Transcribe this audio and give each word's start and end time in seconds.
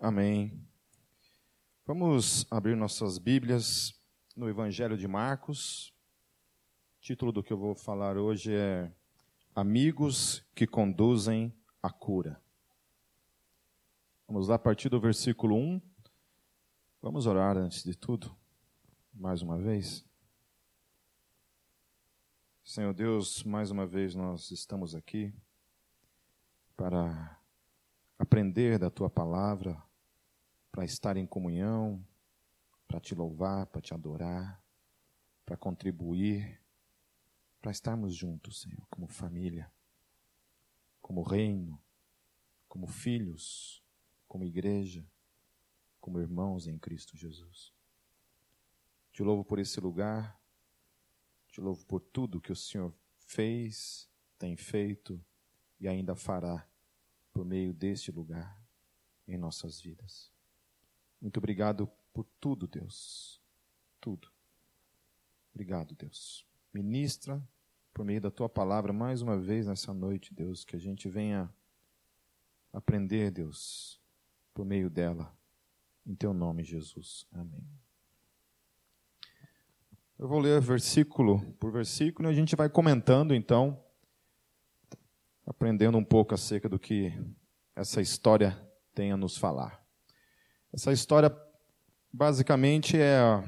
Amém. 0.00 0.64
Vamos 1.84 2.46
abrir 2.52 2.76
nossas 2.76 3.18
Bíblias 3.18 4.00
no 4.36 4.48
Evangelho 4.48 4.96
de 4.96 5.08
Marcos. 5.08 5.92
O 6.98 7.00
título 7.00 7.32
do 7.32 7.42
que 7.42 7.52
eu 7.52 7.58
vou 7.58 7.74
falar 7.74 8.16
hoje 8.16 8.54
é 8.54 8.92
Amigos 9.56 10.46
que 10.54 10.68
conduzem 10.68 11.52
a 11.82 11.90
cura. 11.90 12.40
Vamos 14.28 14.46
lá 14.46 14.54
a 14.54 14.58
partir 14.58 14.88
do 14.88 15.00
versículo 15.00 15.56
1. 15.56 15.82
Vamos 17.02 17.26
orar 17.26 17.56
antes 17.56 17.82
de 17.82 17.96
tudo, 17.96 18.32
mais 19.12 19.42
uma 19.42 19.58
vez. 19.58 20.06
Senhor 22.62 22.94
Deus, 22.94 23.42
mais 23.42 23.72
uma 23.72 23.84
vez 23.84 24.14
nós 24.14 24.52
estamos 24.52 24.94
aqui 24.94 25.34
para 26.76 27.36
aprender 28.16 28.78
da 28.78 28.90
tua 28.90 29.10
palavra, 29.10 29.87
para 30.78 30.84
estar 30.84 31.16
em 31.16 31.26
comunhão, 31.26 32.06
para 32.86 33.00
te 33.00 33.12
louvar, 33.12 33.66
para 33.66 33.80
te 33.80 33.92
adorar, 33.92 34.64
para 35.44 35.56
contribuir, 35.56 36.62
para 37.60 37.72
estarmos 37.72 38.14
juntos, 38.14 38.60
Senhor, 38.60 38.86
como 38.88 39.08
família, 39.08 39.72
como 41.02 41.24
reino, 41.24 41.82
como 42.68 42.86
filhos, 42.86 43.82
como 44.28 44.44
igreja, 44.44 45.04
como 46.00 46.20
irmãos 46.20 46.68
em 46.68 46.78
Cristo 46.78 47.16
Jesus. 47.16 47.74
Te 49.10 49.24
louvo 49.24 49.44
por 49.44 49.58
esse 49.58 49.80
lugar, 49.80 50.40
te 51.48 51.60
louvo 51.60 51.84
por 51.86 52.00
tudo 52.00 52.40
que 52.40 52.52
o 52.52 52.56
Senhor 52.56 52.94
fez, 53.18 54.08
tem 54.38 54.56
feito 54.56 55.20
e 55.80 55.88
ainda 55.88 56.14
fará 56.14 56.70
por 57.32 57.44
meio 57.44 57.74
deste 57.74 58.12
lugar 58.12 58.64
em 59.26 59.36
nossas 59.36 59.80
vidas. 59.80 60.37
Muito 61.20 61.38
obrigado 61.38 61.90
por 62.12 62.24
tudo, 62.40 62.66
Deus. 62.66 63.40
Tudo. 64.00 64.28
Obrigado, 65.52 65.94
Deus. 65.94 66.46
Ministra 66.72 67.42
por 67.92 68.04
meio 68.04 68.20
da 68.20 68.30
tua 68.30 68.48
palavra 68.48 68.92
mais 68.92 69.22
uma 69.22 69.36
vez 69.36 69.66
nessa 69.66 69.92
noite, 69.92 70.32
Deus, 70.32 70.64
que 70.64 70.76
a 70.76 70.78
gente 70.78 71.08
venha 71.08 71.52
aprender, 72.72 73.30
Deus, 73.32 74.00
por 74.54 74.64
meio 74.64 74.88
dela. 74.88 75.36
Em 76.06 76.14
teu 76.14 76.32
nome, 76.32 76.62
Jesus. 76.62 77.26
Amém. 77.32 77.66
Eu 80.18 80.26
vou 80.26 80.38
ler 80.38 80.60
versículo 80.60 81.40
por 81.54 81.70
versículo 81.72 82.28
e 82.28 82.32
a 82.32 82.34
gente 82.34 82.56
vai 82.56 82.68
comentando 82.68 83.34
então, 83.34 83.80
aprendendo 85.46 85.98
um 85.98 86.04
pouco 86.04 86.34
acerca 86.34 86.68
do 86.68 86.78
que 86.78 87.12
essa 87.74 88.00
história 88.00 88.56
tem 88.94 89.12
a 89.12 89.16
nos 89.16 89.36
falar. 89.36 89.87
Essa 90.72 90.92
história 90.92 91.34
basicamente 92.12 92.96
é 92.96 93.16
a, 93.16 93.44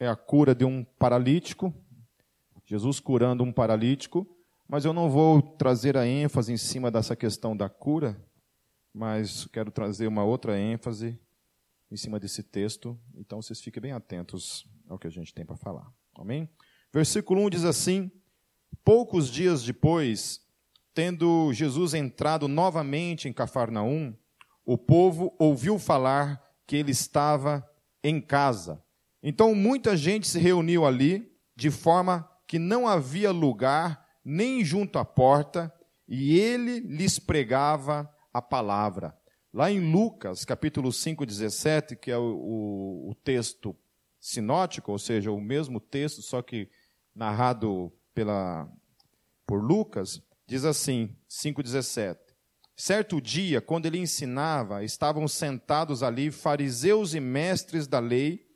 é 0.00 0.08
a 0.08 0.16
cura 0.16 0.54
de 0.54 0.64
um 0.64 0.84
paralítico, 0.84 1.72
Jesus 2.66 2.98
curando 2.98 3.44
um 3.44 3.52
paralítico, 3.52 4.26
mas 4.68 4.84
eu 4.84 4.92
não 4.92 5.08
vou 5.08 5.40
trazer 5.40 5.96
a 5.96 6.06
ênfase 6.06 6.52
em 6.52 6.56
cima 6.56 6.90
dessa 6.90 7.16
questão 7.16 7.56
da 7.56 7.68
cura, 7.68 8.20
mas 8.92 9.46
quero 9.46 9.70
trazer 9.70 10.06
uma 10.06 10.24
outra 10.24 10.58
ênfase 10.58 11.18
em 11.90 11.96
cima 11.96 12.18
desse 12.18 12.42
texto, 12.42 12.98
então 13.14 13.40
vocês 13.40 13.60
fiquem 13.60 13.80
bem 13.80 13.92
atentos 13.92 14.68
ao 14.88 14.98
que 14.98 15.06
a 15.06 15.10
gente 15.10 15.32
tem 15.32 15.46
para 15.46 15.56
falar. 15.56 15.90
Amém? 16.16 16.48
Versículo 16.92 17.40
1 17.46 17.50
diz 17.50 17.64
assim: 17.64 18.10
Poucos 18.84 19.30
dias 19.30 19.62
depois, 19.62 20.44
tendo 20.92 21.52
Jesus 21.52 21.94
entrado 21.94 22.48
novamente 22.48 23.28
em 23.28 23.32
Cafarnaum, 23.32 24.14
o 24.68 24.76
povo 24.76 25.34
ouviu 25.38 25.78
falar 25.78 26.46
que 26.66 26.76
ele 26.76 26.90
estava 26.90 27.66
em 28.04 28.20
casa. 28.20 28.84
Então 29.22 29.54
muita 29.54 29.96
gente 29.96 30.28
se 30.28 30.38
reuniu 30.38 30.84
ali, 30.84 31.32
de 31.56 31.70
forma 31.70 32.30
que 32.46 32.58
não 32.58 32.86
havia 32.86 33.30
lugar 33.30 34.06
nem 34.22 34.62
junto 34.62 34.98
à 34.98 35.06
porta, 35.06 35.72
e 36.06 36.38
ele 36.38 36.80
lhes 36.80 37.18
pregava 37.18 38.14
a 38.30 38.42
palavra. 38.42 39.16
Lá 39.54 39.70
em 39.70 39.90
Lucas, 39.90 40.44
capítulo 40.44 40.92
5, 40.92 41.24
17, 41.24 41.96
que 41.96 42.10
é 42.10 42.18
o, 42.18 43.08
o, 43.08 43.14
texto 43.24 43.74
sinótico, 44.20 44.92
ou 44.92 44.98
seja, 44.98 45.32
o 45.32 45.40
mesmo 45.40 45.80
texto, 45.80 46.20
só 46.20 46.42
que 46.42 46.68
narrado 47.14 47.90
pela, 48.12 48.70
por 49.46 49.64
Lucas, 49.64 50.22
diz 50.46 50.66
assim, 50.66 51.16
5,17. 51.26 52.27
Certo 52.80 53.20
dia, 53.20 53.60
quando 53.60 53.86
ele 53.86 53.98
ensinava, 53.98 54.84
estavam 54.84 55.26
sentados 55.26 56.00
ali 56.00 56.30
fariseus 56.30 57.12
e 57.12 57.18
mestres 57.18 57.88
da 57.88 57.98
lei, 57.98 58.46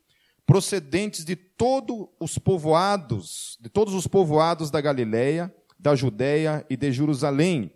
procedentes 0.47 1.25
de 1.25 1.35
todos 1.35 2.07
os 2.21 2.39
povoados, 2.39 3.59
de 3.61 3.69
todos 3.69 3.95
os 3.95 4.07
povoados 4.07 4.71
da 4.71 4.81
Galileia, 4.81 5.53
da 5.77 5.97
Judéia 5.97 6.65
e 6.71 6.77
de 6.77 6.93
Jerusalém. 6.93 7.75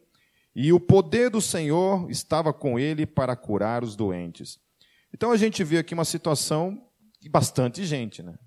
E 0.55 0.73
o 0.73 0.79
poder 0.79 1.31
do 1.31 1.41
Senhor 1.41 2.09
estava 2.09 2.53
com 2.53 2.78
ele 2.78 3.07
para 3.07 3.34
curar 3.34 3.83
os 3.83 3.97
doentes. 3.97 4.57
Então 5.13 5.33
a 5.33 5.37
gente 5.37 5.65
vê 5.65 5.78
aqui 5.78 5.95
uma 5.95 6.05
situação 6.05 6.81
de 7.21 7.28
bastante 7.28 7.84
gente, 7.84 8.23
né? 8.23 8.39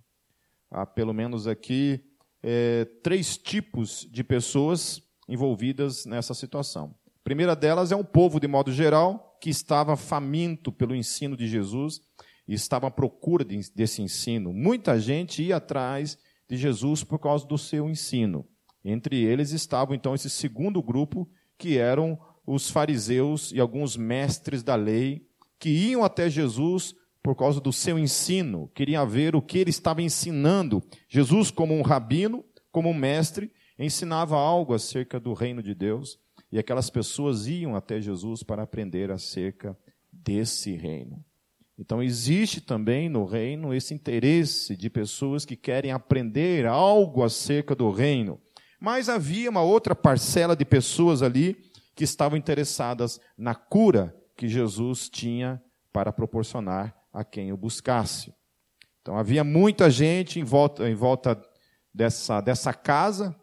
Há 0.71 0.85
pelo 0.85 1.13
menos 1.13 1.47
aqui 1.47 2.01
é, 2.41 2.85
três 3.03 3.37
tipos 3.37 4.07
de 4.09 4.23
pessoas 4.23 5.01
envolvidas 5.27 6.05
nessa 6.05 6.33
situação 6.33 6.95
primeira 7.29 7.55
delas 7.55 7.91
é 7.91 7.95
um 7.95 8.03
povo, 8.03 8.39
de 8.39 8.47
modo 8.47 8.71
geral, 8.71 9.37
que 9.39 9.51
estava 9.51 9.95
faminto 9.95 10.71
pelo 10.71 10.95
ensino 10.95 11.37
de 11.37 11.47
Jesus 11.47 12.01
e 12.47 12.55
estava 12.55 12.87
à 12.87 12.91
procura 12.91 13.45
desse 13.45 14.01
ensino. 14.01 14.51
Muita 14.51 14.99
gente 14.99 15.43
ia 15.43 15.57
atrás 15.57 16.17
de 16.49 16.57
Jesus 16.57 17.03
por 17.03 17.19
causa 17.19 17.45
do 17.45 17.55
seu 17.55 17.87
ensino. 17.87 18.47
Entre 18.83 19.23
eles 19.23 19.51
estavam 19.51 19.93
então 19.93 20.15
esse 20.15 20.27
segundo 20.27 20.81
grupo, 20.81 21.29
que 21.55 21.77
eram 21.77 22.17
os 22.47 22.71
fariseus 22.71 23.51
e 23.51 23.59
alguns 23.59 23.95
mestres 23.95 24.63
da 24.63 24.73
lei, 24.73 25.23
que 25.59 25.69
iam 25.69 26.03
até 26.03 26.31
Jesus 26.31 26.95
por 27.21 27.35
causa 27.35 27.61
do 27.61 27.71
seu 27.71 27.99
ensino, 27.99 28.71
queriam 28.73 29.07
ver 29.07 29.35
o 29.35 29.41
que 29.41 29.59
ele 29.59 29.69
estava 29.69 30.01
ensinando. 30.01 30.81
Jesus, 31.07 31.51
como 31.51 31.75
um 31.75 31.83
rabino, 31.83 32.43
como 32.71 32.89
um 32.89 32.93
mestre, 32.95 33.51
ensinava 33.77 34.35
algo 34.35 34.73
acerca 34.73 35.19
do 35.19 35.33
reino 35.33 35.61
de 35.61 35.75
Deus 35.75 36.17
e 36.51 36.57
aquelas 36.57 36.89
pessoas 36.89 37.47
iam 37.47 37.75
até 37.75 38.01
Jesus 38.01 38.43
para 38.43 38.63
aprender 38.63 39.11
acerca 39.11 39.77
desse 40.11 40.75
reino. 40.75 41.23
Então, 41.77 42.03
existe 42.03 42.59
também 42.59 43.07
no 43.07 43.23
reino 43.23 43.73
esse 43.73 43.93
interesse 43.93 44.75
de 44.75 44.89
pessoas 44.89 45.45
que 45.45 45.55
querem 45.55 45.91
aprender 45.91 46.65
algo 46.65 47.23
acerca 47.23 47.73
do 47.73 47.89
reino. 47.89 48.37
Mas 48.81 49.07
havia 49.07 49.49
uma 49.49 49.61
outra 49.61 49.95
parcela 49.95 50.57
de 50.57 50.65
pessoas 50.65 51.21
ali 51.21 51.55
que 51.95 52.03
estavam 52.03 52.37
interessadas 52.37 53.19
na 53.37 53.55
cura 53.55 54.13
que 54.35 54.47
Jesus 54.47 55.09
tinha 55.09 55.61
para 55.93 56.11
proporcionar 56.11 56.95
a 57.13 57.23
quem 57.23 57.53
o 57.53 57.57
buscasse. 57.57 58.33
Então, 59.01 59.17
havia 59.17 59.43
muita 59.43 59.89
gente 59.89 60.39
em 60.39 60.43
volta, 60.43 60.89
em 60.89 60.95
volta 60.95 61.41
dessa, 61.93 62.41
dessa 62.41 62.73
casa, 62.73 63.33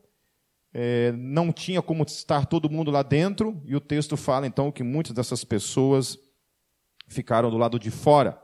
é, 0.79 1.11
não 1.13 1.51
tinha 1.51 1.81
como 1.81 2.05
estar 2.05 2.45
todo 2.45 2.69
mundo 2.69 2.91
lá 2.91 3.03
dentro, 3.03 3.59
e 3.65 3.75
o 3.75 3.81
texto 3.81 4.15
fala 4.15 4.47
então 4.47 4.71
que 4.71 4.83
muitas 4.83 5.15
dessas 5.15 5.43
pessoas 5.43 6.19
ficaram 7.09 7.51
do 7.51 7.57
lado 7.57 7.79
de 7.79 7.91
fora. 7.91 8.39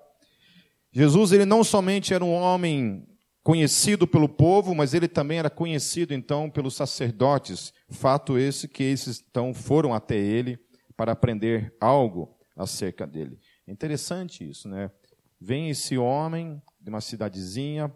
Jesus, 0.91 1.33
ele 1.33 1.45
não 1.45 1.63
somente 1.63 2.15
era 2.15 2.25
um 2.25 2.33
homem 2.33 3.07
conhecido 3.43 4.07
pelo 4.07 4.31
povo, 4.31 4.75
mas 4.75 4.95
ele 4.95 5.09
também 5.09 5.41
era 5.41 5.51
conhecido 5.51 6.15
então 6.15 6.49
pelos 6.49 6.75
sacerdotes. 6.75 7.71
Fato 7.91 8.39
esse 8.39 8.67
que 8.67 8.83
esses 8.83 9.23
então 9.29 9.53
foram 9.53 9.93
até 9.93 10.17
ele 10.17 10.59
para 10.97 11.13
aprender 11.13 11.77
algo 11.79 12.35
acerca 12.57 13.07
dele. 13.07 13.39
Interessante 13.69 14.49
isso, 14.49 14.71
né? 14.71 14.91
Vem 15.39 15.69
esse 15.69 15.99
homem 15.99 16.63
de 16.81 16.89
uma 16.89 17.03
cidadezinha 17.03 17.95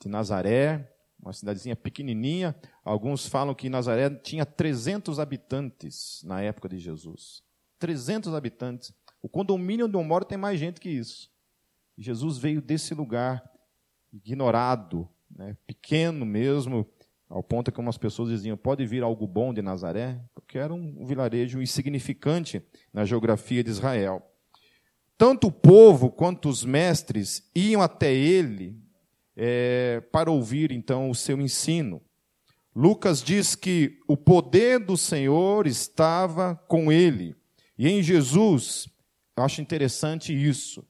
de 0.00 0.08
Nazaré, 0.08 0.95
uma 1.26 1.32
cidadezinha 1.32 1.74
pequenininha. 1.74 2.54
Alguns 2.84 3.26
falam 3.26 3.54
que 3.54 3.68
Nazaré 3.68 4.08
tinha 4.10 4.46
300 4.46 5.18
habitantes 5.18 6.22
na 6.24 6.40
época 6.40 6.68
de 6.68 6.78
Jesus. 6.78 7.42
300 7.78 8.32
habitantes. 8.32 8.94
O 9.20 9.28
condomínio 9.28 9.86
onde 9.86 9.96
eu 9.96 10.04
moro 10.04 10.24
tem 10.24 10.38
mais 10.38 10.58
gente 10.58 10.80
que 10.80 10.88
isso. 10.88 11.30
Jesus 11.98 12.38
veio 12.38 12.62
desse 12.62 12.94
lugar 12.94 13.42
ignorado, 14.12 15.08
né, 15.28 15.56
pequeno 15.66 16.24
mesmo, 16.24 16.86
ao 17.28 17.42
ponto 17.42 17.72
que 17.72 17.80
umas 17.80 17.98
pessoas 17.98 18.28
diziam: 18.28 18.56
pode 18.56 18.86
vir 18.86 19.02
algo 19.02 19.26
bom 19.26 19.52
de 19.52 19.60
Nazaré? 19.60 20.20
Porque 20.32 20.58
era 20.58 20.72
um 20.72 21.04
vilarejo 21.04 21.60
insignificante 21.60 22.62
na 22.92 23.04
geografia 23.04 23.64
de 23.64 23.70
Israel. 23.70 24.22
Tanto 25.18 25.48
o 25.48 25.52
povo 25.52 26.10
quanto 26.10 26.48
os 26.48 26.64
mestres 26.64 27.50
iam 27.54 27.82
até 27.82 28.14
ele 28.14 28.85
é, 29.36 30.00
para 30.10 30.30
ouvir 30.30 30.72
então 30.72 31.10
o 31.10 31.14
seu 31.14 31.40
ensino. 31.40 32.00
Lucas 32.74 33.22
diz 33.22 33.54
que 33.54 33.98
o 34.08 34.16
poder 34.16 34.80
do 34.80 34.96
Senhor 34.96 35.66
estava 35.66 36.56
com 36.66 36.90
ele, 36.90 37.36
e 37.78 37.88
em 37.88 38.02
Jesus 38.02 38.88
Eu 39.38 39.44
acho 39.44 39.60
interessante 39.60 40.32
isso. 40.32 40.82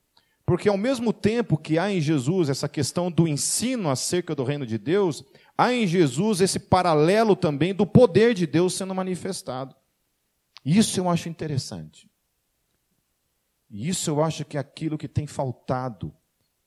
Porque 0.44 0.68
ao 0.68 0.76
mesmo 0.76 1.12
tempo 1.12 1.58
que 1.58 1.76
há 1.76 1.90
em 1.90 2.00
Jesus 2.00 2.48
essa 2.48 2.68
questão 2.68 3.10
do 3.10 3.26
ensino 3.26 3.90
acerca 3.90 4.36
do 4.36 4.44
reino 4.44 4.64
de 4.64 4.78
Deus, 4.78 5.24
há 5.58 5.72
em 5.72 5.84
Jesus 5.84 6.40
esse 6.40 6.60
paralelo 6.60 7.34
também 7.34 7.74
do 7.74 7.84
poder 7.84 8.34
de 8.34 8.46
Deus 8.46 8.74
sendo 8.74 8.94
manifestado. 8.94 9.74
Isso 10.64 11.00
eu 11.00 11.10
acho 11.10 11.28
interessante. 11.28 12.08
Isso 13.68 14.08
eu 14.08 14.22
acho 14.22 14.44
que 14.44 14.56
é 14.56 14.60
aquilo 14.60 14.96
que 14.96 15.08
tem 15.08 15.26
faltado 15.26 16.14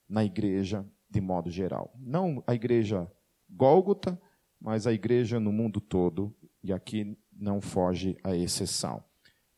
na 0.09 0.25
igreja 0.25 0.85
de 1.09 1.19
modo 1.19 1.49
geral. 1.49 1.93
Não 1.99 2.43
a 2.45 2.53
igreja 2.53 3.09
Gólgota, 3.49 4.19
mas 4.59 4.85
a 4.85 4.93
igreja 4.93 5.39
no 5.39 5.51
mundo 5.51 5.81
todo, 5.81 6.35
e 6.63 6.71
aqui 6.71 7.17
não 7.31 7.61
foge 7.61 8.17
a 8.23 8.35
exceção. 8.35 9.03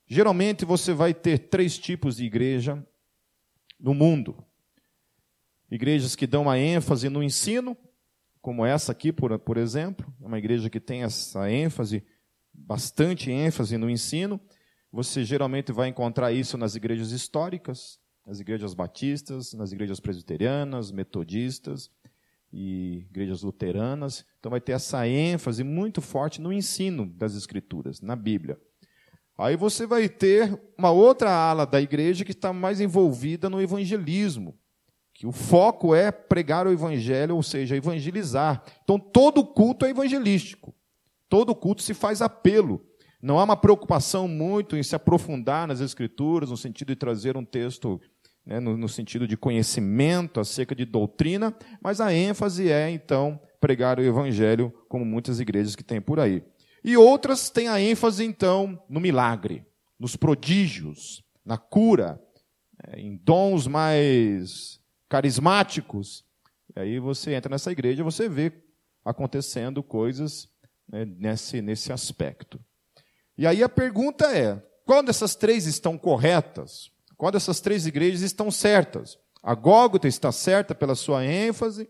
Geralmente 0.08 0.66
você 0.66 0.94
vai 0.94 1.14
ter 1.14 1.50
três 1.50 1.78
tipos 1.78 2.18
de 2.18 2.26
igreja 2.26 2.86
no 3.80 3.94
mundo. 3.94 4.44
Igrejas 5.70 6.16
que 6.16 6.28
dão 6.28 6.44
uma 6.44 6.60
ênfase 6.60 7.10
no 7.10 7.24
ensino, 7.24 7.78
como 8.42 8.66
essa 8.66 8.92
aqui, 8.92 9.12
por, 9.14 9.38
por 9.40 9.56
exemplo, 9.56 10.14
é 10.22 10.28
uma 10.28 10.38
igreja 10.38 10.70
que 10.70 10.80
tem 10.80 11.04
essa 11.04 11.50
ênfase, 11.50 12.04
bastante 12.54 13.32
ênfase 13.32 13.78
no 13.78 13.90
ensino. 13.90 14.40
Você 14.92 15.24
geralmente 15.24 15.72
vai 15.72 15.88
encontrar 15.88 16.34
isso 16.34 16.58
nas 16.58 16.76
igrejas 16.76 17.12
históricas, 17.12 18.01
nas 18.26 18.40
igrejas 18.40 18.74
batistas, 18.74 19.54
nas 19.54 19.72
igrejas 19.72 20.00
presbiterianas, 20.00 20.92
metodistas 20.92 21.90
e 22.52 23.06
igrejas 23.10 23.42
luteranas. 23.42 24.26
Então 24.40 24.50
vai 24.50 24.62
ter 24.62 24.74
essa 24.74 25.08
ênfase 25.08 25.64
muito 25.64 26.02
forte 26.02 26.42
no 26.42 26.52
ensino 26.52 27.06
das 27.06 27.36
escrituras, 27.36 28.02
na 28.02 28.16
Bíblia. 28.16 28.60
Aí 29.38 29.56
você 29.56 29.88
vai 29.88 30.08
ter 30.08 30.60
uma 30.78 30.92
outra 30.92 31.32
ala 31.32 31.66
da 31.66 31.82
igreja 31.82 32.24
que 32.24 32.32
está 32.32 32.54
mais 32.54 32.80
envolvida 32.80 33.50
no 33.50 33.62
evangelismo, 33.62 34.58
que 35.14 35.26
o 35.26 35.32
foco 35.32 35.96
é 35.96 36.12
pregar 36.12 36.68
o 36.68 36.72
evangelho, 36.72 37.36
ou 37.36 37.44
seja, 37.44 37.76
evangelizar. 37.76 38.64
Então 38.84 39.00
todo 39.00 39.46
culto 39.46 39.86
é 39.86 39.90
evangelístico. 39.90 40.76
Todo 41.28 41.56
culto 41.56 41.82
se 41.82 41.94
faz 41.94 42.22
apelo. 42.22 42.86
Não 43.22 43.40
há 43.40 43.44
uma 43.44 43.56
preocupação 43.58 44.28
muito 44.28 44.76
em 44.76 44.84
se 44.84 44.96
aprofundar 44.96 45.68
nas 45.68 45.80
escrituras, 45.80 46.50
no 46.50 46.58
sentido 46.58 46.90
de 46.90 46.96
trazer 46.96 47.38
um 47.38 47.46
texto 47.46 48.02
né, 48.46 48.60
no, 48.60 48.76
no 48.76 48.90
sentido 48.90 49.28
de 49.28 49.38
conhecimento 49.38 50.40
acerca 50.40 50.74
de 50.74 50.86
doutrina, 50.86 51.56
mas 51.82 52.02
a 52.02 52.14
ênfase 52.14 52.72
é, 52.72 52.90
então, 52.90 53.40
pregar 53.60 54.00
o 54.00 54.04
evangelho, 54.04 54.74
como 54.90 55.06
muitas 55.06 55.40
igrejas 55.40 55.76
que 55.76 55.84
tem 55.84 56.02
por 56.02 56.20
aí. 56.20 56.44
E 56.84 56.98
outras 56.98 57.50
têm 57.50 57.68
a 57.68 57.80
ênfase, 57.80 58.26
então, 58.26 58.82
no 58.90 59.00
milagre, 59.00 59.64
nos 60.00 60.16
prodígios, 60.16 61.24
na 61.46 61.58
cura, 61.58 62.20
é, 62.88 63.00
em 63.00 63.16
dons 63.16 63.68
mais 63.68 64.80
carismáticos. 65.08 66.26
E 66.76 66.80
aí 66.80 67.00
você 67.00 67.34
entra 67.34 67.52
nessa 67.52 67.72
igreja, 67.72 68.04
você 68.04 68.28
vê 68.28 68.52
acontecendo 69.06 69.84
coisas 69.84 70.50
né, 70.90 71.06
nesse, 71.06 71.62
nesse 71.62 71.94
aspecto. 71.94 72.60
E 73.38 73.48
aí 73.48 73.64
a 73.64 73.70
pergunta 73.70 74.26
é: 74.26 74.62
qual 74.86 75.04
dessas 75.04 75.36
três 75.36 75.66
estão 75.66 75.98
corretas? 75.98 76.92
Qual 77.18 77.32
dessas 77.32 77.60
três 77.60 77.86
igrejas 77.86 78.22
estão 78.22 78.50
certas? 78.50 79.18
A 79.44 79.56
Gólgota 79.56 80.08
está 80.08 80.32
certa 80.32 80.76
pela 80.76 80.96
sua 80.96 81.26
ênfase, 81.26 81.90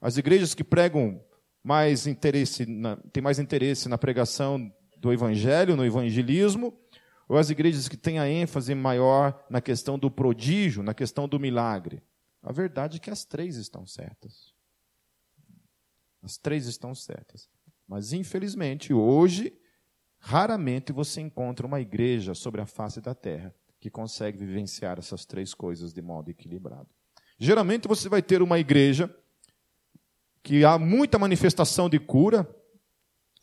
as 0.00 0.16
igrejas 0.16 0.54
que 0.54 0.62
pregam 0.62 1.20
mais 1.62 2.06
interesse, 2.06 2.66
na, 2.66 2.96
têm 3.12 3.22
mais 3.22 3.38
interesse 3.38 3.88
na 3.88 3.96
pregação 3.96 4.70
do 4.98 5.12
evangelho, 5.12 5.76
no 5.76 5.84
evangelismo, 5.84 6.76
ou 7.28 7.38
as 7.38 7.50
igrejas 7.50 7.88
que 7.88 7.96
têm 7.96 8.18
a 8.18 8.28
ênfase 8.28 8.74
maior 8.74 9.44
na 9.48 9.60
questão 9.60 9.98
do 9.98 10.10
prodígio, 10.10 10.82
na 10.82 10.92
questão 10.92 11.26
do 11.26 11.40
milagre? 11.40 12.02
A 12.42 12.52
verdade 12.52 12.98
é 12.98 13.00
que 13.00 13.10
as 13.10 13.24
três 13.24 13.56
estão 13.56 13.86
certas. 13.86 14.52
As 16.22 16.36
três 16.36 16.66
estão 16.66 16.94
certas. 16.94 17.48
Mas, 17.88 18.12
infelizmente, 18.12 18.92
hoje, 18.92 19.52
raramente 20.24 20.90
você 20.90 21.20
encontra 21.20 21.66
uma 21.66 21.82
igreja 21.82 22.34
sobre 22.34 22.62
a 22.62 22.66
face 22.66 22.98
da 22.98 23.14
terra 23.14 23.54
que 23.78 23.90
consegue 23.90 24.38
vivenciar 24.38 24.98
essas 24.98 25.26
três 25.26 25.52
coisas 25.52 25.92
de 25.92 26.00
modo 26.00 26.30
equilibrado. 26.30 26.88
Geralmente 27.38 27.86
você 27.86 28.08
vai 28.08 28.22
ter 28.22 28.40
uma 28.40 28.58
igreja 28.58 29.14
que 30.42 30.64
há 30.64 30.78
muita 30.78 31.18
manifestação 31.18 31.90
de 31.90 31.98
cura, 31.98 32.48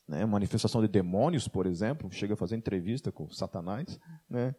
né, 0.08 0.26
manifestação 0.26 0.82
de 0.82 0.88
demônios, 0.88 1.48
por 1.48 1.68
exemplo, 1.68 2.12
chega 2.12 2.34
a 2.34 2.38
fazer 2.38 2.56
entrevista 2.56 3.12
com 3.12 3.30
Satanás. 3.30 4.00
Né? 4.28 4.56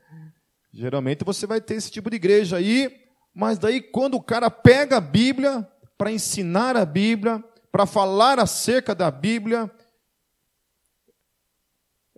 Geralmente 0.72 1.24
você 1.24 1.44
vai 1.44 1.60
ter 1.60 1.74
esse 1.74 1.90
tipo 1.90 2.08
de 2.08 2.16
igreja 2.16 2.58
aí, 2.58 3.04
mas 3.34 3.58
daí 3.58 3.82
quando 3.82 4.14
o 4.14 4.22
cara 4.22 4.48
pega 4.48 4.98
a 4.98 5.00
Bíblia 5.00 5.68
para 5.98 6.12
ensinar 6.12 6.76
a 6.76 6.84
Bíblia, 6.84 7.42
para 7.72 7.84
falar 7.84 8.38
acerca 8.38 8.94
da 8.94 9.10
Bíblia, 9.10 9.68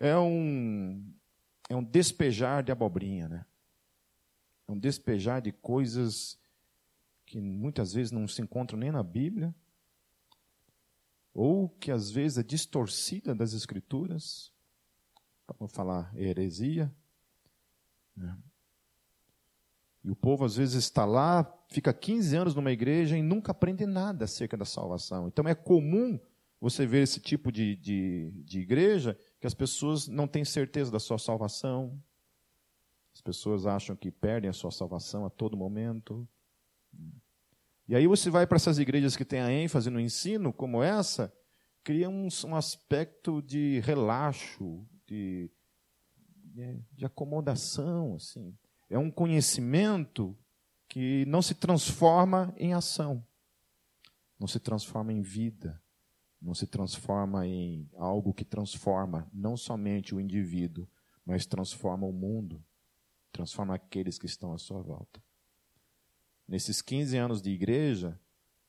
é 0.05 0.19
um, 0.19 1.03
é 1.69 1.75
um 1.75 1.83
despejar 1.83 2.63
de 2.63 2.71
abobrinha, 2.71 3.29
né? 3.29 3.47
É 4.69 4.73
um 4.73 4.79
despejar 4.79 5.41
de 5.41 5.51
coisas 5.51 6.39
que 7.25 7.41
muitas 7.41 7.95
vezes 7.95 8.13
não 8.13 8.29
se 8.29 8.43
encontram 8.43 8.79
nem 8.79 8.93
na 8.93 9.03
Bíblia, 9.03 9.55
ou 11.33 11.69
que 11.69 11.91
às 11.91 12.11
vezes 12.11 12.39
é 12.39 12.43
distorcida 12.43 13.35
das 13.35 13.55
Escrituras, 13.55 14.53
para 15.47 15.69
falar 15.69 16.15
heresia. 16.17 16.95
Né? 18.15 18.37
E 20.03 20.11
o 20.11 20.17
povo 20.17 20.45
às 20.45 20.57
vezes 20.57 20.75
está 20.75 21.05
lá, 21.05 21.45
fica 21.69 21.93
15 21.93 22.37
anos 22.37 22.55
numa 22.55 22.73
igreja 22.73 23.17
e 23.17 23.23
nunca 23.23 23.53
aprende 23.53 23.87
nada 23.87 24.27
acerca 24.27 24.57
da 24.57 24.65
salvação. 24.65 25.29
Então 25.29 25.49
é 25.49 25.55
comum 25.55 26.21
você 26.61 26.87
ver 26.87 27.03
esse 27.03 27.21
tipo 27.21 27.51
de, 27.53 27.77
de, 27.77 28.33
de 28.45 28.61
igreja 28.61 29.19
que 29.45 29.47
as 29.47 29.53
pessoas 29.53 30.09
não 30.09 30.27
têm 30.27 30.43
certeza 30.43 30.91
da 30.91 30.99
sua 30.99 31.19
salvação, 31.19 32.03
as 33.13 33.21
pessoas 33.21 33.67
acham 33.67 33.95
que 33.95 34.11
perdem 34.11 34.49
a 34.49 34.55
sua 34.55 34.71
salvação 34.71 35.27
a 35.27 35.29
todo 35.29 35.55
momento. 35.55 36.27
E 37.87 37.95
aí 37.95 38.07
você 38.07 38.31
vai 38.31 38.47
para 38.47 38.57
essas 38.57 38.79
igrejas 38.79 39.15
que 39.15 39.23
têm 39.23 39.41
a 39.41 39.53
ênfase 39.53 39.91
no 39.91 40.01
ensino, 40.01 40.51
como 40.51 40.83
essa, 40.83 41.31
cria 41.83 42.09
um, 42.09 42.27
um 42.47 42.57
aspecto 42.57 43.43
de 43.43 43.81
relaxo, 43.81 44.83
de, 45.07 45.51
de 46.93 47.05
acomodação. 47.05 48.15
assim. 48.15 48.57
É 48.89 48.99
um 48.99 49.11
conhecimento 49.11 50.35
que 50.89 51.27
não 51.27 51.43
se 51.43 51.55
transforma 51.55 52.55
em 52.57 52.73
ação, 52.73 53.23
não 54.41 54.49
se 54.49 54.59
transforma 54.59 55.13
em 55.13 55.21
vida, 55.21 55.79
não 56.45 56.55
se 56.55 56.67
transforma 56.67 57.47
em 57.47 57.89
algo 57.97 58.33
que 58.35 58.45
transforma 58.45 59.29
não 59.33 59.57
somente 59.57 60.15
o 60.15 60.21
indivíduo, 60.21 60.87
mas 61.25 61.47
transforma 61.47 62.07
o 62.07 62.13
mundo 62.13 62.63
transforma 63.35 63.75
aqueles 63.75 64.17
que 64.17 64.27
estão 64.27 64.53
à 64.53 64.59
sua 64.59 64.81
volta. 64.81 65.21
Nesses 66.47 66.81
15 66.81 67.17
anos 67.17 67.43
de 67.43 67.51
igreja, 67.51 68.19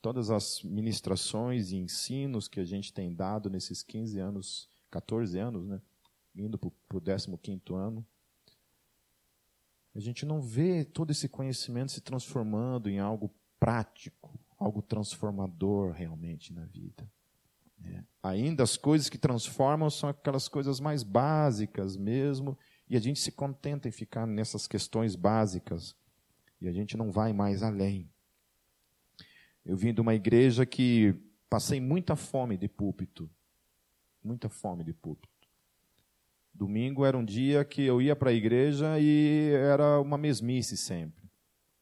todas 0.02 0.32
as 0.32 0.64
ministrações 0.64 1.72
e 1.72 1.78
ensinos 1.78 2.48
que 2.48 2.60
a 2.60 2.66
gente 2.66 2.92
tem 2.92 3.14
dado 3.14 3.48
nesses 3.50 3.84
15 3.84 4.18
anos, 4.20 4.68
14 4.90 5.38
anos, 5.38 5.68
né, 5.68 5.80
indo 6.36 6.58
para 6.58 6.98
o 6.98 7.38
15 7.38 7.62
ano, 7.76 8.06
a 9.94 10.00
gente 10.00 10.26
não 10.26 10.42
vê 10.42 10.84
todo 10.84 11.12
esse 11.12 11.30
conhecimento 11.30 11.92
se 11.92 12.02
transformando 12.02 12.90
em 12.90 13.00
algo 13.00 13.34
prático, 13.60 14.38
algo 14.58 14.82
transformador 14.82 15.92
realmente 15.92 16.52
na 16.52 16.66
vida. 16.66 17.10
É. 17.88 18.04
Ainda 18.24 18.64
as 18.64 18.78
coisas 18.78 19.10
que 19.10 19.18
transformam 19.18 19.90
são 19.90 20.10
aquelas 20.10 20.48
coisas 20.48 20.80
mais 20.80 21.04
básicas 21.04 21.96
mesmo, 21.96 22.58
e 22.90 22.96
a 22.96 23.00
gente 23.00 23.20
se 23.20 23.32
contenta 23.32 23.88
em 23.88 23.92
ficar 23.92 24.26
nessas 24.26 24.68
questões 24.68 25.16
básicas 25.16 25.96
e 26.62 26.68
a 26.68 26.72
gente 26.72 26.96
não 26.96 27.12
vai 27.12 27.34
mais 27.34 27.64
além. 27.64 28.10
Eu 29.66 29.76
vim 29.76 29.94
de 29.94 30.02
uma 30.02 30.14
igreja 30.14 30.66
que 30.66 31.16
passei 31.50 31.80
muita 31.80 32.16
fome 32.16 32.58
de 32.58 32.68
púlpito, 32.68 33.30
muita 34.24 34.50
fome 34.50 34.84
de 34.84 34.94
púlpito. 34.94 35.34
Domingo 36.54 37.04
era 37.04 37.18
um 37.18 37.26
dia 37.26 37.66
que 37.66 37.82
eu 37.82 38.02
ia 38.02 38.16
para 38.16 38.30
a 38.30 38.34
igreja 38.34 39.00
e 39.00 39.52
era 39.54 40.00
uma 40.00 40.18
mesmice 40.18 40.78
sempre. 40.78 41.30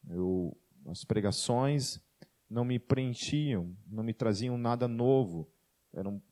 Eu, 0.08 0.56
as 0.86 1.04
pregações 1.04 2.00
não 2.48 2.64
me 2.64 2.78
preenchiam, 2.78 3.76
não 3.86 4.02
me 4.02 4.12
traziam 4.12 4.58
nada 4.58 4.88
novo. 4.88 5.48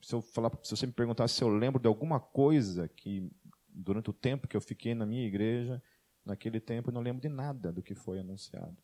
Se, 0.00 0.14
eu 0.14 0.21
falar, 0.21 0.50
se 0.62 0.76
você 0.76 0.87
me 0.87 0.92
perguntasse 0.92 1.35
se 1.35 1.45
eu 1.45 1.49
lembro 1.49 1.81
de 1.81 1.87
alguma 1.87 2.19
coisa 2.19 2.88
que 2.88 3.31
durante 3.69 4.11
o 4.11 4.12
tempo 4.12 4.49
que 4.49 4.57
eu 4.57 4.61
fiquei 4.61 4.95
na 4.95 5.07
minha 5.07 5.25
igreja, 5.26 5.81
naquele 6.25 6.61
tempo 6.61 6.90
eu 6.90 6.95
não 6.95 7.00
lembro 7.00 7.23
de 7.23 7.28
nada 7.28 7.73
do 7.73 7.83
que 7.83 7.95
foi 7.95 8.19
anunciado. 8.19 8.76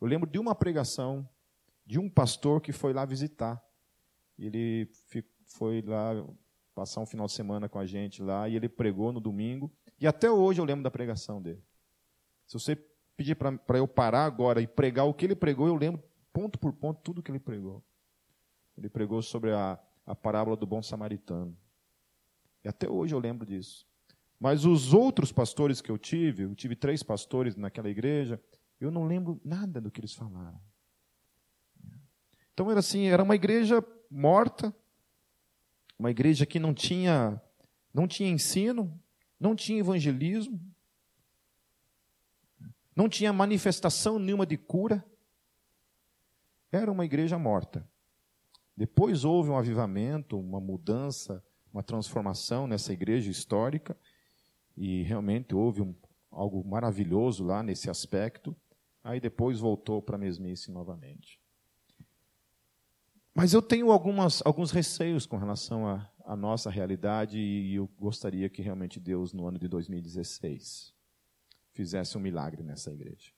Eu 0.00 0.06
lembro 0.06 0.28
de 0.28 0.38
uma 0.38 0.54
pregação 0.54 1.26
de 1.86 1.98
um 1.98 2.08
pastor 2.08 2.60
que 2.60 2.72
foi 2.72 2.92
lá 2.92 3.04
visitar. 3.04 3.62
Ele 4.38 4.90
foi 5.46 5.80
lá 5.80 6.12
passar 6.74 7.00
um 7.00 7.06
final 7.06 7.26
de 7.26 7.32
semana 7.32 7.68
com 7.68 7.78
a 7.78 7.86
gente 7.86 8.22
lá 8.22 8.48
e 8.48 8.56
ele 8.56 8.68
pregou 8.68 9.12
no 9.12 9.20
domingo. 9.20 9.72
E 9.98 10.06
até 10.06 10.30
hoje 10.30 10.60
eu 10.60 10.64
lembro 10.64 10.82
da 10.82 10.90
pregação 10.90 11.40
dele. 11.40 11.62
Se 12.46 12.54
você 12.54 12.76
pedir 13.16 13.34
para 13.34 13.78
eu 13.78 13.88
parar 13.88 14.26
agora 14.26 14.60
e 14.60 14.66
pregar 14.66 15.06
o 15.06 15.14
que 15.14 15.24
ele 15.24 15.34
pregou, 15.34 15.66
eu 15.66 15.74
lembro 15.74 16.02
ponto 16.32 16.58
por 16.58 16.72
ponto 16.74 17.00
tudo 17.00 17.22
que 17.22 17.30
ele 17.30 17.40
pregou. 17.40 17.82
Ele 18.76 18.90
pregou 18.90 19.22
sobre 19.22 19.52
a, 19.52 19.78
a 20.06 20.14
parábola 20.14 20.56
do 20.56 20.66
bom 20.66 20.82
samaritano. 20.82 21.56
E 22.64 22.68
até 22.68 22.88
hoje 22.88 23.14
eu 23.14 23.18
lembro 23.18 23.44
disso. 23.44 23.86
Mas 24.38 24.64
os 24.64 24.92
outros 24.92 25.32
pastores 25.32 25.80
que 25.80 25.90
eu 25.90 25.98
tive, 25.98 26.44
eu 26.44 26.54
tive 26.54 26.76
três 26.76 27.02
pastores 27.02 27.56
naquela 27.56 27.88
igreja, 27.88 28.40
eu 28.80 28.90
não 28.90 29.06
lembro 29.06 29.40
nada 29.44 29.80
do 29.80 29.90
que 29.90 30.00
eles 30.00 30.12
falaram. 30.12 30.60
Então 32.52 32.70
era 32.70 32.80
assim, 32.80 33.06
era 33.06 33.22
uma 33.22 33.34
igreja 33.34 33.84
morta, 34.10 34.74
uma 35.98 36.10
igreja 36.10 36.46
que 36.46 36.58
não 36.58 36.72
tinha 36.72 37.40
não 37.92 38.06
tinha 38.06 38.28
ensino, 38.28 39.00
não 39.40 39.56
tinha 39.56 39.78
evangelismo, 39.78 40.60
não 42.94 43.08
tinha 43.08 43.32
manifestação 43.32 44.18
nenhuma 44.18 44.44
de 44.44 44.58
cura. 44.58 45.04
Era 46.70 46.92
uma 46.92 47.06
igreja 47.06 47.38
morta. 47.38 47.88
Depois 48.76 49.24
houve 49.24 49.50
um 49.50 49.56
avivamento, 49.56 50.38
uma 50.38 50.60
mudança, 50.60 51.42
uma 51.72 51.82
transformação 51.82 52.66
nessa 52.66 52.92
igreja 52.92 53.30
histórica, 53.30 53.96
e 54.76 55.02
realmente 55.02 55.54
houve 55.54 55.80
um, 55.80 55.94
algo 56.30 56.62
maravilhoso 56.62 57.42
lá 57.42 57.62
nesse 57.62 57.88
aspecto. 57.88 58.54
Aí 59.02 59.20
depois 59.20 59.58
voltou 59.58 60.02
para 60.02 60.16
a 60.16 60.18
mesmice 60.18 60.70
novamente. 60.70 61.40
Mas 63.34 63.52
eu 63.52 63.62
tenho 63.62 63.90
algumas, 63.90 64.42
alguns 64.44 64.70
receios 64.70 65.26
com 65.26 65.36
relação 65.36 65.86
à, 66.24 66.36
nossa 66.36 66.70
realidade 66.70 67.38
e 67.38 67.74
eu 67.74 67.86
gostaria 67.98 68.48
que 68.48 68.62
realmente 68.62 68.98
Deus, 68.98 69.32
no 69.32 69.46
ano 69.46 69.58
de 69.58 69.68
2016, 69.68 70.94
fizesse 71.72 72.16
um 72.16 72.20
milagre 72.20 72.62
nessa 72.62 72.90
igreja. 72.90 73.30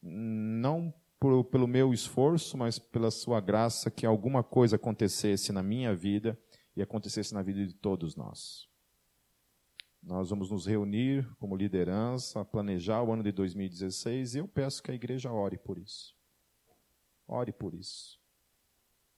Não 0.00 0.94
por, 1.18 1.44
pelo 1.44 1.66
meu 1.66 1.92
esforço, 1.92 2.56
mas 2.56 2.78
pela 2.78 3.10
sua 3.10 3.40
graça, 3.40 3.90
que 3.90 4.06
alguma 4.06 4.42
coisa 4.42 4.76
acontecesse 4.76 5.52
na 5.52 5.62
minha 5.62 5.94
vida 5.94 6.38
e 6.76 6.82
acontecesse 6.82 7.34
na 7.34 7.42
vida 7.42 7.66
de 7.66 7.74
todos 7.74 8.14
nós. 8.14 8.68
Nós 10.02 10.30
vamos 10.30 10.50
nos 10.50 10.64
reunir 10.64 11.28
como 11.36 11.56
liderança, 11.56 12.44
planejar 12.44 13.02
o 13.02 13.12
ano 13.12 13.22
de 13.22 13.32
2016 13.32 14.36
e 14.36 14.38
eu 14.38 14.48
peço 14.48 14.82
que 14.82 14.90
a 14.90 14.94
igreja 14.94 15.32
ore 15.32 15.58
por 15.58 15.76
isso. 15.76 16.16
Ore 17.26 17.52
por 17.52 17.74
isso. 17.74 18.18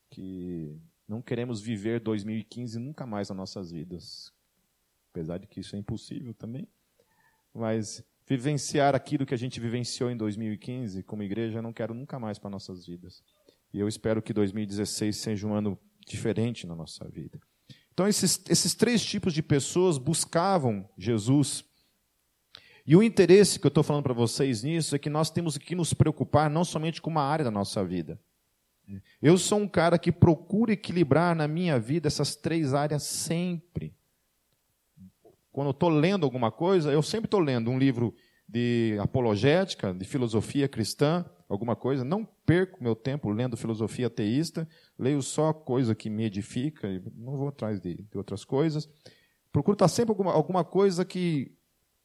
Que 0.09 0.81
não 1.07 1.21
queremos 1.21 1.61
viver 1.61 2.01
2015 2.01 2.79
nunca 2.79 3.07
mais 3.07 3.29
nas 3.29 3.37
nossas 3.37 3.71
vidas. 3.71 4.33
Apesar 5.11 5.39
de 5.39 5.47
que 5.47 5.61
isso 5.61 5.77
é 5.77 5.79
impossível 5.79 6.33
também. 6.33 6.67
Mas 7.53 8.03
vivenciar 8.37 8.95
aquilo 8.95 9.27
que 9.27 9.35
a 9.35 9.37
gente 9.37 9.59
vivenciou 9.59 10.11
em 10.11 10.17
2015 10.17 11.03
como 11.03 11.23
igreja, 11.23 11.61
não 11.61 11.73
quero 11.73 11.93
nunca 11.93 12.19
mais 12.19 12.39
para 12.39 12.49
nossas 12.49 12.87
vidas. 12.87 13.23
E 13.73 13.81
eu 13.81 13.89
espero 13.89 14.23
que 14.23 14.33
2016 14.33 15.17
seja 15.17 15.47
um 15.47 15.55
ano 15.55 15.79
diferente 16.07 16.67
na 16.67 16.75
nossa 16.75 17.09
vida. 17.09 17.41
Então, 17.93 18.07
esses, 18.07 18.41
esses 18.49 18.75
três 18.75 19.05
tipos 19.05 19.33
de 19.35 19.43
pessoas 19.43 19.99
buscavam 19.99 20.89
Jesus. 20.97 21.65
E 22.87 22.97
o 22.97 23.03
interesse 23.03 23.59
que 23.59 23.67
eu 23.67 23.69
estou 23.69 23.83
falando 23.83 24.05
para 24.05 24.15
vocês 24.15 24.63
nisso 24.63 24.95
é 24.95 24.99
que 24.99 25.11
nós 25.11 25.31
temos 25.31 25.59
que 25.59 25.75
nos 25.75 25.93
preocupar 25.93 26.49
não 26.49 26.65
somente 26.65 27.03
com 27.03 27.11
uma 27.11 27.23
área 27.23 27.45
da 27.45 27.51
nossa 27.51 27.85
vida. 27.85 28.19
Eu 29.21 29.37
sou 29.39 29.59
um 29.59 29.69
cara 29.69 29.99
que 29.99 30.11
procura 30.11 30.73
equilibrar 30.73 31.35
na 31.35 31.47
minha 31.47 31.79
vida 31.79 32.09
essas 32.09 32.35
três 32.35 32.75
áreas 32.75 33.03
sempre. 33.03 33.95
Quando 35.53 35.69
eu 35.69 35.73
estou 35.73 35.89
lendo 35.89 36.25
alguma 36.25 36.51
coisa, 36.51 36.93
eu 36.93 37.03
sempre 37.03 37.27
estou 37.27 37.41
lendo 37.41 37.71
um 37.71 37.79
livro 37.79 38.15
de 38.49 38.97
apologética, 39.01 39.95
de 39.95 40.05
filosofia 40.05 40.69
cristã, 40.69 41.25
alguma 41.49 41.77
coisa. 41.77 42.05
Não 42.05 42.25
perco 42.47 42.83
meu 42.83 42.95
tempo 42.95 43.31
lendo 43.31 43.57
filosofia 43.57 44.09
ateísta, 44.09 44.69
leio 44.99 45.23
só 45.23 45.53
coisa 45.53 45.95
que 45.95 46.11
me 46.11 46.25
edifica, 46.25 46.89
não 47.17 47.37
vou 47.37 47.49
atrás 47.49 47.81
de, 47.81 47.95
de 47.97 48.19
outras 48.19 48.45
coisas. 48.45 48.89
Procuro 49.53 49.75
estar 49.75 49.89
sempre 49.89 50.13
alguma, 50.13 50.33
alguma 50.33 50.65
coisa 50.65 51.05
que, 51.05 51.53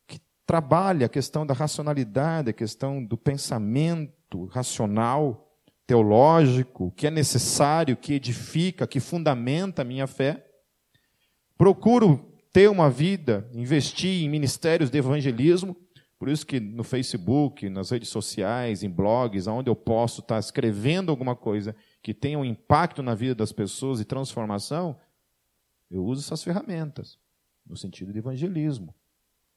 que 0.08 0.20
trabalhe 0.46 1.04
a 1.04 1.10
questão 1.10 1.46
da 1.46 1.54
racionalidade, 1.54 2.50
a 2.50 2.54
questão 2.54 3.04
do 3.04 3.18
pensamento 3.18 4.46
racional, 4.46 5.46
teológico, 5.88 6.92
que 6.92 7.06
é 7.06 7.12
necessário, 7.12 7.96
que 7.96 8.14
edifica, 8.14 8.88
que 8.88 9.00
fundamenta 9.00 9.84
a 9.84 9.86
minha 9.86 10.08
fé. 10.08 10.44
Procuro 11.58 12.35
ter 12.56 12.70
uma 12.70 12.90
vida, 12.90 13.50
investir 13.52 14.24
em 14.24 14.30
ministérios 14.30 14.90
de 14.90 14.98
evangelismo. 14.98 15.76
Por 16.18 16.30
isso 16.30 16.48
que 16.48 16.58
no 16.58 16.86
Facebook, 16.86 17.68
nas 17.68 17.90
redes 17.90 18.08
sociais, 18.08 18.82
em 18.82 18.90
blogs, 18.90 19.46
onde 19.46 19.70
eu 19.70 19.76
posso 19.76 20.22
estar 20.22 20.40
escrevendo 20.40 21.10
alguma 21.10 21.36
coisa 21.36 21.76
que 22.02 22.14
tenha 22.14 22.40
um 22.40 22.46
impacto 22.46 23.04
na 23.04 23.14
vida 23.14 23.36
das 23.36 23.52
pessoas 23.52 24.00
e 24.00 24.06
transformação, 24.06 24.98
eu 25.92 26.06
uso 26.06 26.22
essas 26.22 26.42
ferramentas 26.46 27.20
no 27.66 27.76
sentido 27.76 28.14
de 28.14 28.20
evangelismo. 28.20 28.96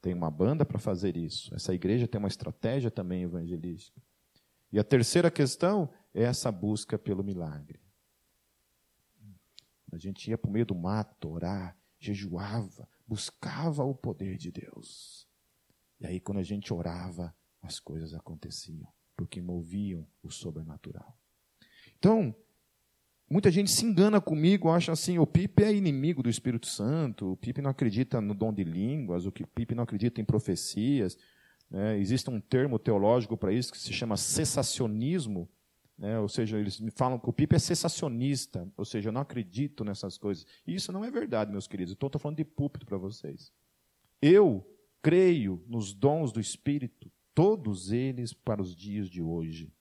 Tem 0.03 0.13
uma 0.13 0.29
banda 0.29 0.65
para 0.65 0.81
fazer 0.81 1.17
isso. 1.17 1.55
Essa 1.55 1.73
igreja 1.73 2.09
tem 2.09 2.19
uma 2.19 2.27
estratégia 2.27 2.91
também 2.91 3.23
evangelística. 3.23 4.03
E 4.73 4.79
a 4.81 4.83
terceira 4.83 5.31
questão 5.31 5.89
é 6.13 6.25
essa 6.25 6.51
busca 6.51 6.99
pelo 6.99 7.23
milagre. 7.23 7.79
A 9.93 9.97
gente 9.97 10.29
ia 10.29 10.37
para 10.37 10.51
o 10.51 10.53
meio 10.53 10.67
do 10.67 10.75
mato 10.75 11.29
orar, 11.29 11.79
jejuava, 11.99 12.89
buscava 13.07 13.85
o 13.85 13.95
poder 13.95 14.37
de 14.37 14.51
Deus. 14.51 15.27
E 16.01 16.07
aí, 16.07 16.21
quando 16.21 16.39
a 16.39 16.43
gente 16.43 16.73
orava, 16.73 17.35
as 17.63 17.81
coisas 17.81 18.15
aconteciam, 18.15 18.89
porque 19.17 19.41
moviam 19.41 20.07
o 20.23 20.31
sobrenatural. 20.31 21.19
Então, 21.99 22.35
muita 23.29 23.51
gente 23.51 23.71
se 23.71 23.85
engana 23.85 24.21
comigo, 24.21 24.71
acha 24.71 24.93
assim: 24.93 25.19
o 25.19 25.27
Pipe 25.27 25.65
é 25.65 25.75
inimigo 25.75 26.23
do 26.23 26.31
Espírito 26.31 26.67
Santo, 26.67 27.33
o 27.33 27.37
Pipe 27.37 27.61
não 27.61 27.71
acredita 27.71 28.21
no 28.21 28.35
dom 28.35 28.53
de 28.53 28.63
línguas, 28.63 29.27
o 29.27 29.33
Pipe 29.33 29.75
não 29.75 29.83
acredita 29.83 30.21
em 30.21 30.25
profecias. 30.25 31.19
Né? 31.71 31.99
Existe 31.99 32.31
um 32.31 32.41
termo 32.41 32.79
teológico 32.79 33.37
para 33.37 33.53
isso 33.53 33.73
que 33.73 33.79
se 33.79 33.93
chama 33.93 34.17
cessacionismo 34.17 35.49
né? 35.99 36.19
Ou 36.19 36.29
seja, 36.29 36.59
eles 36.59 36.79
me 36.81 36.91
falam 36.91 37.19
que 37.19 37.29
o 37.29 37.33
Pipe 37.33 37.57
é 37.57 37.59
cessacionista, 37.59 38.71
ou 38.77 38.85
seja, 38.85 39.09
eu 39.09 39.13
não 39.13 39.21
acredito 39.21 39.85
nessas 39.85 40.17
coisas. 40.17 40.47
E 40.67 40.75
isso 40.75 40.93
não 40.93 41.05
é 41.05 41.11
verdade, 41.11 41.51
meus 41.51 41.67
queridos. 41.67 41.93
Então, 41.93 42.07
estou 42.07 42.21
falando 42.21 42.37
de 42.37 42.45
púlpito 42.45 42.87
para 42.87 42.97
vocês. 42.97 43.53
Eu 44.23 44.65
creio 45.03 45.65
nos 45.67 45.93
dons 45.93 46.31
do 46.33 46.41
Espírito, 46.41 47.11
todos 47.35 47.91
eles 47.91 48.33
para 48.33 48.63
os 48.63 48.75
dias 48.75 49.09
de 49.09 49.21
hoje. 49.21 49.73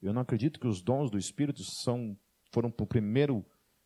Eu 0.00 0.12
não 0.12 0.22
acredito 0.22 0.58
que 0.58 0.66
os 0.66 0.82
dons 0.82 1.10
do 1.10 1.18
Espírito 1.18 1.62
são, 1.62 2.16
foram 2.50 2.70
para 2.70 2.84
o 2.84 2.86
primeiro 2.86 3.44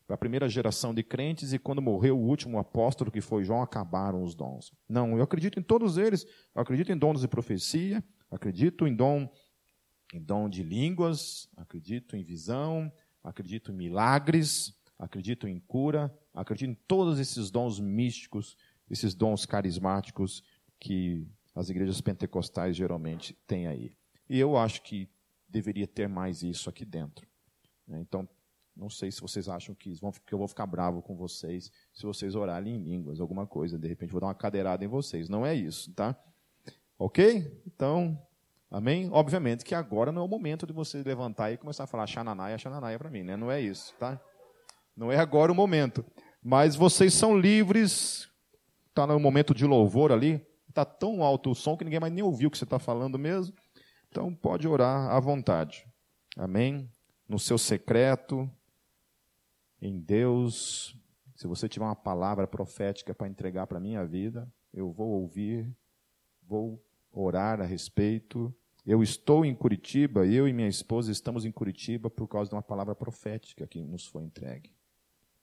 a 0.08 0.16
primeira 0.16 0.48
geração 0.48 0.94
de 0.94 1.02
crentes 1.02 1.52
e 1.52 1.58
quando 1.58 1.82
morreu 1.82 2.18
o 2.18 2.26
último 2.26 2.58
apóstolo, 2.58 3.10
que 3.10 3.20
foi 3.20 3.44
João, 3.44 3.60
acabaram 3.60 4.22
os 4.22 4.34
dons. 4.34 4.72
Não, 4.88 5.14
eu 5.16 5.22
acredito 5.22 5.60
em 5.60 5.62
todos 5.62 5.98
eles. 5.98 6.24
Eu 6.54 6.62
acredito 6.62 6.90
em 6.90 6.96
dons 6.96 7.20
de 7.20 7.28
profecia, 7.28 8.02
acredito 8.30 8.86
em 8.86 8.94
dom 8.96 9.30
em 10.12 10.22
dom 10.22 10.48
de 10.48 10.62
línguas, 10.62 11.48
acredito 11.56 12.16
em 12.16 12.22
visão, 12.22 12.90
acredito 13.22 13.72
em 13.72 13.74
milagres, 13.74 14.74
acredito 14.98 15.46
em 15.46 15.60
cura, 15.60 16.12
acredito 16.34 16.70
em 16.70 16.74
todos 16.86 17.18
esses 17.18 17.50
dons 17.50 17.78
místicos, 17.78 18.56
esses 18.90 19.14
dons 19.14 19.44
carismáticos 19.44 20.42
que 20.80 21.26
as 21.54 21.68
igrejas 21.68 22.00
pentecostais 22.00 22.76
geralmente 22.76 23.34
têm 23.46 23.66
aí. 23.66 23.92
E 24.28 24.38
eu 24.38 24.56
acho 24.56 24.82
que 24.82 25.08
deveria 25.48 25.86
ter 25.86 26.08
mais 26.08 26.42
isso 26.42 26.68
aqui 26.68 26.84
dentro. 26.84 27.26
Né? 27.86 28.00
Então, 28.00 28.28
não 28.76 28.88
sei 28.88 29.10
se 29.10 29.20
vocês 29.20 29.48
acham 29.48 29.74
que, 29.74 29.92
que 30.24 30.34
eu 30.34 30.38
vou 30.38 30.46
ficar 30.46 30.66
bravo 30.66 31.02
com 31.02 31.16
vocês 31.16 31.72
se 31.92 32.04
vocês 32.04 32.34
orarem 32.34 32.76
em 32.76 32.78
línguas, 32.78 33.20
alguma 33.20 33.46
coisa. 33.46 33.78
De 33.78 33.88
repente, 33.88 34.10
vou 34.12 34.20
dar 34.20 34.28
uma 34.28 34.34
cadeirada 34.34 34.84
em 34.84 34.88
vocês. 34.88 35.28
Não 35.28 35.44
é 35.44 35.54
isso, 35.54 35.92
tá? 35.94 36.16
Ok? 36.96 37.60
Então, 37.66 38.20
Amém? 38.70 39.08
Obviamente 39.12 39.64
que 39.64 39.74
agora 39.74 40.12
não 40.12 40.22
é 40.22 40.24
o 40.24 40.28
momento 40.28 40.66
de 40.66 40.72
você 40.72 41.02
levantar 41.02 41.50
e 41.50 41.56
começar 41.56 41.84
a 41.84 41.86
falar 41.86 42.06
xananaia, 42.06 42.58
xananaia 42.58 42.98
para 42.98 43.10
mim, 43.10 43.22
né? 43.22 43.36
Não 43.36 43.50
é 43.50 43.60
isso, 43.60 43.94
tá? 43.98 44.20
Não 44.96 45.10
é 45.10 45.16
agora 45.16 45.50
o 45.50 45.54
momento. 45.54 46.04
Mas 46.42 46.76
vocês 46.76 47.14
são 47.14 47.38
livres, 47.38 48.28
está 48.88 49.06
no 49.06 49.18
momento 49.18 49.54
de 49.54 49.64
louvor 49.64 50.12
ali, 50.12 50.46
está 50.68 50.84
tão 50.84 51.22
alto 51.22 51.50
o 51.50 51.54
som 51.54 51.76
que 51.76 51.84
ninguém 51.84 52.00
mais 52.00 52.12
nem 52.12 52.22
ouviu 52.22 52.48
o 52.48 52.50
que 52.50 52.58
você 52.58 52.64
está 52.64 52.78
falando 52.78 53.18
mesmo. 53.18 53.54
Então 54.10 54.34
pode 54.34 54.68
orar 54.68 55.10
à 55.10 55.18
vontade. 55.18 55.86
Amém? 56.36 56.90
No 57.26 57.38
seu 57.38 57.56
secreto, 57.56 58.50
em 59.80 59.98
Deus. 59.98 60.94
Se 61.36 61.46
você 61.46 61.68
tiver 61.68 61.84
uma 61.84 61.96
palavra 61.96 62.46
profética 62.46 63.14
para 63.14 63.28
entregar 63.28 63.66
para 63.66 63.78
a 63.78 63.80
minha 63.80 64.04
vida, 64.04 64.52
eu 64.74 64.92
vou 64.92 65.08
ouvir, 65.08 65.72
vou 66.42 66.82
orar 67.20 67.60
a 67.60 67.64
respeito. 67.64 68.54
Eu 68.86 69.02
estou 69.02 69.44
em 69.44 69.54
Curitiba, 69.54 70.26
eu 70.26 70.48
e 70.48 70.52
minha 70.52 70.68
esposa 70.68 71.12
estamos 71.12 71.44
em 71.44 71.52
Curitiba 71.52 72.08
por 72.08 72.26
causa 72.26 72.48
de 72.48 72.54
uma 72.54 72.62
palavra 72.62 72.94
profética 72.94 73.66
que 73.66 73.82
nos 73.82 74.06
foi 74.06 74.24
entregue. 74.24 74.72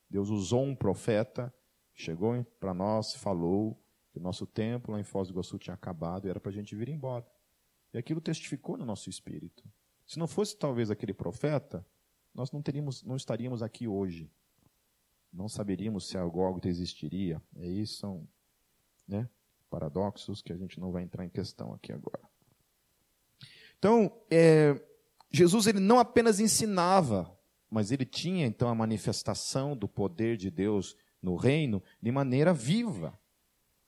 Deus 0.10 0.30
usou 0.30 0.64
um 0.64 0.76
profeta, 0.76 1.54
chegou 1.94 2.44
para 2.60 2.74
nós, 2.74 3.14
falou 3.16 3.80
Que 4.12 4.20
o 4.20 4.22
nosso 4.22 4.48
tempo 4.48 4.92
lá 4.92 5.00
em 5.00 5.04
Foz 5.04 5.28
do 5.28 5.34
Iguaçu 5.34 5.58
tinha 5.58 5.74
acabado 5.74 6.26
e 6.26 6.30
era 6.30 6.40
para 6.40 6.50
a 6.50 6.54
gente 6.54 6.76
vir 6.76 6.88
embora. 6.88 7.26
E 7.94 7.98
aquilo 7.98 8.22
testificou 8.22 8.78
no 8.78 8.86
nosso 8.86 9.10
espírito. 9.10 9.64
Se 10.06 10.18
não 10.18 10.28
fosse 10.28 10.58
talvez 10.58 10.90
aquele 10.90 11.14
profeta, 11.14 11.86
nós 12.34 12.52
não 12.52 12.62
teríamos, 12.62 13.04
não 13.04 13.16
estaríamos 13.16 13.62
aqui 13.62 13.88
hoje. 13.88 14.32
Não 15.32 15.50
saberíamos 15.50 16.08
se 16.08 16.18
a 16.18 16.26
Gólgota 16.26 16.70
existiria. 16.70 17.42
Aí 17.58 17.86
são 17.86 18.28
né, 19.08 19.30
paradoxos 19.76 20.42
que 20.42 20.54
a 20.54 20.56
gente 20.56 20.80
não 20.80 20.90
vai 20.90 21.04
entrar 21.04 21.26
em 21.26 21.30
questão 21.30 21.74
aqui 21.74 21.92
agora. 21.92 22.22
Então, 23.78 24.10
é, 24.32 24.82
Jesus 25.30 25.68
ele 25.68 25.82
não 25.82 26.00
apenas 26.00 26.40
ensinava, 26.40 27.30
mas 27.70 27.92
ele 27.92 28.06
tinha 28.06 28.46
então 28.46 28.70
a 28.70 28.76
manifestação 28.76 29.76
do 29.76 29.86
poder 29.86 30.38
de 30.38 30.50
Deus 30.50 30.96
no 31.22 31.36
reino 31.36 31.84
de 32.02 32.10
maneira 32.10 32.54
viva 32.54 33.20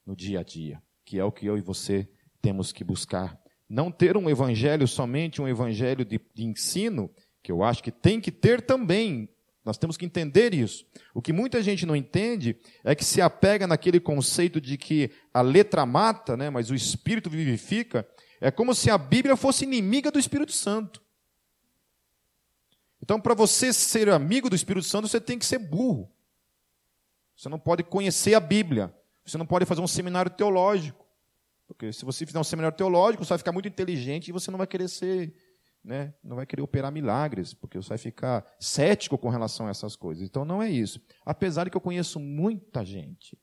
no 0.06 0.13
dia 0.13 0.41
a 0.41 0.44
dia, 0.44 0.84
que 1.06 1.17
é 1.17 1.24
o 1.24 1.32
que 1.32 1.46
eu 1.46 1.58
e 1.58 1.62
você 1.62 2.10
temos 2.41 2.74
que 2.74 2.84
buscar. 2.84 3.39
Não 3.70 3.89
ter 3.89 4.17
um 4.17 4.29
evangelho 4.29 4.86
somente 4.89 5.41
um 5.41 5.48
evangelho 5.48 6.03
de, 6.03 6.20
de 6.34 6.44
ensino, 6.44 7.10
que 7.41 7.50
eu 7.50 7.63
acho 7.63 7.82
que 7.82 7.91
tem 7.91 8.20
que 8.20 8.32
ter 8.32 8.62
também. 8.62 9.29
Nós 9.68 9.78
temos 9.78 9.98
que 9.98 10.06
entender 10.06 10.54
isso. 10.54 10.86
O 11.14 11.22
que 11.22 11.34
muita 11.34 11.62
gente 11.62 11.86
não 11.86 11.94
entende 11.94 12.58
é 12.86 12.96
que 12.96 13.04
se 13.04 13.22
apega 13.22 13.68
naquele 13.68 14.00
conceito 14.00 14.62
de 14.62 14.78
que 14.78 15.12
a 15.34 15.42
letra 15.42 15.86
mata, 15.86 16.38
né, 16.38 16.50
mas 16.50 16.72
o 16.72 16.76
espírito 16.76 17.30
vivifica. 17.30 18.08
É 18.40 18.50
como 18.50 18.74
se 18.74 18.90
a 18.90 18.98
Bíblia 18.98 19.36
fosse 19.36 19.66
inimiga 19.66 20.10
do 20.10 20.18
Espírito 20.18 20.54
Santo. 20.54 21.02
Então, 23.04 23.20
para 23.20 23.34
você 23.34 23.74
ser 23.74 24.08
amigo 24.08 24.50
do 24.50 24.56
Espírito 24.56 24.86
Santo, 24.86 25.10
você 25.10 25.20
tem 25.20 25.38
que 25.38 25.46
ser 25.46 25.60
burro. 25.60 26.10
Você 27.36 27.50
não 27.50 27.60
pode 27.60 27.84
conhecer 27.84 28.36
a 28.36 28.40
Bíblia. 28.40 28.96
Você 29.26 29.38
não 29.38 29.46
pode 29.46 29.66
fazer 29.66 29.82
um 29.82 29.88
seminário 29.88 30.32
teológico. 30.32 31.06
Porque 31.68 31.92
se 31.92 32.06
você 32.06 32.26
fizer 32.26 32.40
um 32.40 32.44
seminário 32.46 32.78
teológico, 32.78 33.26
você 33.26 33.30
vai 33.30 33.38
ficar 33.38 33.52
muito 33.52 33.68
inteligente 33.68 34.30
e 34.30 34.32
você 34.32 34.50
não 34.50 34.58
vai 34.58 34.66
querer 34.66 34.88
ser, 34.88 35.34
né, 35.88 36.13
não 36.22 36.36
vai 36.36 36.46
querer 36.46 36.62
operar 36.62 36.91
milagres, 36.91 37.53
porque 37.53 37.77
você 37.77 37.88
vai 37.88 37.98
ficar 37.98 38.46
cético 38.60 39.17
com 39.17 39.29
relação 39.29 39.67
a 39.67 39.70
essas 39.70 39.96
coisas. 39.96 40.22
Então 40.22 40.44
não 40.44 40.62
é 40.62 40.70
isso. 40.70 41.01
Apesar 41.25 41.63
de 41.63 41.70
que 41.70 41.77
eu 41.77 41.82
conheço 41.82 42.20
muita 42.20 42.84
gente, 42.84 43.39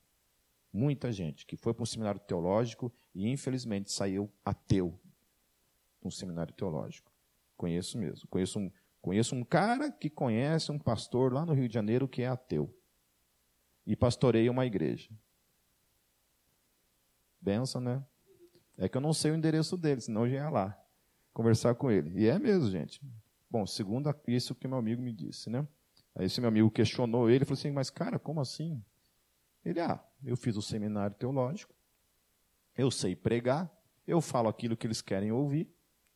muita 0.71 1.11
gente 1.11 1.47
que 1.47 1.57
foi 1.57 1.73
para 1.73 1.83
um 1.83 1.87
seminário 1.87 2.21
teológico 2.21 2.93
e 3.15 3.31
infelizmente 3.31 3.91
saiu 3.91 4.31
ateu 4.45 5.01
um 6.05 6.11
seminário 6.11 6.53
teológico. 6.53 7.11
Conheço 7.57 7.97
mesmo. 7.97 8.29
Conheço 8.29 8.59
um, 8.59 8.71
conheço 9.01 9.35
um 9.35 9.43
cara 9.43 9.91
que 9.91 10.11
conhece 10.11 10.71
um 10.71 10.79
pastor 10.79 11.33
lá 11.33 11.47
no 11.47 11.55
Rio 11.55 11.67
de 11.67 11.73
Janeiro 11.73 12.07
que 12.07 12.21
é 12.21 12.29
ateu 12.29 12.79
e 13.87 13.97
pastoreia 13.97 14.51
uma 14.51 14.67
igreja. 14.67 15.11
Benção, 17.41 17.81
né? 17.81 18.05
É 18.77 18.87
que 18.87 18.99
eu 18.99 19.01
não 19.01 19.15
sei 19.15 19.31
o 19.31 19.35
endereço 19.35 19.79
dele, 19.79 20.03
senão 20.03 20.27
eu 20.27 20.31
já 20.31 20.37
ia 20.37 20.51
lá 20.51 20.84
conversar 21.35 21.75
com 21.75 21.91
ele. 21.91 22.19
E 22.19 22.27
é 22.27 22.39
mesmo, 22.39 22.71
gente. 22.71 23.03
Bom, 23.51 23.67
segundo 23.67 24.15
isso 24.27 24.55
que 24.55 24.67
meu 24.67 24.79
amigo 24.79 25.03
me 25.03 25.13
disse, 25.13 25.51
né? 25.51 25.67
Aí 26.15 26.27
esse 26.27 26.41
meu 26.41 26.49
amigo 26.49 26.71
questionou 26.71 27.29
ele, 27.29 27.45
falou 27.45 27.59
assim, 27.59 27.73
mas 27.73 27.91
cara, 27.91 28.19
como 28.19 28.41
assim? 28.41 28.83
Ele, 29.65 29.81
ah, 29.81 30.03
eu 30.25 30.37
fiz 30.37 30.57
o 30.57 30.63
seminário 30.63 31.17
teológico, 31.17 31.75
eu 32.77 32.91
sei 32.91 33.17
pregar, 33.17 33.71
eu 34.07 34.21
falo 34.21 34.49
aquilo 34.49 34.77
que 34.77 34.87
eles 34.87 35.03
querem 35.03 35.33
ouvir, 35.33 35.69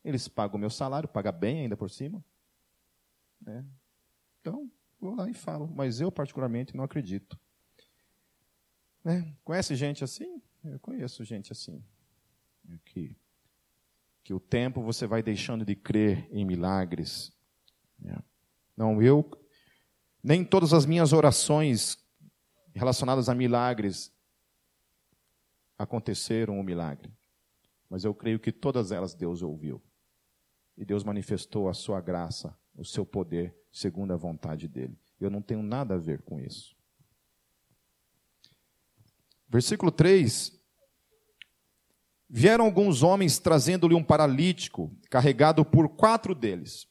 eles 0.05 0.29
pagam 0.29 0.57
o 0.57 0.61
meu 0.61 0.71
salário, 0.71 1.09
paga 1.09 1.33
bem 1.33 1.61
ainda 1.61 1.77
por 1.77 1.91
cima. 1.91 2.25
Né? 3.41 3.65
Então, 4.41 4.71
vou 5.01 5.15
lá 5.15 5.29
e 5.29 5.35
falo, 5.35 5.67
mas 5.69 6.01
eu 6.01 6.13
particularmente 6.13 6.77
não 6.77 6.85
acredito. 6.85 7.39
Né? 9.03 9.35
Conhece 9.45 9.75
gente 9.75 10.05
assim? 10.05 10.41
Eu 10.63 10.79
conheço 10.79 11.25
gente 11.25 11.53
assim. 11.53 11.83
Que, 12.85 13.17
que 14.29 14.35
o 14.35 14.39
tempo 14.39 14.83
você 14.83 15.07
vai 15.07 15.23
deixando 15.23 15.65
de 15.65 15.75
crer 15.75 16.29
em 16.31 16.45
milagres. 16.45 17.33
Né? 17.99 18.15
Não, 18.77 19.01
eu. 19.01 19.27
Nem 20.23 20.45
todas 20.45 20.75
as 20.75 20.85
minhas 20.85 21.15
orações 21.15 21.97
relacionadas 22.75 23.31
a 23.31 23.35
milagres 23.35 24.13
aconteceram 25.79 26.61
um 26.61 26.63
milagre. 26.63 27.11
Mas 27.89 28.05
eu 28.05 28.15
creio 28.15 28.39
que 28.39 28.53
todas 28.53 28.93
elas 28.93 29.15
Deus 29.15 29.41
ouviu. 29.41 29.83
E 30.77 30.85
Deus 30.85 31.05
manifestou 31.05 31.67
a 31.67 31.73
sua 31.73 31.99
graça, 31.99 32.55
o 32.77 32.85
seu 32.85 33.07
poder, 33.07 33.57
segundo 33.73 34.13
a 34.13 34.17
vontade 34.19 34.69
dele. 34.69 35.01
Eu 35.19 35.31
não 35.31 35.41
tenho 35.41 35.63
nada 35.63 35.95
a 35.95 35.99
ver 35.99 36.21
com 36.21 36.39
isso. 36.39 36.77
Versículo 39.49 39.91
3. 39.91 40.58
Vieram 42.29 42.65
alguns 42.65 43.03
homens 43.03 43.39
trazendo-lhe 43.39 43.95
um 43.95 44.03
paralítico, 44.03 44.91
carregado 45.11 45.65
por 45.65 45.89
quatro 45.89 46.35
deles. 46.35 46.87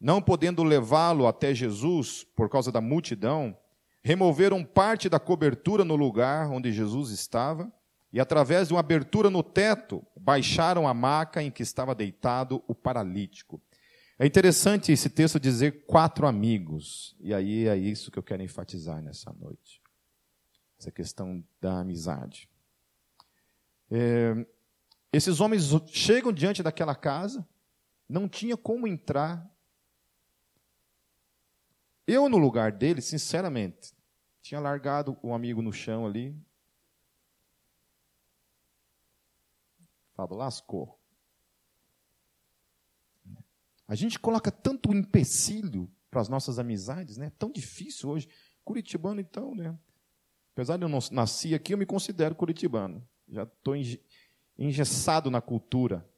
Não 0.00 0.20
podendo 0.20 0.62
levá-lo 0.62 1.26
até 1.26 1.54
Jesus, 1.54 2.24
por 2.36 2.48
causa 2.48 2.70
da 2.70 2.80
multidão, 2.80 3.56
removeram 4.02 4.64
parte 4.64 5.08
da 5.08 5.18
cobertura 5.18 5.84
no 5.84 5.96
lugar 5.96 6.50
onde 6.50 6.72
Jesus 6.72 7.10
estava 7.10 7.72
e, 8.12 8.20
através 8.20 8.68
de 8.68 8.74
uma 8.74 8.80
abertura 8.80 9.28
no 9.28 9.42
teto, 9.42 10.04
baixaram 10.18 10.86
a 10.86 10.94
maca 10.94 11.42
em 11.42 11.50
que 11.50 11.62
estava 11.62 11.94
deitado 11.94 12.62
o 12.68 12.74
paralítico. 12.74 13.60
É 14.18 14.26
interessante 14.26 14.92
esse 14.92 15.08
texto 15.08 15.38
dizer 15.38 15.84
quatro 15.86 16.26
amigos, 16.26 17.16
e 17.20 17.32
aí 17.32 17.68
é 17.68 17.76
isso 17.76 18.10
que 18.10 18.18
eu 18.18 18.22
quero 18.22 18.42
enfatizar 18.42 19.00
nessa 19.02 19.32
noite 19.32 19.80
essa 20.78 20.92
questão 20.92 21.44
da 21.60 21.80
amizade. 21.80 22.48
É, 23.90 24.46
esses 25.12 25.40
homens 25.40 25.64
chegam 25.88 26.32
diante 26.32 26.62
daquela 26.62 26.94
casa, 26.94 27.46
não 28.08 28.28
tinha 28.28 28.56
como 28.56 28.86
entrar. 28.86 29.48
Eu, 32.06 32.28
no 32.28 32.38
lugar 32.38 32.72
dele, 32.72 33.00
sinceramente, 33.00 33.94
tinha 34.42 34.60
largado 34.60 35.18
o 35.22 35.34
amigo 35.34 35.62
no 35.62 35.72
chão 35.72 36.06
ali. 36.06 36.34
Falo, 40.14 40.36
lascou. 40.36 40.98
A 43.86 43.94
gente 43.94 44.18
coloca 44.18 44.50
tanto 44.50 44.92
empecilho 44.92 45.90
para 46.10 46.20
as 46.20 46.28
nossas 46.28 46.58
amizades, 46.58 47.16
né? 47.16 47.30
Tão 47.38 47.50
difícil 47.50 48.10
hoje. 48.10 48.28
Curitibano, 48.64 49.20
então, 49.20 49.54
né? 49.54 49.78
Apesar 50.52 50.76
de 50.76 50.84
eu 50.84 50.88
não 50.88 50.98
nasci 51.12 51.54
aqui, 51.54 51.72
eu 51.72 51.78
me 51.78 51.86
considero 51.86 52.34
curitibano. 52.34 53.06
Já 53.28 53.44
estou 53.44 53.76
engessado 54.58 55.30
na 55.30 55.40
cultura. 55.40 56.08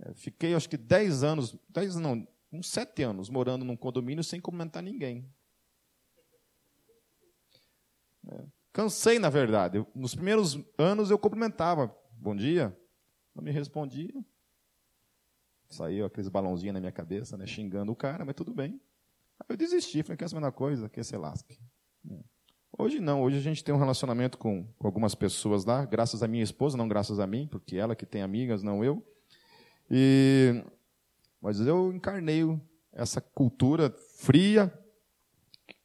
É, 0.00 0.12
fiquei, 0.14 0.54
acho 0.54 0.68
que, 0.68 0.76
10 0.76 1.22
anos, 1.22 1.56
10 1.68 1.96
não, 1.96 2.26
uns 2.52 2.68
7 2.68 3.02
anos, 3.02 3.28
morando 3.28 3.64
num 3.64 3.76
condomínio 3.76 4.22
sem 4.22 4.40
comentar 4.40 4.82
ninguém. 4.82 5.28
É, 8.28 8.44
cansei, 8.72 9.18
na 9.18 9.30
verdade. 9.30 9.84
Nos 9.94 10.14
primeiros 10.14 10.58
anos 10.76 11.10
eu 11.10 11.18
cumprimentava. 11.18 11.94
Bom 12.12 12.36
dia. 12.36 12.76
Não 13.34 13.42
me 13.42 13.50
respondia. 13.50 14.12
Saiu 15.68 16.04
aqueles 16.04 16.28
balãozinhos 16.28 16.74
na 16.74 16.80
minha 16.80 16.92
cabeça, 16.92 17.36
né, 17.36 17.46
xingando 17.46 17.92
o 17.92 17.96
cara, 17.96 18.24
mas 18.24 18.34
tudo 18.34 18.52
bem. 18.52 18.80
Aí 19.38 19.46
eu 19.48 19.56
desisti, 19.56 20.02
falei, 20.02 20.16
quer 20.16 20.24
essa 20.24 20.34
mesma 20.34 20.52
coisa, 20.52 20.88
quer 20.88 21.04
ser 21.04 21.16
lasque. 21.16 21.58
É. 22.10 22.29
Hoje 22.80 22.98
não, 22.98 23.22
hoje 23.22 23.36
a 23.36 23.42
gente 23.42 23.62
tem 23.62 23.74
um 23.74 23.78
relacionamento 23.78 24.38
com, 24.38 24.66
algumas 24.80 25.14
pessoas 25.14 25.66
lá, 25.66 25.84
graças 25.84 26.22
à 26.22 26.26
minha 26.26 26.42
esposa, 26.42 26.78
não 26.78 26.88
graças 26.88 27.20
a 27.20 27.26
mim, 27.26 27.46
porque 27.46 27.76
ela 27.76 27.94
que 27.94 28.06
tem 28.06 28.22
amigas, 28.22 28.62
não 28.62 28.82
eu. 28.82 29.06
E, 29.90 30.64
mas 31.42 31.60
eu 31.60 31.92
encarnei 31.92 32.42
essa 32.90 33.20
cultura 33.20 33.90
fria, 34.16 34.72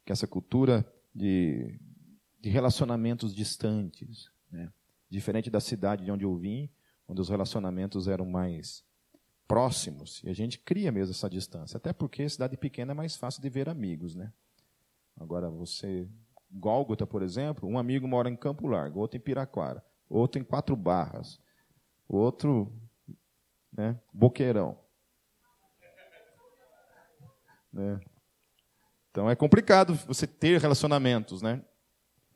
que 0.05 0.13
essa 0.13 0.25
cultura 0.25 0.89
de, 1.13 1.77
de 2.39 2.49
relacionamentos 2.49 3.36
distantes, 3.36 4.31
né? 4.49 4.71
diferente 5.10 5.49
da 5.49 5.60
cidade 5.60 6.05
de 6.05 6.12
onde 6.12 6.23
eu 6.23 6.34
vim, 6.38 6.69
onde 7.10 7.19
os 7.19 7.27
relacionamentos 7.27 8.08
eram 8.08 8.25
mais 8.25 8.86
próximos, 9.45 10.23
e 10.23 10.29
a 10.29 10.34
gente 10.34 10.60
cria 10.60 10.93
mesmo 10.93 11.12
essa 11.12 11.29
distância, 11.29 11.75
até 11.75 11.91
porque 11.91 12.29
cidade 12.29 12.55
pequena 12.55 12.93
é 12.93 12.95
mais 12.95 13.17
fácil 13.17 13.41
de 13.41 13.49
ver 13.49 13.67
amigos, 13.67 14.15
né? 14.15 14.31
Agora 15.17 15.49
você 15.49 16.08
Gólgota, 16.55 17.05
por 17.05 17.21
exemplo, 17.21 17.67
um 17.67 17.77
amigo 17.77 18.07
mora 18.07 18.29
em 18.29 18.35
Campo 18.35 18.67
Largo, 18.67 18.99
outro 18.99 19.17
em 19.17 19.19
Piraquara, 19.19 19.83
outro 20.09 20.39
em 20.39 20.43
Quatro 20.43 20.75
Barras, 20.75 21.39
outro, 22.07 22.71
né, 23.71 23.99
Boqueirão. 24.13 24.77
Né? 27.73 27.99
Então 29.11 29.29
é 29.29 29.35
complicado 29.35 29.95
você 30.07 30.25
ter 30.25 30.61
relacionamentos, 30.61 31.41
né? 31.41 31.61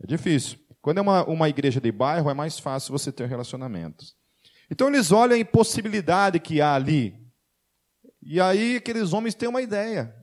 É 0.01 0.05
difícil. 0.05 0.59
Quando 0.81 0.97
é 0.97 1.01
uma, 1.01 1.23
uma 1.25 1.49
igreja 1.49 1.79
de 1.79 1.91
bairro, 1.91 2.29
é 2.29 2.33
mais 2.33 2.59
fácil 2.59 2.91
você 2.91 3.11
ter 3.11 3.27
relacionamentos. 3.27 4.15
Então 4.69 4.87
eles 4.89 5.11
olham 5.11 5.35
a 5.35 5.39
impossibilidade 5.39 6.39
que 6.39 6.61
há 6.61 6.75
ali. 6.75 7.17
E 8.21 8.39
aí 8.39 8.75
aqueles 8.75 9.13
homens 9.13 9.33
têm 9.33 9.47
uma 9.47 9.61
ideia. 9.61 10.13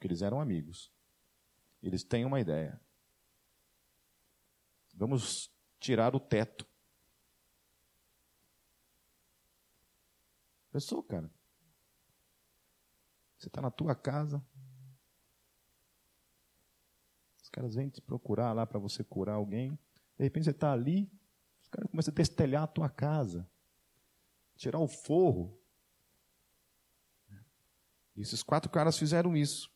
Porque 0.00 0.06
eles 0.06 0.22
eram 0.22 0.40
amigos. 0.40 0.90
Eles 1.82 2.02
têm 2.02 2.24
uma 2.24 2.40
ideia. 2.40 2.80
Vamos 4.94 5.52
tirar 5.78 6.16
o 6.16 6.20
teto. 6.20 6.66
Pensou, 10.72 11.02
cara? 11.02 11.30
Você 13.36 13.48
está 13.48 13.60
na 13.60 13.70
tua 13.70 13.94
casa. 13.94 14.42
Os 17.42 17.50
caras 17.50 17.74
vêm 17.74 17.90
te 17.90 18.00
procurar 18.00 18.54
lá 18.54 18.66
para 18.66 18.78
você 18.78 19.04
curar 19.04 19.34
alguém. 19.34 19.78
De 20.16 20.24
repente 20.24 20.44
você 20.44 20.50
está 20.50 20.72
ali, 20.72 21.12
os 21.60 21.68
caras 21.68 21.90
começam 21.90 22.10
a 22.10 22.14
destelhar 22.14 22.62
a 22.62 22.66
tua 22.66 22.88
casa. 22.88 23.46
Tirar 24.56 24.78
o 24.78 24.88
forro. 24.88 25.60
E 28.16 28.22
esses 28.22 28.42
quatro 28.42 28.70
caras 28.70 28.98
fizeram 28.98 29.36
isso. 29.36 29.70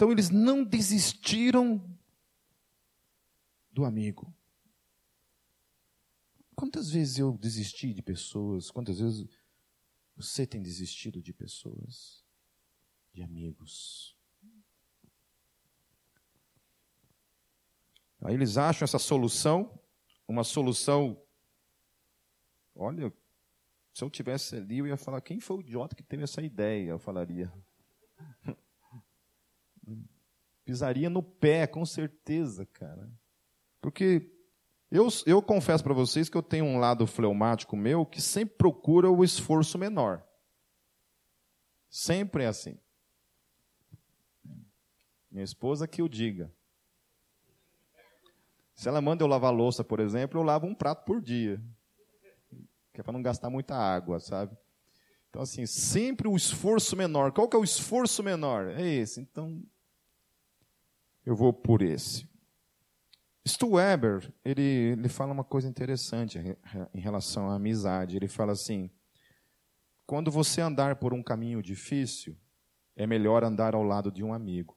Então 0.00 0.10
eles 0.10 0.30
não 0.30 0.64
desistiram 0.64 1.78
do 3.70 3.84
amigo. 3.84 4.34
Quantas 6.56 6.90
vezes 6.90 7.18
eu 7.18 7.36
desisti 7.36 7.92
de 7.92 8.00
pessoas? 8.00 8.70
Quantas 8.70 8.98
vezes 8.98 9.28
você 10.16 10.46
tem 10.46 10.62
desistido 10.62 11.20
de 11.20 11.34
pessoas? 11.34 12.24
De 13.12 13.22
amigos? 13.22 14.16
Aí 18.22 18.32
eles 18.32 18.56
acham 18.56 18.86
essa 18.86 18.98
solução, 18.98 19.78
uma 20.26 20.44
solução. 20.44 21.22
Olha, 22.74 23.12
se 23.92 24.02
eu 24.02 24.08
tivesse 24.08 24.56
ali, 24.56 24.78
eu 24.78 24.86
ia 24.86 24.96
falar: 24.96 25.20
quem 25.20 25.40
foi 25.40 25.58
o 25.58 25.60
idiota 25.60 25.94
que 25.94 26.02
teve 26.02 26.22
essa 26.22 26.40
ideia? 26.40 26.88
Eu 26.88 26.98
falaria. 26.98 27.52
Pisaria 30.70 31.10
no 31.10 31.20
pé, 31.20 31.66
com 31.66 31.84
certeza, 31.84 32.64
cara. 32.64 33.10
Porque 33.80 34.30
eu, 34.88 35.08
eu 35.26 35.42
confesso 35.42 35.82
para 35.82 35.92
vocês 35.92 36.28
que 36.28 36.36
eu 36.36 36.44
tenho 36.44 36.64
um 36.64 36.78
lado 36.78 37.08
fleumático 37.08 37.76
meu 37.76 38.06
que 38.06 38.22
sempre 38.22 38.54
procura 38.56 39.10
o 39.10 39.24
esforço 39.24 39.76
menor. 39.76 40.24
Sempre 41.88 42.44
é 42.44 42.46
assim. 42.46 42.78
Minha 45.28 45.42
esposa 45.42 45.88
que 45.88 46.02
o 46.02 46.08
diga. 46.08 46.52
Se 48.72 48.88
ela 48.88 49.00
manda 49.00 49.24
eu 49.24 49.26
lavar 49.26 49.52
louça, 49.52 49.82
por 49.82 49.98
exemplo, 49.98 50.38
eu 50.38 50.44
lavo 50.44 50.68
um 50.68 50.74
prato 50.74 51.04
por 51.04 51.20
dia. 51.20 51.60
Que 52.92 53.00
é 53.00 53.02
para 53.02 53.12
não 53.12 53.22
gastar 53.22 53.50
muita 53.50 53.74
água, 53.74 54.20
sabe? 54.20 54.56
Então, 55.30 55.42
assim, 55.42 55.66
sempre 55.66 56.28
o 56.28 56.36
esforço 56.36 56.94
menor. 56.94 57.32
Qual 57.32 57.48
que 57.48 57.56
é 57.56 57.58
o 57.58 57.64
esforço 57.64 58.22
menor? 58.22 58.68
É 58.68 58.86
esse. 58.86 59.20
Então, 59.20 59.60
eu 61.30 61.36
vou 61.36 61.52
por 61.52 61.80
esse. 61.80 62.28
Stu 63.46 63.74
Weber, 63.74 64.32
ele, 64.44 64.62
ele 64.62 65.08
fala 65.08 65.32
uma 65.32 65.44
coisa 65.44 65.68
interessante 65.68 66.38
em 66.92 67.00
relação 67.00 67.48
à 67.48 67.54
amizade. 67.54 68.16
Ele 68.16 68.26
fala 68.26 68.52
assim: 68.52 68.90
quando 70.04 70.30
você 70.30 70.60
andar 70.60 70.96
por 70.96 71.14
um 71.14 71.22
caminho 71.22 71.62
difícil, 71.62 72.36
é 72.96 73.06
melhor 73.06 73.44
andar 73.44 73.76
ao 73.76 73.82
lado 73.84 74.10
de 74.10 74.24
um 74.24 74.34
amigo. 74.34 74.76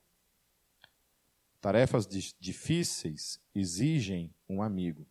Tarefas 1.59 2.07
difíceis 2.39 3.41
exigem 3.55 4.31
um 4.47 4.61
amigo. 4.61 5.07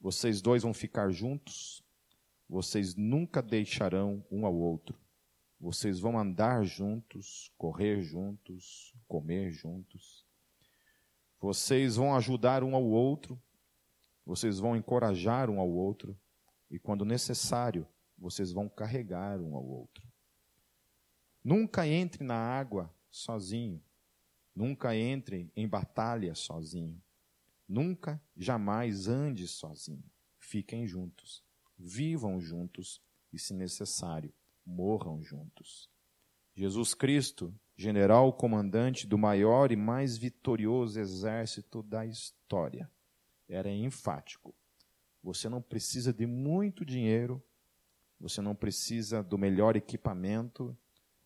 Vocês 0.00 0.42
dois 0.42 0.64
vão 0.64 0.74
ficar 0.74 1.10
juntos, 1.10 1.84
vocês 2.48 2.96
nunca 2.96 3.40
deixarão 3.40 4.24
um 4.30 4.44
ao 4.44 4.54
outro. 4.54 4.98
Vocês 5.60 6.00
vão 6.00 6.18
andar 6.18 6.64
juntos, 6.64 7.52
correr 7.56 8.00
juntos, 8.00 8.92
comer 9.06 9.50
juntos. 9.50 10.17
Vocês 11.40 11.96
vão 11.96 12.14
ajudar 12.14 12.64
um 12.64 12.74
ao 12.74 12.84
outro, 12.84 13.40
vocês 14.24 14.58
vão 14.58 14.76
encorajar 14.76 15.48
um 15.48 15.60
ao 15.60 15.68
outro, 15.70 16.18
e 16.70 16.78
quando 16.78 17.04
necessário, 17.04 17.86
vocês 18.18 18.52
vão 18.52 18.68
carregar 18.68 19.40
um 19.40 19.54
ao 19.54 19.64
outro. 19.64 20.06
Nunca 21.42 21.86
entre 21.86 22.24
na 22.24 22.36
água 22.36 22.92
sozinho. 23.10 23.82
Nunca 24.54 24.94
entre 24.94 25.50
em 25.54 25.68
batalha 25.68 26.34
sozinho. 26.34 27.00
Nunca, 27.66 28.20
jamais 28.36 29.06
ande 29.06 29.46
sozinho. 29.46 30.04
Fiquem 30.38 30.86
juntos. 30.86 31.44
Vivam 31.78 32.40
juntos 32.40 33.00
e, 33.32 33.38
se 33.38 33.54
necessário, 33.54 34.32
morram 34.66 35.22
juntos. 35.22 35.88
Jesus 36.54 36.92
Cristo 36.92 37.54
general 37.78 38.32
comandante 38.32 39.06
do 39.06 39.16
maior 39.16 39.70
e 39.70 39.76
mais 39.76 40.18
vitorioso 40.18 40.98
exército 40.98 41.80
da 41.80 42.04
história. 42.04 42.90
Era 43.48 43.70
enfático. 43.70 44.52
Você 45.22 45.48
não 45.48 45.62
precisa 45.62 46.12
de 46.12 46.26
muito 46.26 46.84
dinheiro, 46.84 47.40
você 48.18 48.42
não 48.42 48.52
precisa 48.52 49.22
do 49.22 49.38
melhor 49.38 49.76
equipamento, 49.76 50.76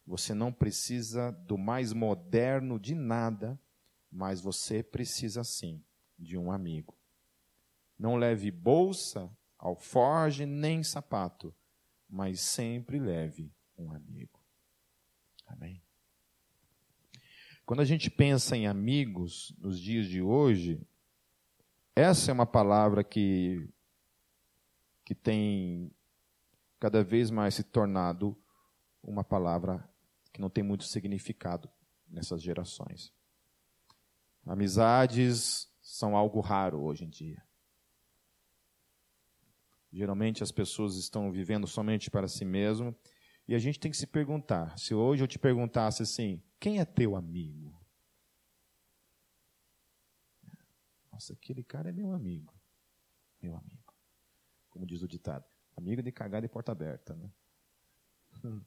você 0.06 0.34
não 0.34 0.52
precisa 0.52 1.30
do 1.30 1.56
mais 1.56 1.94
moderno 1.94 2.78
de 2.78 2.94
nada, 2.94 3.58
mas 4.10 4.38
você 4.38 4.82
precisa 4.82 5.42
sim 5.42 5.82
de 6.18 6.36
um 6.36 6.52
amigo. 6.52 6.94
Não 7.98 8.16
leve 8.16 8.50
bolsa, 8.50 9.30
alforge 9.58 10.44
nem 10.44 10.82
sapato, 10.82 11.54
mas 12.06 12.40
sempre 12.40 12.98
leve 12.98 13.50
um 13.78 13.90
amigo. 13.90 14.38
Amém. 15.46 15.82
Quando 17.64 17.80
a 17.80 17.84
gente 17.84 18.10
pensa 18.10 18.56
em 18.56 18.66
amigos 18.66 19.54
nos 19.58 19.78
dias 19.78 20.06
de 20.06 20.20
hoje, 20.20 20.80
essa 21.94 22.30
é 22.30 22.34
uma 22.34 22.46
palavra 22.46 23.04
que, 23.04 23.68
que 25.04 25.14
tem 25.14 25.90
cada 26.80 27.04
vez 27.04 27.30
mais 27.30 27.54
se 27.54 27.62
tornado 27.62 28.36
uma 29.02 29.22
palavra 29.22 29.88
que 30.32 30.40
não 30.40 30.50
tem 30.50 30.64
muito 30.64 30.84
significado 30.84 31.70
nessas 32.08 32.42
gerações. 32.42 33.12
Amizades 34.44 35.70
são 35.80 36.16
algo 36.16 36.40
raro 36.40 36.80
hoje 36.80 37.04
em 37.04 37.08
dia. 37.08 37.42
Geralmente 39.92 40.42
as 40.42 40.50
pessoas 40.50 40.96
estão 40.96 41.30
vivendo 41.30 41.66
somente 41.66 42.10
para 42.10 42.26
si 42.26 42.44
mesmo 42.44 42.96
e 43.52 43.54
a 43.54 43.58
gente 43.58 43.78
tem 43.78 43.90
que 43.90 43.96
se 43.98 44.06
perguntar: 44.06 44.78
se 44.78 44.94
hoje 44.94 45.22
eu 45.22 45.28
te 45.28 45.38
perguntasse 45.38 46.02
assim, 46.02 46.42
quem 46.58 46.80
é 46.80 46.86
teu 46.86 47.14
amigo? 47.14 47.78
Nossa, 51.12 51.34
aquele 51.34 51.62
cara 51.62 51.90
é 51.90 51.92
meu 51.92 52.12
amigo. 52.12 52.58
Meu 53.42 53.54
amigo. 53.54 53.94
Como 54.70 54.86
diz 54.86 55.02
o 55.02 55.08
ditado: 55.08 55.44
amigo 55.76 56.02
de 56.02 56.10
cagada 56.10 56.46
e 56.46 56.48
porta 56.48 56.72
aberta, 56.72 57.14
né? 57.14 57.30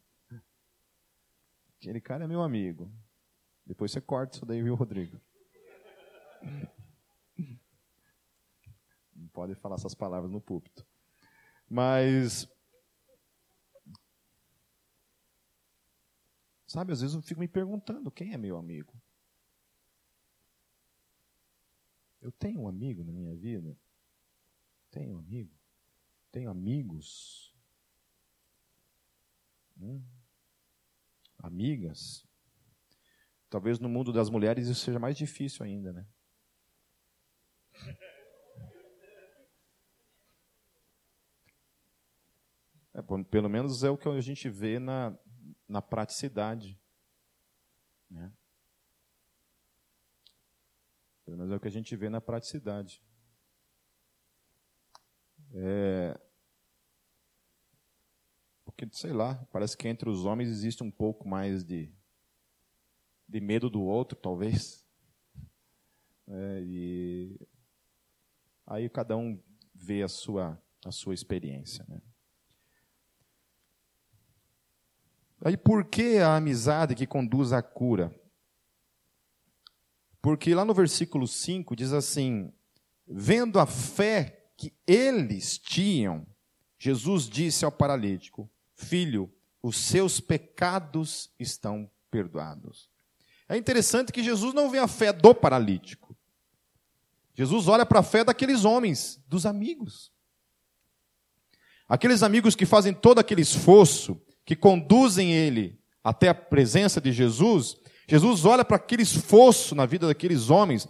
Aquele 1.80 2.00
cara 2.00 2.26
é 2.26 2.28
meu 2.28 2.44
amigo. 2.44 2.94
Depois 3.66 3.92
você 3.92 4.00
corta 4.00 4.36
isso 4.36 4.46
daí, 4.46 4.62
viu, 4.62 4.76
Rodrigo? 4.76 5.20
Não 9.16 9.28
pode 9.30 9.56
falar 9.56 9.78
essas 9.78 9.96
palavras 9.96 10.32
no 10.32 10.40
púlpito. 10.40 10.86
Mas 11.68 12.48
Sabe, 16.76 16.92
às 16.92 17.00
vezes 17.00 17.16
eu 17.16 17.22
fico 17.22 17.40
me 17.40 17.48
perguntando 17.48 18.12
quem 18.12 18.34
é 18.34 18.38
meu 18.38 18.58
amigo. 18.58 19.02
Eu 22.22 22.34
tenho 22.34 22.64
um 22.64 22.68
amigo 22.68 23.02
na 23.02 23.14
minha 23.14 23.34
vida? 23.34 23.80
Tenho 24.92 25.16
um 25.16 25.20
amigo? 25.20 25.58
Tenho 26.34 26.50
amigos? 26.50 27.56
Hum? 29.80 30.04
Amigas? 31.38 32.28
Talvez 33.50 33.80
no 33.80 33.88
mundo 33.88 34.12
das 34.12 34.30
mulheres 34.30 34.68
isso 34.68 34.82
seja 34.82 35.00
mais 35.00 35.18
difícil 35.18 35.66
ainda, 35.66 35.94
né? 35.94 36.06
É, 42.94 43.02
pelo 43.30 43.50
menos 43.50 43.82
é 43.82 43.90
o 43.90 43.98
que 43.98 44.10
a 44.10 44.20
gente 44.20 44.50
vê 44.50 44.78
na, 44.78 45.18
na 45.68 45.82
praticidade. 45.82 46.80
Né? 48.10 48.32
Pelo 51.26 51.38
menos 51.38 51.52
é 51.52 51.56
o 51.56 51.60
que 51.60 51.68
a 51.68 51.72
gente 51.72 51.96
vê 51.96 52.10
na 52.10 52.22
praticidade. 52.22 53.02
É, 55.54 56.20
porque, 58.76 58.90
sei 58.92 59.14
lá, 59.14 59.36
parece 59.54 59.78
que 59.78 59.88
entre 59.88 60.10
os 60.10 60.26
homens 60.26 60.50
existe 60.50 60.84
um 60.84 60.92
pouco 60.92 61.26
mais 61.26 61.64
de, 61.64 61.94
de 63.26 63.40
medo 63.40 63.70
do 63.70 63.82
outro, 63.82 64.18
talvez. 64.18 64.84
É, 66.28 66.60
e 66.64 67.40
aí 68.66 68.90
cada 68.90 69.16
um 69.16 69.40
vê 69.76 70.02
a 70.02 70.08
sua, 70.08 70.60
a 70.84 70.92
sua 70.92 71.14
experiência. 71.14 71.86
Né? 71.88 72.02
Aí 75.46 75.56
por 75.56 75.86
que 75.86 76.18
a 76.18 76.36
amizade 76.36 76.96
que 76.96 77.06
conduz 77.06 77.54
à 77.54 77.62
cura? 77.62 78.12
Porque 80.20 80.56
lá 80.56 80.66
no 80.66 80.74
versículo 80.74 81.28
5 81.28 81.76
diz 81.76 81.94
assim: 81.94 82.52
vendo 83.08 83.60
a 83.60 83.68
fé 83.68 84.50
que 84.58 84.74
eles 84.88 85.60
tinham, 85.60 86.26
Jesus 86.80 87.30
disse 87.30 87.64
ao 87.64 87.72
paralítico: 87.72 88.50
Filho, 88.74 89.32
os 89.62 89.78
seus 89.78 90.20
pecados 90.20 91.32
estão 91.40 91.88
perdoados. 92.10 92.90
É 93.48 93.56
interessante 93.56 94.12
que 94.12 94.24
Jesus 94.24 94.52
não 94.52 94.72
vê 94.72 94.80
a 94.80 94.88
fé 94.88 95.14
do 95.14 95.36
paralítico. 95.36 96.18
Jesus 97.36 97.68
olha 97.68 97.86
para 97.86 98.00
a 98.00 98.04
fé 98.04 98.24
daqueles 98.24 98.66
homens, 98.66 99.22
dos 99.28 99.46
amigos. 99.46 100.12
Aqueles 101.88 102.24
amigos 102.24 102.56
que 102.56 102.66
fazem 102.66 102.96
todo 102.96 103.20
aquele 103.20 103.42
esforço, 103.42 104.20
que 104.46 104.56
conduzem 104.56 105.34
ele 105.34 105.80
até 106.04 106.30
a 106.30 106.36
presença 106.36 107.02
de 107.02 107.12
Jesus, 107.12 107.78
Jesus 108.08 108.46
olha 108.46 108.64
para 108.64 108.78
aquele 108.78 109.02
esforço 109.02 109.74
na 109.74 109.86
vida 109.86 110.08
daqueles 110.08 110.50
homens. 110.50 110.88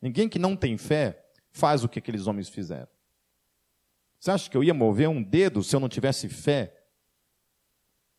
Ninguém 0.00 0.28
que 0.28 0.38
não 0.38 0.56
tem 0.56 0.76
fé 0.76 1.24
faz 1.52 1.84
o 1.84 1.88
que 1.88 2.00
aqueles 2.00 2.26
homens 2.26 2.48
fizeram. 2.48 2.88
Você 4.18 4.30
acha 4.30 4.50
que 4.50 4.56
eu 4.56 4.64
ia 4.64 4.74
mover 4.74 5.08
um 5.08 5.22
dedo 5.22 5.62
se 5.62 5.74
eu 5.74 5.80
não 5.80 5.88
tivesse 5.88 6.28
fé? 6.28 6.76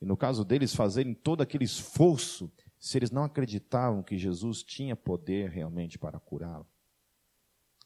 E 0.02 0.06
no 0.06 0.18
caso 0.18 0.44
deles 0.44 0.76
fazerem 0.76 1.14
todo 1.14 1.42
aquele 1.42 1.66
esforço, 1.66 2.52
se 2.80 2.98
eles 2.98 3.12
não 3.12 3.24
acreditavam 3.24 4.04
que 4.04 4.18
Jesus 4.18 4.64
tinha 4.64 4.96
poder 4.96 5.50
realmente 5.50 5.98
para 5.98 6.20
curá-lo. 6.20 6.68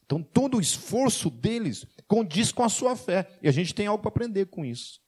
Então, 0.03 0.23
todo 0.23 0.57
o 0.57 0.61
esforço 0.61 1.29
deles 1.29 1.85
condiz 2.07 2.51
com 2.51 2.63
a 2.63 2.69
sua 2.69 2.95
fé. 2.95 3.37
E 3.41 3.47
a 3.47 3.51
gente 3.51 3.75
tem 3.75 3.87
algo 3.87 4.01
para 4.01 4.09
aprender 4.09 4.45
com 4.45 4.63
isso. 4.63 5.01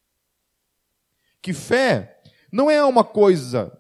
Que 1.42 1.54
fé 1.54 2.22
não 2.52 2.70
é 2.70 2.84
uma 2.84 3.04
coisa 3.04 3.72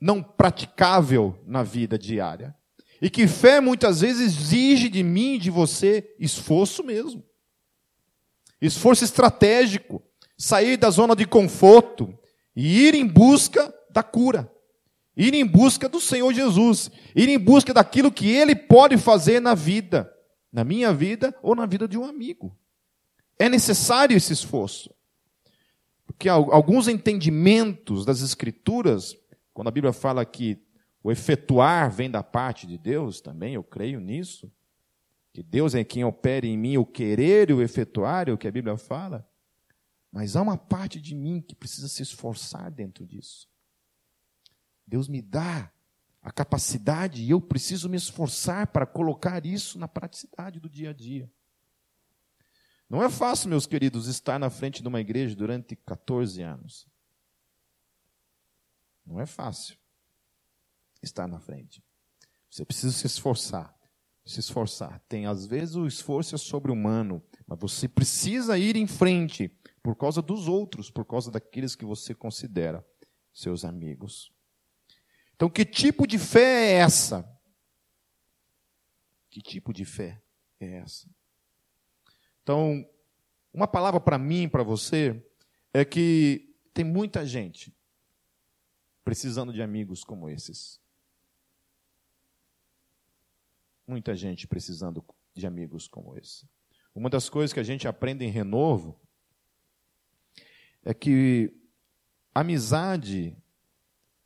não 0.00 0.22
praticável 0.22 1.38
na 1.46 1.62
vida 1.62 1.98
diária. 1.98 2.54
E 3.00 3.10
que 3.10 3.26
fé 3.26 3.60
muitas 3.60 4.00
vezes 4.00 4.36
exige 4.36 4.88
de 4.88 5.02
mim 5.02 5.38
de 5.38 5.50
você 5.50 6.14
esforço 6.18 6.82
mesmo. 6.82 7.24
Esforço 8.60 9.04
estratégico. 9.04 10.02
Sair 10.36 10.76
da 10.76 10.90
zona 10.90 11.14
de 11.14 11.26
conforto 11.26 12.16
e 12.56 12.86
ir 12.86 12.94
em 12.94 13.06
busca 13.06 13.72
da 13.90 14.02
cura. 14.02 14.50
Ir 15.16 15.34
em 15.34 15.46
busca 15.46 15.88
do 15.88 16.00
Senhor 16.00 16.32
Jesus. 16.32 16.90
Ir 17.14 17.28
em 17.28 17.38
busca 17.38 17.72
daquilo 17.72 18.10
que 18.10 18.28
Ele 18.28 18.56
pode 18.56 18.96
fazer 18.98 19.40
na 19.40 19.54
vida 19.54 20.10
na 20.54 20.62
minha 20.62 20.94
vida 20.94 21.36
ou 21.42 21.56
na 21.56 21.66
vida 21.66 21.88
de 21.88 21.98
um 21.98 22.04
amigo. 22.04 22.56
É 23.36 23.48
necessário 23.48 24.16
esse 24.16 24.32
esforço. 24.32 24.88
Porque 26.14 26.28
alguns 26.28 26.88
entendimentos 26.88 28.04
das 28.04 28.20
Escrituras, 28.20 29.16
quando 29.52 29.68
a 29.68 29.70
Bíblia 29.70 29.92
fala 29.92 30.24
que 30.24 30.62
o 31.02 31.10
efetuar 31.10 31.90
vem 31.90 32.10
da 32.10 32.22
parte 32.22 32.66
de 32.66 32.78
Deus, 32.78 33.20
também 33.20 33.54
eu 33.54 33.64
creio 33.64 34.00
nisso, 34.00 34.50
que 35.32 35.42
Deus 35.42 35.74
é 35.74 35.82
quem 35.82 36.04
opera 36.04 36.46
em 36.46 36.56
mim 36.56 36.78
o 36.78 36.86
querer 36.86 37.50
e 37.50 37.52
o 37.52 37.60
efetuar, 37.60 38.28
é 38.28 38.32
o 38.32 38.38
que 38.38 38.46
a 38.46 38.52
Bíblia 38.52 38.76
fala. 38.76 39.28
Mas 40.10 40.36
há 40.36 40.42
uma 40.42 40.56
parte 40.56 41.00
de 41.00 41.14
mim 41.14 41.40
que 41.40 41.54
precisa 41.54 41.88
se 41.88 42.02
esforçar 42.02 42.70
dentro 42.70 43.04
disso. 43.04 43.48
Deus 44.86 45.08
me 45.08 45.20
dá 45.20 45.72
a 46.22 46.30
capacidade 46.30 47.22
e 47.22 47.30
eu 47.30 47.40
preciso 47.40 47.88
me 47.88 47.96
esforçar 47.96 48.68
para 48.68 48.86
colocar 48.86 49.44
isso 49.44 49.78
na 49.78 49.88
praticidade 49.88 50.60
do 50.60 50.70
dia 50.70 50.90
a 50.90 50.92
dia. 50.92 51.30
Não 52.94 53.02
é 53.02 53.10
fácil, 53.10 53.48
meus 53.48 53.66
queridos, 53.66 54.06
estar 54.06 54.38
na 54.38 54.48
frente 54.48 54.80
de 54.80 54.86
uma 54.86 55.00
igreja 55.00 55.34
durante 55.34 55.74
14 55.74 56.40
anos. 56.42 56.86
Não 59.04 59.20
é 59.20 59.26
fácil 59.26 59.76
estar 61.02 61.26
na 61.26 61.40
frente. 61.40 61.82
Você 62.48 62.64
precisa 62.64 62.92
se 62.92 63.04
esforçar. 63.04 63.76
Se 64.24 64.38
esforçar. 64.38 65.02
Tem, 65.08 65.26
às 65.26 65.44
vezes, 65.44 65.74
o 65.74 65.88
esforço 65.88 66.36
é 66.36 66.38
sobre-humano, 66.38 67.20
mas 67.48 67.58
você 67.58 67.88
precisa 67.88 68.56
ir 68.56 68.76
em 68.76 68.86
frente 68.86 69.48
por 69.82 69.96
causa 69.96 70.22
dos 70.22 70.46
outros, 70.46 70.88
por 70.88 71.04
causa 71.04 71.32
daqueles 71.32 71.74
que 71.74 71.84
você 71.84 72.14
considera 72.14 72.86
seus 73.32 73.64
amigos. 73.64 74.32
Então, 75.34 75.50
que 75.50 75.64
tipo 75.64 76.06
de 76.06 76.16
fé 76.16 76.70
é 76.70 76.72
essa? 76.74 77.28
Que 79.28 79.42
tipo 79.42 79.72
de 79.72 79.84
fé 79.84 80.22
é 80.60 80.76
essa? 80.76 81.08
Então, 82.44 82.86
uma 83.54 83.66
palavra 83.66 83.98
para 83.98 84.18
mim, 84.18 84.48
para 84.48 84.62
você, 84.62 85.24
é 85.72 85.82
que 85.82 86.54
tem 86.74 86.84
muita 86.84 87.24
gente 87.24 87.74
precisando 89.02 89.50
de 89.50 89.62
amigos 89.62 90.04
como 90.04 90.28
esses. 90.28 90.78
Muita 93.86 94.14
gente 94.14 94.46
precisando 94.46 95.02
de 95.34 95.46
amigos 95.46 95.88
como 95.88 96.18
esse. 96.18 96.46
Uma 96.94 97.08
das 97.08 97.30
coisas 97.30 97.52
que 97.52 97.60
a 97.60 97.64
gente 97.64 97.88
aprende 97.88 98.24
em 98.26 98.30
renovo 98.30 99.00
é 100.84 100.92
que 100.92 101.50
amizade 102.34 103.34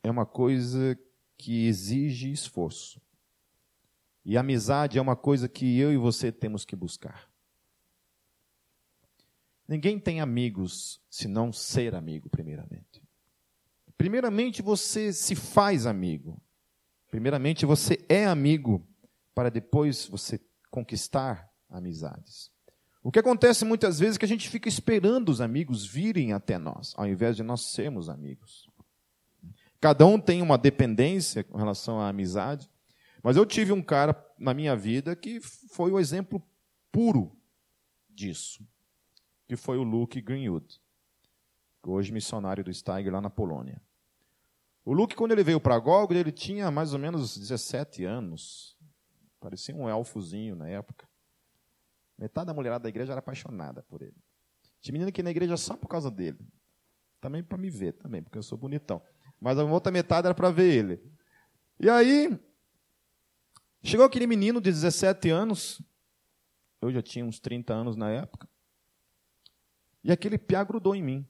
é 0.03 0.11
uma 0.11 0.25
coisa 0.25 0.99
que 1.37 1.67
exige 1.67 2.29
esforço. 2.29 3.01
E 4.25 4.37
amizade 4.37 4.97
é 4.97 5.01
uma 5.01 5.15
coisa 5.15 5.47
que 5.47 5.79
eu 5.79 5.93
e 5.93 5.97
você 5.97 6.33
temos 6.33 6.65
que 6.65 6.75
buscar. 6.75 7.28
Ninguém 9.69 9.99
tem 9.99 10.19
amigos 10.19 10.99
se 11.11 11.27
não 11.27 11.53
ser 11.53 11.93
amigo, 11.93 12.27
primeiramente. 12.27 13.03
Primeiramente, 13.95 14.63
você 14.63 15.13
se 15.13 15.35
faz 15.35 15.85
amigo. 15.85 16.41
Primeiramente, 17.11 17.67
você 17.67 18.03
é 18.09 18.25
amigo 18.25 18.83
para 19.35 19.51
depois 19.51 20.07
você 20.07 20.41
conquistar 20.71 21.47
amizades. 21.69 22.49
O 23.03 23.11
que 23.11 23.19
acontece 23.19 23.63
muitas 23.63 23.99
vezes 23.99 24.15
é 24.15 24.19
que 24.19 24.25
a 24.25 24.27
gente 24.27 24.49
fica 24.49 24.67
esperando 24.67 25.29
os 25.29 25.39
amigos 25.39 25.85
virem 25.85 26.33
até 26.33 26.57
nós, 26.57 26.95
ao 26.97 27.07
invés 27.07 27.35
de 27.35 27.43
nós 27.43 27.67
sermos 27.67 28.09
amigos. 28.09 28.67
Cada 29.79 30.03
um 30.03 30.19
tem 30.19 30.41
uma 30.41 30.57
dependência 30.57 31.43
com 31.43 31.59
relação 31.59 31.99
à 31.99 32.09
amizade. 32.09 32.67
Mas 33.21 33.37
eu 33.37 33.45
tive 33.45 33.71
um 33.71 33.83
cara 33.83 34.19
na 34.39 34.51
minha 34.51 34.75
vida 34.75 35.15
que 35.15 35.39
foi 35.41 35.91
o 35.91 35.99
exemplo 35.99 36.41
puro 36.91 37.37
disso, 38.09 38.65
que 39.49 39.57
foi 39.57 39.77
o 39.77 39.83
Luke 39.83 40.21
Greenwood, 40.21 40.79
hoje 41.83 42.13
missionário 42.13 42.63
do 42.63 42.71
Steiger 42.73 43.11
lá 43.11 43.19
na 43.19 43.29
Polônia. 43.29 43.81
O 44.85 44.93
Luke, 44.93 45.15
quando 45.15 45.31
ele 45.31 45.43
veio 45.43 45.59
para 45.59 45.77
Gólgota, 45.79 46.19
ele 46.19 46.31
tinha 46.31 46.69
mais 46.69 46.93
ou 46.93 46.99
menos 46.99 47.35
17 47.35 48.05
anos. 48.05 48.77
Parecia 49.39 49.75
um 49.75 49.89
elfozinho 49.89 50.55
na 50.55 50.69
época. 50.69 51.09
Metade 52.17 52.47
da 52.47 52.53
mulherada 52.53 52.83
da 52.83 52.89
igreja 52.89 53.11
era 53.13 53.19
apaixonada 53.19 53.81
por 53.83 54.01
ele. 54.01 54.15
Tinha 54.79 54.93
menino 54.93 55.11
que 55.11 55.19
ia 55.19 55.23
na 55.23 55.31
igreja 55.31 55.57
só 55.57 55.75
por 55.75 55.87
causa 55.87 56.11
dele. 56.11 56.39
Também 57.19 57.43
para 57.43 57.57
me 57.57 57.71
ver, 57.71 57.93
também, 57.93 58.21
porque 58.21 58.37
eu 58.37 58.43
sou 58.43 58.57
bonitão 58.57 59.01
mas 59.39 59.57
a 59.57 59.63
outra 59.63 59.91
metade 59.91 60.27
era 60.27 60.35
para 60.35 60.51
ver 60.51 60.73
ele. 60.73 61.01
E 61.79 61.89
aí, 61.89 62.37
chegou 63.81 64.05
aquele 64.05 64.27
menino 64.27 64.59
de 64.59 64.69
17 64.69 65.29
anos, 65.29 65.81
eu 66.81 66.91
já 66.91 67.01
tinha 67.01 67.25
uns 67.25 67.39
30 67.39 67.73
anos 67.73 67.95
na 67.95 68.09
época, 68.11 68.47
e 70.03 70.11
aquele 70.11 70.37
piá 70.37 70.63
grudou 70.63 70.95
em 70.95 71.03
mim. 71.03 71.27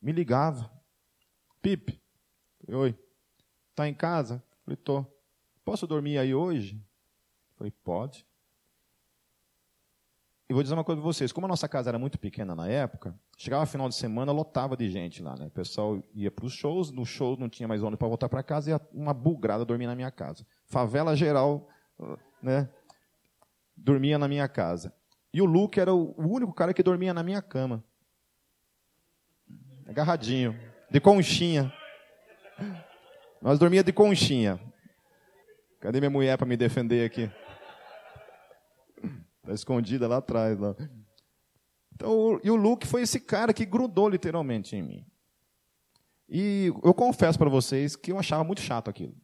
Me 0.00 0.12
ligava. 0.12 0.70
Pipe, 1.62 2.00
oi, 2.68 2.94
tá 3.74 3.88
em 3.88 3.94
casa? 3.94 4.42
Falei, 4.64 4.76
tô. 4.76 5.06
Posso 5.64 5.86
dormir 5.86 6.18
aí 6.18 6.34
hoje? 6.34 6.78
Falei, 7.56 7.70
pode. 7.70 8.26
E 10.48 10.52
vou 10.52 10.62
dizer 10.62 10.74
uma 10.74 10.84
coisa 10.84 11.00
para 11.00 11.10
vocês: 11.10 11.32
como 11.32 11.46
a 11.46 11.48
nossa 11.48 11.68
casa 11.68 11.90
era 11.90 11.98
muito 11.98 12.18
pequena 12.18 12.54
na 12.54 12.68
época, 12.68 13.18
chegava 13.36 13.64
final 13.64 13.88
de 13.88 13.94
semana, 13.94 14.30
lotava 14.30 14.76
de 14.76 14.90
gente 14.90 15.22
lá. 15.22 15.36
Né? 15.36 15.46
O 15.46 15.50
pessoal 15.50 16.02
ia 16.12 16.30
para 16.30 16.44
os 16.44 16.52
shows, 16.52 16.90
no 16.90 17.06
show 17.06 17.36
não 17.38 17.48
tinha 17.48 17.66
mais 17.66 17.82
ônibus 17.82 17.98
para 17.98 18.08
voltar 18.08 18.28
para 18.28 18.42
casa, 18.42 18.70
e 18.70 18.96
uma 18.96 19.14
bugrada 19.14 19.64
dormia 19.64 19.88
na 19.88 19.96
minha 19.96 20.10
casa. 20.10 20.46
Favela 20.66 21.16
geral, 21.16 21.66
né? 22.42 22.68
Dormia 23.76 24.18
na 24.18 24.28
minha 24.28 24.46
casa. 24.46 24.94
E 25.34 25.42
o 25.42 25.44
Luke 25.44 25.80
era 25.80 25.92
o 25.92 26.14
único 26.16 26.52
cara 26.52 26.72
que 26.72 26.80
dormia 26.80 27.12
na 27.12 27.24
minha 27.24 27.42
cama. 27.42 27.82
Agarradinho, 29.84 30.56
de 30.88 31.00
conchinha. 31.00 31.72
Nós 33.42 33.58
dormia 33.58 33.82
de 33.82 33.92
conchinha. 33.92 34.60
Cadê 35.80 35.98
minha 35.98 36.08
mulher 36.08 36.38
para 36.38 36.46
me 36.46 36.56
defender 36.56 37.04
aqui? 37.04 37.28
Está 39.42 39.52
escondida 39.52 40.06
lá 40.06 40.18
atrás. 40.18 40.56
Lá. 40.56 40.76
Então, 41.92 42.40
e 42.44 42.48
o 42.48 42.54
Luke 42.54 42.86
foi 42.86 43.02
esse 43.02 43.18
cara 43.18 43.52
que 43.52 43.66
grudou 43.66 44.08
literalmente 44.08 44.76
em 44.76 44.82
mim. 44.82 45.06
E 46.28 46.72
eu 46.84 46.94
confesso 46.94 47.36
para 47.36 47.50
vocês 47.50 47.96
que 47.96 48.12
eu 48.12 48.20
achava 48.20 48.44
muito 48.44 48.60
chato 48.60 48.88
aquilo. 48.88 49.16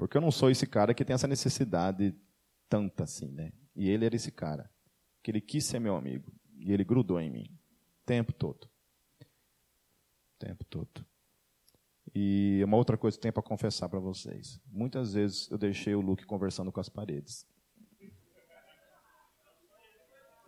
Porque 0.00 0.16
eu 0.16 0.22
não 0.22 0.30
sou 0.30 0.50
esse 0.50 0.66
cara 0.66 0.94
que 0.94 1.04
tem 1.04 1.12
essa 1.12 1.28
necessidade 1.28 2.16
tanta 2.70 3.04
assim, 3.04 3.30
né? 3.32 3.52
E 3.76 3.90
ele 3.90 4.06
era 4.06 4.16
esse 4.16 4.32
cara. 4.32 4.70
Que 5.22 5.30
ele 5.30 5.42
quis 5.42 5.66
ser 5.66 5.78
meu 5.78 5.94
amigo. 5.94 6.32
E 6.58 6.72
ele 6.72 6.82
grudou 6.84 7.20
em 7.20 7.28
mim. 7.28 7.44
O 8.00 8.06
tempo 8.06 8.32
todo. 8.32 8.64
O 8.64 10.38
tempo 10.38 10.64
todo. 10.64 11.04
E 12.14 12.62
uma 12.64 12.78
outra 12.78 12.96
coisa 12.96 13.14
que 13.14 13.18
eu 13.18 13.22
tenho 13.24 13.34
para 13.34 13.42
confessar 13.42 13.90
para 13.90 14.00
vocês. 14.00 14.58
Muitas 14.68 15.12
vezes 15.12 15.50
eu 15.50 15.58
deixei 15.58 15.94
o 15.94 16.00
Luke 16.00 16.24
conversando 16.24 16.72
com 16.72 16.80
as 16.80 16.88
paredes. 16.88 17.46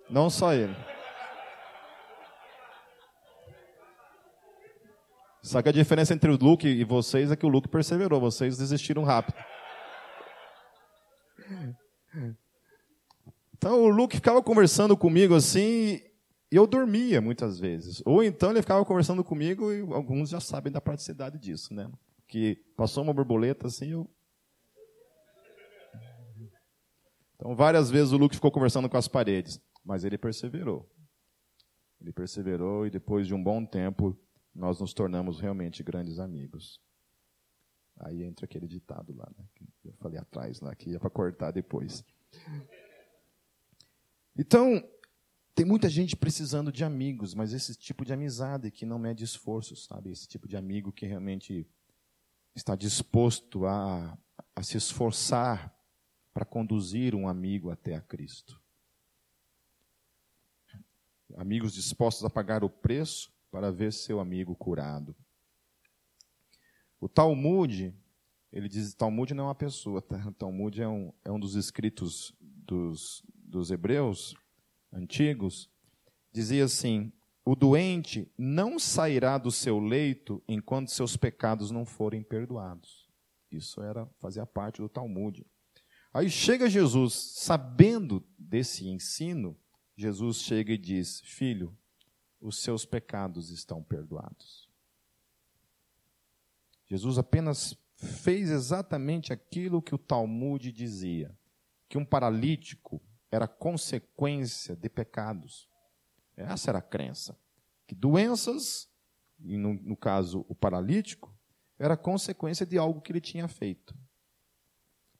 Não 0.09 0.31
só 0.31 0.55
ele. 0.55 0.75
Só 5.43 5.61
que 5.61 5.69
a 5.69 5.73
diferença 5.73 6.15
entre 6.15 6.31
o 6.31 6.37
Luke 6.37 6.69
e 6.69 6.85
vocês 6.85 7.33
é 7.33 7.37
que 7.37 7.45
o 7.45 7.49
Luke 7.49 7.69
perseverou, 7.69 8.21
vocês 8.21 8.57
desistiram 8.57 9.03
rápido. 9.03 9.37
Então 13.57 13.83
o 13.83 13.89
Luke 13.89 14.17
ficava 14.17 14.41
conversando 14.43 14.97
comigo 14.97 15.35
assim, 15.35 16.01
e 16.51 16.57
eu 16.57 16.67
dormia 16.67 17.21
muitas 17.21 17.59
vezes. 17.59 18.01
Ou 18.05 18.23
então 18.23 18.51
ele 18.51 18.63
ficava 18.63 18.85
conversando 18.85 19.25
comigo 19.25 19.73
e 19.73 19.81
alguns 19.93 20.29
já 20.29 20.41
sabem 20.41 20.73
da 20.73 20.81
praticidade 20.81 21.39
disso, 21.39 21.75
né? 21.75 21.91
Que 22.29 22.57
passou 22.77 23.03
uma 23.03 23.13
borboleta 23.13 23.67
assim, 23.67 23.91
eu 23.91 24.09
Então 27.35 27.57
várias 27.57 27.91
vezes 27.91 28.13
o 28.13 28.17
Luke 28.17 28.37
ficou 28.37 28.53
conversando 28.53 28.89
com 28.89 28.97
as 28.97 29.09
paredes, 29.09 29.61
mas 29.85 30.05
ele 30.05 30.17
perseverou. 30.17 30.89
Ele 32.01 32.13
perseverou 32.13 32.87
e 32.87 32.91
depois 32.91 33.27
de 33.27 33.35
um 33.35 33.43
bom 33.43 33.65
tempo 33.67 34.17
nós 34.55 34.81
nos 34.81 34.93
tornamos 34.93 35.41
realmente 35.41 35.83
grandes 35.83 36.19
amigos. 36.19 36.81
Aí 37.99 38.23
entra 38.23 38.45
aquele 38.45 38.67
ditado 38.67 39.15
lá, 39.15 39.31
né, 39.37 39.45
que 39.55 39.89
eu 39.89 39.95
falei 39.95 40.19
atrás 40.19 40.61
lá, 40.61 40.75
que 40.75 40.91
ia 40.91 41.01
para 41.01 41.11
cortar 41.11 41.51
depois. 41.51 42.05
Então, 44.37 44.83
tem 45.55 45.67
muita 45.67 45.89
gente 45.89 46.17
precisando 46.17 46.73
de 46.73 46.85
amigos, 46.85 47.35
mas 47.35 47.53
esse 47.53 47.75
tipo 47.75 48.05
de 48.05 48.13
amizade 48.13 48.71
que 48.71 48.87
não 48.87 48.99
mede 48.99 49.23
esforços, 49.23 49.85
sabe? 49.85 50.11
Esse 50.11 50.27
tipo 50.27 50.49
de 50.49 50.57
amigo 50.57 50.91
que 50.91 51.07
realmente 51.07 51.67
está 52.55 52.75
disposto 52.75 53.67
a, 53.67 54.17
a 54.57 54.63
se 54.63 54.77
esforçar 54.77 55.75
para 56.33 56.45
conduzir 56.45 57.15
um 57.15 57.29
amigo 57.29 57.71
até 57.71 57.95
a 57.95 58.01
Cristo. 58.01 58.61
Amigos 61.37 61.73
dispostos 61.73 62.25
a 62.25 62.31
pagar 62.31 62.65
o 62.65 62.71
preço 62.71 63.33
para 63.53 63.71
ver 63.71 63.93
seu 63.93 64.19
amigo 64.19 64.57
curado. 64.57 65.15
O 66.99 67.07
Talmud, 67.07 67.95
ele 68.51 68.69
diz, 68.69 68.95
Talmud 68.95 69.35
não 69.35 69.45
é 69.45 69.47
uma 69.49 69.55
pessoa, 69.55 70.01
tá? 70.01 70.17
O 70.27 70.33
Talmud 70.35 70.81
é 70.81 70.89
um, 70.89 71.13
é 71.23 71.31
um 71.31 71.39
dos 71.39 71.55
escritos 71.55 72.35
dos, 72.41 73.23
dos 73.35 73.71
hebreus 73.71 74.35
antigos, 74.91 75.71
dizia 76.33 76.65
assim: 76.65 77.13
o 77.45 77.55
doente 77.55 78.27
não 78.39 78.79
sairá 78.79 79.37
do 79.37 79.51
seu 79.51 79.79
leito 79.79 80.43
enquanto 80.49 80.91
seus 80.91 81.17
pecados 81.17 81.71
não 81.71 81.85
forem 81.85 82.23
perdoados. 82.23 83.07
Isso 83.51 83.83
era 83.83 84.07
fazia 84.19 84.47
parte 84.47 84.81
do 84.81 84.89
Talmud. 84.89 85.45
Aí 86.15 86.31
chega 86.31 86.71
Jesus, 86.71 87.13
sabendo 87.15 88.25
desse 88.39 88.89
ensino, 88.89 89.59
Jesus 89.95 90.39
chega 90.39 90.73
e 90.73 90.79
diz: 90.79 91.21
Filho, 91.21 91.77
os 92.43 92.59
seus 92.59 92.85
pecados 92.85 93.51
estão 93.51 93.83
perdoados. 93.83 94.69
Jesus 96.87 97.17
apenas 97.17 97.75
fez 97.97 98.51
exatamente 98.51 99.33
aquilo 99.33 99.81
que 99.81 99.95
o 99.95 99.99
Talmud 99.99 100.71
dizia: 100.73 101.35
que 101.89 101.97
um 101.97 102.05
paralítico 102.05 103.01
era 103.31 103.47
consequência 103.47 104.77
de 104.77 104.89
pecados. 104.89 105.69
Essa 106.37 106.71
era 106.71 106.79
a 106.79 106.83
crença. 106.83 107.39
Que 107.87 107.95
doenças, 107.95 108.91
e 109.41 109.57
no, 109.57 109.75
no 109.75 109.97
caso 109.97 110.45
o 110.49 110.55
paralítico, 110.55 111.35
era 111.79 111.97
consequência 111.97 112.67
de 112.67 112.77
algo 112.77 113.01
que 113.01 113.13
ele 113.13 113.21
tinha 113.21 113.49
feito. 113.49 113.95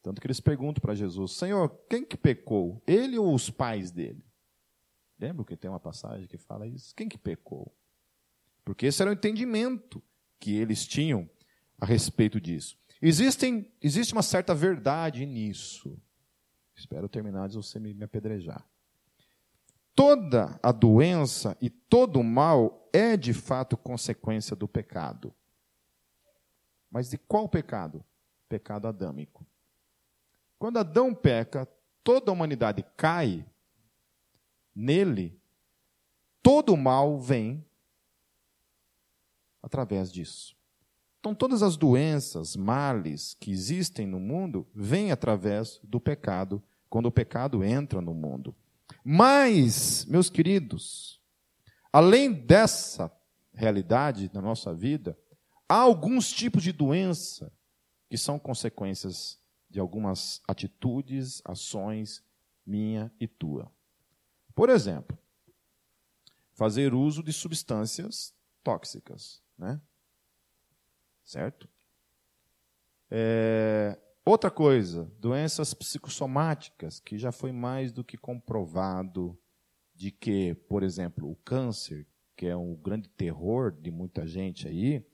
Tanto 0.03 0.21
que 0.21 0.27
eles 0.27 0.41
perguntam 0.41 0.81
para 0.81 0.95
Jesus: 0.95 1.33
Senhor, 1.33 1.69
quem 1.89 2.05
que 2.05 2.17
pecou? 2.17 2.83
Ele 2.87 3.19
ou 3.19 3.35
os 3.35 3.49
pais 3.49 3.91
dele? 3.91 4.25
Lembra 5.23 5.45
que 5.45 5.57
tem 5.57 5.71
uma 5.71 5.79
passagem 5.79 6.27
que 6.27 6.37
fala 6.37 6.67
isso? 6.67 6.93
Quem 6.97 7.09
que 7.09 7.17
pecou? 7.17 7.73
Porque 8.65 8.87
esse 8.87 9.01
era 9.01 9.09
o 9.09 9.15
entendimento 9.15 10.03
que 10.41 10.57
eles 10.57 10.85
tinham 10.85 11.31
a 11.81 11.87
respeito 11.87 12.41
disso. 12.41 12.77
Existem, 13.01 13.71
existe 13.81 14.13
uma 14.13 14.23
certa 14.25 14.53
verdade 14.53 15.25
nisso. 15.25 15.97
Espero 16.75 17.09
terminar 17.09 17.49
de 17.49 17.55
você 17.55 17.79
me, 17.79 17.95
me 17.95 18.03
apedrejar. 18.03 18.67
Toda 19.95 20.59
a 20.61 20.73
doença 20.73 21.57
e 21.61 21.71
todo 21.71 22.19
o 22.19 22.25
mal 22.25 22.89
é 22.93 23.17
de 23.17 23.33
fato 23.33 23.77
consequência 23.77 24.57
do 24.57 24.67
pecado. 24.67 25.33
Mas 26.91 27.11
de 27.11 27.17
qual 27.17 27.49
pecado? 27.49 28.05
Pecado 28.49 28.89
adâmico. 28.89 29.47
Quando 30.59 30.79
Adão 30.79 31.15
peca, 31.15 31.69
toda 32.03 32.33
a 32.33 32.35
humanidade 32.35 32.85
cai 32.97 33.47
nele, 34.75 35.39
todo 36.43 36.73
o 36.73 36.77
mal 36.77 37.19
vem 37.19 37.65
através 39.63 40.13
disso. 40.13 40.57
Então, 41.21 41.35
todas 41.35 41.63
as 41.63 41.77
doenças, 41.77 42.57
males 42.57 43.35
que 43.35 43.53
existem 43.53 44.07
no 44.07 44.19
mundo, 44.19 44.67
vêm 44.75 45.13
através 45.13 45.79
do 45.85 46.01
pecado, 46.01 46.61
quando 46.91 47.07
o 47.07 47.13
pecado 47.13 47.63
entra 47.63 48.01
no 48.01 48.13
mundo. 48.13 48.55
Mas, 49.05 50.05
meus 50.07 50.29
queridos, 50.29 51.21
além 51.93 52.33
dessa 52.33 53.11
realidade 53.55 54.31
na 54.35 54.43
nossa 54.43 54.75
vida, 54.75 55.17
há 55.69 55.77
alguns 55.77 56.31
tipos 56.33 56.63
de 56.63 56.73
doença 56.73 57.53
que 58.11 58.19
são 58.19 58.39
consequências 58.39 59.39
de 59.71 59.79
algumas 59.79 60.43
atitudes, 60.47 61.41
ações 61.45 62.23
minha 62.67 63.13
e 63.21 63.27
tua. 63.27 63.71
Por 64.55 64.69
exemplo, 64.69 65.19
fazer 66.53 66.95
uso 66.95 67.23
de 67.23 67.33
substâncias 67.33 68.35
tóxicas, 68.63 69.43
né? 69.59 69.81
Certo? 71.25 71.69
É, 73.11 73.99
outra 74.25 74.51
coisa, 74.51 75.11
doenças 75.19 75.75
psicossomáticas, 75.75 77.01
que 77.01 77.19
já 77.19 77.33
foi 77.33 77.53
mais 77.53 77.93
do 77.93 78.05
que 78.05 78.17
comprovado 78.17 79.39
de 79.95 80.11
que, 80.11 80.55
por 80.69 80.83
exemplo, 80.83 81.31
o 81.31 81.37
câncer, 81.37 82.07
que 82.37 82.47
é 82.47 82.57
um 82.57 82.75
grande 82.75 83.09
terror 83.09 83.71
de 83.71 83.91
muita 83.91 84.27
gente 84.27 84.67
aí, 84.67 85.05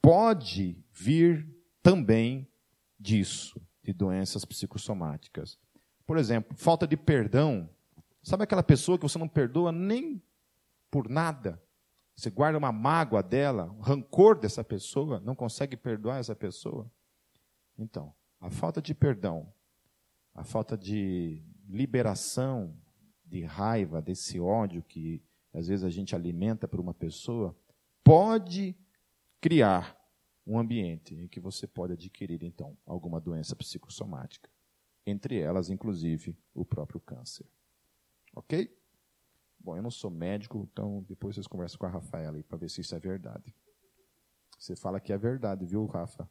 pode 0.00 0.84
vir 0.92 1.48
também 1.82 2.48
disso, 2.98 3.60
de 3.82 3.92
doenças 3.92 4.44
psicossomáticas. 4.44 5.58
Por 6.06 6.18
exemplo, 6.18 6.56
falta 6.56 6.86
de 6.86 6.96
perdão 6.96 7.68
Sabe 8.24 8.42
aquela 8.42 8.62
pessoa 8.62 8.96
que 8.96 9.02
você 9.02 9.18
não 9.18 9.28
perdoa 9.28 9.70
nem 9.70 10.20
por 10.90 11.10
nada? 11.10 11.62
Você 12.16 12.30
guarda 12.30 12.56
uma 12.56 12.72
mágoa 12.72 13.22
dela, 13.22 13.70
um 13.70 13.82
rancor 13.82 14.38
dessa 14.38 14.64
pessoa, 14.64 15.20
não 15.20 15.34
consegue 15.34 15.76
perdoar 15.76 16.20
essa 16.20 16.34
pessoa? 16.34 16.90
Então, 17.78 18.14
a 18.40 18.48
falta 18.48 18.80
de 18.80 18.94
perdão, 18.94 19.52
a 20.34 20.42
falta 20.42 20.74
de 20.74 21.44
liberação 21.68 22.74
de 23.26 23.42
raiva, 23.42 24.00
desse 24.00 24.40
ódio 24.40 24.82
que 24.82 25.22
às 25.52 25.68
vezes 25.68 25.84
a 25.84 25.90
gente 25.90 26.14
alimenta 26.14 26.66
por 26.66 26.80
uma 26.80 26.94
pessoa, 26.94 27.54
pode 28.02 28.74
criar 29.38 30.00
um 30.46 30.58
ambiente 30.58 31.14
em 31.14 31.28
que 31.28 31.40
você 31.40 31.66
pode 31.66 31.92
adquirir, 31.92 32.42
então, 32.42 32.76
alguma 32.86 33.20
doença 33.20 33.54
psicossomática. 33.54 34.48
Entre 35.06 35.38
elas, 35.38 35.68
inclusive, 35.68 36.36
o 36.54 36.64
próprio 36.64 37.00
câncer. 37.00 37.46
Ok? 38.34 38.70
Bom, 39.58 39.76
eu 39.76 39.82
não 39.82 39.90
sou 39.90 40.10
médico, 40.10 40.68
então 40.70 41.04
depois 41.08 41.34
vocês 41.34 41.46
conversam 41.46 41.78
com 41.78 41.86
a 41.86 41.90
Rafaela 41.90 42.36
aí 42.36 42.42
para 42.42 42.58
ver 42.58 42.68
se 42.68 42.80
isso 42.80 42.94
é 42.94 42.98
verdade. 42.98 43.54
Você 44.58 44.76
fala 44.76 45.00
que 45.00 45.12
é 45.12 45.18
verdade, 45.18 45.64
viu, 45.64 45.86
Rafa? 45.86 46.28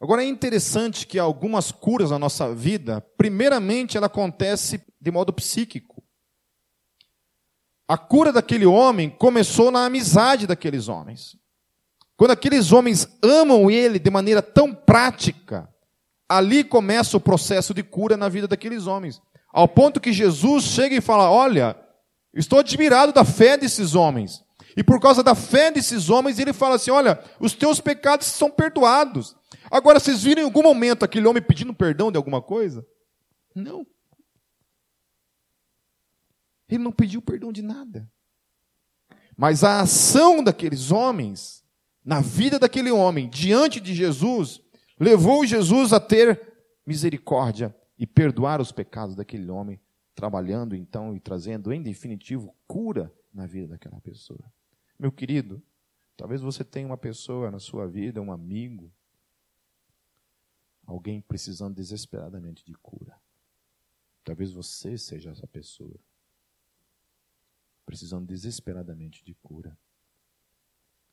Agora 0.00 0.24
é 0.24 0.26
interessante 0.26 1.06
que 1.06 1.18
algumas 1.18 1.70
curas 1.70 2.10
na 2.10 2.18
nossa 2.18 2.54
vida, 2.54 3.00
primeiramente 3.16 3.96
ela 3.96 4.06
acontece 4.06 4.82
de 4.98 5.10
modo 5.10 5.32
psíquico. 5.32 6.02
A 7.86 7.98
cura 7.98 8.32
daquele 8.32 8.64
homem 8.64 9.10
começou 9.10 9.70
na 9.70 9.84
amizade 9.84 10.46
daqueles 10.46 10.88
homens. 10.88 11.36
Quando 12.16 12.30
aqueles 12.30 12.72
homens 12.72 13.06
amam 13.22 13.70
ele 13.70 13.98
de 13.98 14.10
maneira 14.10 14.40
tão 14.40 14.74
prática, 14.74 15.69
ali 16.30 16.62
começa 16.62 17.16
o 17.16 17.20
processo 17.20 17.74
de 17.74 17.82
cura 17.82 18.16
na 18.16 18.28
vida 18.28 18.46
daqueles 18.46 18.86
homens. 18.86 19.20
Ao 19.52 19.66
ponto 19.66 20.00
que 20.00 20.12
Jesus 20.12 20.62
chega 20.62 20.94
e 20.94 21.00
fala: 21.00 21.28
Olha, 21.28 21.76
estou 22.32 22.60
admirado 22.60 23.12
da 23.12 23.24
fé 23.24 23.56
desses 23.56 23.96
homens. 23.96 24.44
E 24.76 24.84
por 24.84 25.00
causa 25.00 25.24
da 25.24 25.34
fé 25.34 25.72
desses 25.72 26.08
homens, 26.08 26.38
ele 26.38 26.52
fala 26.52 26.76
assim: 26.76 26.92
Olha, 26.92 27.20
os 27.40 27.52
teus 27.52 27.80
pecados 27.80 28.28
são 28.28 28.48
perdoados. 28.48 29.34
Agora, 29.68 29.98
vocês 29.98 30.22
viram 30.22 30.42
em 30.42 30.44
algum 30.44 30.62
momento 30.62 31.04
aquele 31.04 31.26
homem 31.26 31.42
pedindo 31.42 31.74
perdão 31.74 32.12
de 32.12 32.16
alguma 32.16 32.40
coisa? 32.40 32.86
Não. 33.52 33.84
Ele 36.68 36.84
não 36.84 36.92
pediu 36.92 37.20
perdão 37.20 37.50
de 37.50 37.62
nada. 37.62 38.08
Mas 39.36 39.64
a 39.64 39.80
ação 39.80 40.44
daqueles 40.44 40.92
homens, 40.92 41.64
na 42.04 42.20
vida 42.20 42.56
daquele 42.56 42.92
homem, 42.92 43.28
diante 43.28 43.80
de 43.80 43.94
Jesus, 43.94 44.60
levou 45.00 45.46
Jesus 45.46 45.94
a 45.94 45.98
ter 45.98 46.52
misericórdia 46.86 47.74
e 47.98 48.06
perdoar 48.06 48.60
os 48.60 48.70
pecados 48.70 49.16
daquele 49.16 49.50
homem, 49.50 49.80
trabalhando 50.14 50.76
então 50.76 51.16
e 51.16 51.20
trazendo, 51.20 51.72
em 51.72 51.82
definitivo, 51.82 52.54
cura 52.68 53.12
na 53.32 53.46
vida 53.46 53.68
daquela 53.68 54.00
pessoa. 54.00 54.52
Meu 54.98 55.10
querido, 55.10 55.62
talvez 56.16 56.42
você 56.42 56.62
tenha 56.62 56.86
uma 56.86 56.98
pessoa 56.98 57.50
na 57.50 57.58
sua 57.58 57.86
vida, 57.86 58.20
um 58.20 58.30
amigo, 58.30 58.92
alguém 60.84 61.22
precisando 61.22 61.74
desesperadamente 61.74 62.64
de 62.64 62.74
cura. 62.74 63.16
Talvez 64.22 64.52
você 64.52 64.98
seja 64.98 65.30
essa 65.30 65.46
pessoa, 65.46 65.98
precisando 67.86 68.26
desesperadamente 68.26 69.24
de 69.24 69.34
cura. 69.34 69.76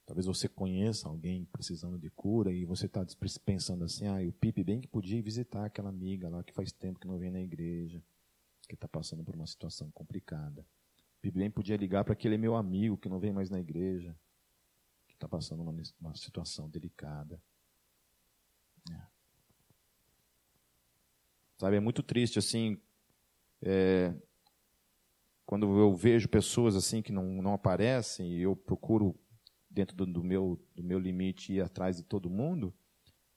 Talvez 0.07 0.25
você 0.25 0.47
conheça 0.47 1.09
alguém 1.09 1.43
precisando 1.51 1.99
de 1.99 2.09
cura 2.09 2.53
e 2.53 2.63
você 2.63 2.85
está 2.85 3.05
pensando 3.43 3.83
assim: 3.83 4.07
ah, 4.07 4.25
o 4.25 4.31
Pipe 4.31 4.63
bem 4.63 4.79
que 4.79 4.87
podia 4.87 5.21
visitar 5.21 5.65
aquela 5.65 5.89
amiga 5.89 6.29
lá 6.29 6.41
que 6.45 6.53
faz 6.53 6.71
tempo 6.71 6.97
que 6.97 7.05
não 7.05 7.19
vem 7.19 7.29
na 7.29 7.41
igreja, 7.41 8.01
que 8.69 8.73
está 8.73 8.87
passando 8.87 9.21
por 9.21 9.35
uma 9.35 9.45
situação 9.45 9.91
complicada. 9.91 10.61
O 10.61 11.21
Pipe 11.23 11.37
bem 11.37 11.51
podia 11.51 11.75
ligar 11.75 12.05
para 12.05 12.13
aquele 12.13 12.37
meu 12.37 12.55
amigo 12.55 12.97
que 12.97 13.09
não 13.09 13.19
vem 13.19 13.33
mais 13.33 13.49
na 13.49 13.59
igreja, 13.59 14.17
que 15.09 15.13
está 15.13 15.27
passando 15.27 15.61
uma, 15.61 15.75
uma 15.99 16.15
situação 16.15 16.69
delicada. 16.69 17.43
É. 18.89 19.07
Sabe, 21.57 21.75
é 21.75 21.81
muito 21.81 22.01
triste 22.01 22.39
assim. 22.39 22.81
É, 23.61 24.15
quando 25.45 25.65
eu 25.77 25.93
vejo 25.93 26.29
pessoas 26.29 26.77
assim 26.77 27.01
que 27.01 27.11
não, 27.11 27.41
não 27.41 27.53
aparecem 27.53 28.31
e 28.31 28.41
eu 28.41 28.55
procuro 28.55 29.19
dentro 29.77 29.95
do, 29.95 30.05
do, 30.07 30.23
meu, 30.23 30.59
do 30.75 30.83
meu 30.83 30.97
limite, 30.97 31.53
ir 31.53 31.61
atrás 31.61 31.97
de 31.97 32.03
todo 32.03 32.31
mundo, 32.31 32.73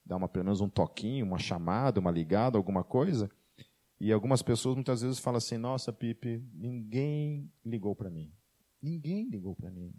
dar 0.03 0.17
uma, 0.17 0.27
pelo 0.27 0.45
menos 0.45 0.59
um 0.59 0.67
toquinho, 0.67 1.23
uma 1.23 1.37
chamada, 1.37 1.99
uma 1.99 2.09
ligada, 2.09 2.57
alguma 2.57 2.83
coisa. 2.83 3.29
E 3.99 4.11
algumas 4.11 4.41
pessoas 4.41 4.73
muitas 4.73 5.03
vezes 5.03 5.19
falam 5.19 5.37
assim: 5.37 5.57
Nossa, 5.57 5.93
Pipe, 5.93 6.43
ninguém 6.51 7.51
ligou 7.63 7.95
para 7.95 8.09
mim. 8.09 8.33
Ninguém 8.81 9.29
ligou 9.29 9.55
para 9.55 9.69
mim. 9.69 9.93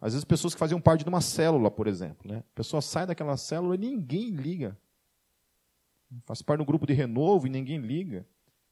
Às 0.00 0.12
vezes, 0.12 0.24
pessoas 0.24 0.54
que 0.54 0.60
faziam 0.60 0.80
parte 0.80 1.02
de 1.02 1.08
uma 1.08 1.20
célula, 1.20 1.68
por 1.70 1.88
exemplo. 1.88 2.30
Né? 2.30 2.38
A 2.38 2.54
pessoa 2.54 2.80
sai 2.80 3.06
daquela 3.06 3.36
célula 3.36 3.74
e 3.74 3.78
ninguém 3.78 4.30
liga. 4.30 4.78
Faz 6.24 6.42
parte 6.42 6.60
de 6.60 6.62
um 6.62 6.66
grupo 6.66 6.86
de 6.86 6.92
renovo 6.92 7.48
e 7.48 7.50
ninguém 7.50 7.78
liga. 7.78 8.24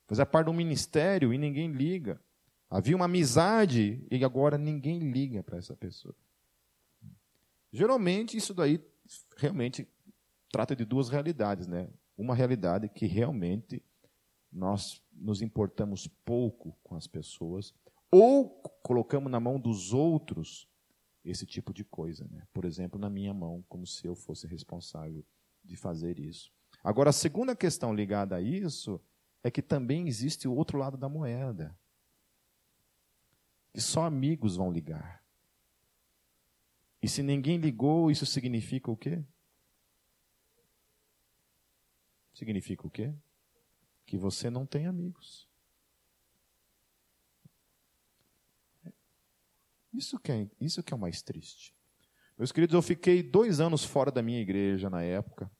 Fazia 0.06 0.24
parte 0.24 0.46
de 0.46 0.52
um 0.52 0.56
ministério 0.56 1.34
e 1.34 1.38
ninguém 1.38 1.72
liga. 1.72 2.20
Havia 2.70 2.94
uma 2.94 3.06
amizade 3.06 4.06
e 4.08 4.24
agora 4.24 4.56
ninguém 4.56 5.10
liga 5.10 5.42
para 5.42 5.58
essa 5.58 5.74
pessoa. 5.74 6.14
Geralmente, 7.74 8.36
isso 8.36 8.54
daí 8.54 8.80
realmente 9.36 9.88
trata 10.48 10.76
de 10.76 10.84
duas 10.84 11.08
realidades, 11.08 11.66
né? 11.66 11.88
Uma 12.16 12.32
realidade 12.32 12.88
que 12.88 13.04
realmente 13.04 13.82
nós 14.52 15.02
nos 15.12 15.42
importamos 15.42 16.06
pouco 16.24 16.78
com 16.84 16.94
as 16.94 17.08
pessoas, 17.08 17.74
ou 18.12 18.48
colocamos 18.80 19.28
na 19.28 19.40
mão 19.40 19.58
dos 19.58 19.92
outros 19.92 20.68
esse 21.24 21.44
tipo 21.44 21.74
de 21.74 21.82
coisa, 21.82 22.24
né? 22.30 22.46
Por 22.52 22.64
exemplo, 22.64 22.96
na 22.96 23.10
minha 23.10 23.34
mão, 23.34 23.64
como 23.68 23.84
se 23.84 24.06
eu 24.06 24.14
fosse 24.14 24.46
responsável 24.46 25.24
de 25.64 25.74
fazer 25.74 26.20
isso. 26.20 26.52
Agora, 26.84 27.10
a 27.10 27.12
segunda 27.12 27.56
questão 27.56 27.92
ligada 27.92 28.36
a 28.36 28.40
isso 28.40 29.00
é 29.42 29.50
que 29.50 29.60
também 29.60 30.06
existe 30.06 30.46
o 30.46 30.54
outro 30.54 30.78
lado 30.78 30.96
da 30.96 31.08
moeda. 31.08 31.76
Que 33.72 33.80
só 33.80 34.04
amigos 34.04 34.54
vão 34.54 34.70
ligar. 34.70 35.23
E 37.04 37.08
se 37.08 37.22
ninguém 37.22 37.58
ligou, 37.58 38.10
isso 38.10 38.24
significa 38.24 38.90
o 38.90 38.96
quê? 38.96 39.22
Significa 42.32 42.86
o 42.86 42.90
quê? 42.90 43.12
Que 44.06 44.16
você 44.16 44.48
não 44.48 44.64
tem 44.64 44.86
amigos. 44.86 45.46
Isso 49.92 50.18
que, 50.18 50.32
é, 50.32 50.48
isso 50.58 50.82
que 50.82 50.94
é 50.94 50.96
o 50.96 50.98
mais 50.98 51.20
triste. 51.20 51.76
Meus 52.38 52.50
queridos, 52.50 52.72
eu 52.72 52.80
fiquei 52.80 53.22
dois 53.22 53.60
anos 53.60 53.84
fora 53.84 54.10
da 54.10 54.22
minha 54.22 54.40
igreja 54.40 54.88
na 54.88 55.02
época, 55.02 55.50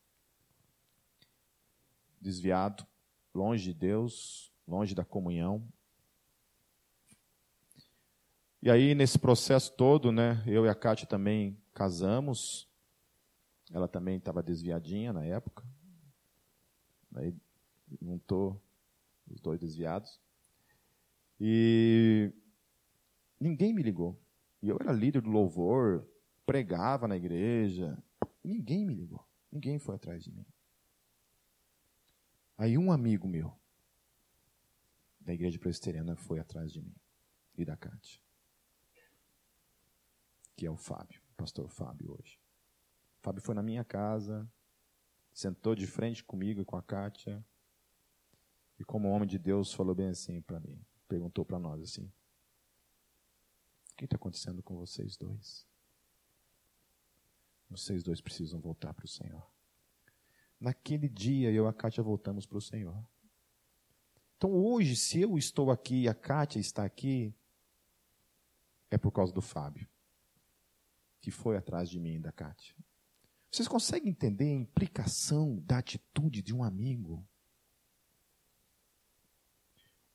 desviado, 2.22 2.86
longe 3.34 3.64
de 3.64 3.74
Deus, 3.74 4.50
longe 4.66 4.94
da 4.94 5.04
comunhão, 5.04 5.70
e 8.64 8.70
aí, 8.70 8.94
nesse 8.94 9.18
processo 9.18 9.70
todo, 9.76 10.10
né, 10.10 10.42
eu 10.46 10.64
e 10.64 10.70
a 10.70 10.74
Kátia 10.74 11.06
também 11.06 11.54
casamos. 11.74 12.66
Ela 13.70 13.86
também 13.86 14.16
estava 14.16 14.42
desviadinha 14.42 15.12
na 15.12 15.22
época. 15.22 15.62
Aí 17.14 17.36
juntou 18.00 18.58
os 19.30 19.38
dois 19.38 19.60
desviados. 19.60 20.18
E 21.38 22.32
ninguém 23.38 23.74
me 23.74 23.82
ligou. 23.82 24.18
E 24.62 24.70
eu 24.70 24.78
era 24.80 24.92
líder 24.92 25.20
do 25.20 25.28
louvor, 25.28 26.08
pregava 26.46 27.06
na 27.06 27.18
igreja. 27.18 28.02
Ninguém 28.42 28.86
me 28.86 28.94
ligou. 28.94 29.28
Ninguém 29.52 29.78
foi 29.78 29.96
atrás 29.96 30.24
de 30.24 30.32
mim. 30.32 30.46
Aí 32.56 32.78
um 32.78 32.90
amigo 32.90 33.28
meu 33.28 33.54
da 35.20 35.34
igreja 35.34 35.58
presbiteriana 35.58 36.16
foi 36.16 36.40
atrás 36.40 36.72
de 36.72 36.80
mim 36.80 36.94
e 37.58 37.62
da 37.62 37.76
Cátia 37.76 38.23
que 40.56 40.66
é 40.66 40.70
o 40.70 40.76
Fábio, 40.76 41.20
o 41.32 41.34
pastor 41.34 41.68
Fábio 41.68 42.16
hoje. 42.18 42.38
O 43.18 43.22
Fábio 43.22 43.42
foi 43.42 43.54
na 43.54 43.62
minha 43.62 43.84
casa, 43.84 44.48
sentou 45.32 45.74
de 45.74 45.86
frente 45.86 46.22
comigo 46.22 46.60
e 46.60 46.64
com 46.64 46.76
a 46.76 46.82
Kátia, 46.82 47.44
e 48.78 48.84
como 48.84 49.08
homem 49.08 49.28
de 49.28 49.38
Deus 49.38 49.72
falou 49.72 49.94
bem 49.94 50.08
assim 50.08 50.40
para 50.40 50.60
mim, 50.60 50.80
perguntou 51.08 51.44
para 51.44 51.58
nós 51.58 51.82
assim, 51.82 52.12
o 53.92 53.96
que 53.96 54.04
está 54.04 54.16
acontecendo 54.16 54.62
com 54.62 54.76
vocês 54.76 55.16
dois? 55.16 55.66
Vocês 57.70 58.02
dois 58.02 58.20
precisam 58.20 58.60
voltar 58.60 58.92
para 58.92 59.04
o 59.04 59.08
Senhor. 59.08 59.48
Naquele 60.60 61.08
dia 61.08 61.50
eu 61.50 61.64
e 61.64 61.68
a 61.68 61.72
Kátia 61.72 62.02
voltamos 62.02 62.46
para 62.46 62.58
o 62.58 62.60
Senhor. 62.60 63.04
Então 64.36 64.52
hoje, 64.52 64.96
se 64.96 65.20
eu 65.20 65.38
estou 65.38 65.70
aqui 65.70 66.02
e 66.02 66.08
a 66.08 66.14
Kátia 66.14 66.60
está 66.60 66.84
aqui, 66.84 67.34
é 68.90 68.98
por 68.98 69.10
causa 69.10 69.32
do 69.32 69.40
Fábio 69.40 69.88
que 71.24 71.30
foi 71.30 71.56
atrás 71.56 71.88
de 71.88 71.98
mim 71.98 72.16
e 72.16 72.18
da 72.18 72.30
Kátia. 72.30 72.76
Vocês 73.50 73.66
conseguem 73.66 74.10
entender 74.10 74.44
a 74.44 74.60
implicação 74.60 75.58
da 75.60 75.78
atitude 75.78 76.42
de 76.42 76.54
um 76.54 76.62
amigo? 76.62 77.26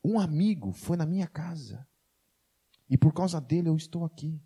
Um 0.04 0.20
amigo 0.20 0.72
foi 0.72 0.96
na 0.96 1.04
minha 1.04 1.26
casa. 1.26 1.84
E 2.88 2.96
por 2.96 3.12
causa 3.12 3.40
dele 3.40 3.68
eu 3.68 3.74
estou 3.74 4.04
aqui. 4.04 4.40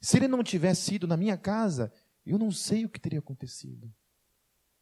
Se 0.00 0.16
ele 0.16 0.26
não 0.26 0.42
tivesse 0.42 0.96
ido 0.96 1.06
na 1.06 1.16
minha 1.16 1.38
casa, 1.38 1.92
eu 2.26 2.36
não 2.36 2.50
sei 2.50 2.84
o 2.84 2.88
que 2.88 2.98
teria 2.98 3.20
acontecido. 3.20 3.94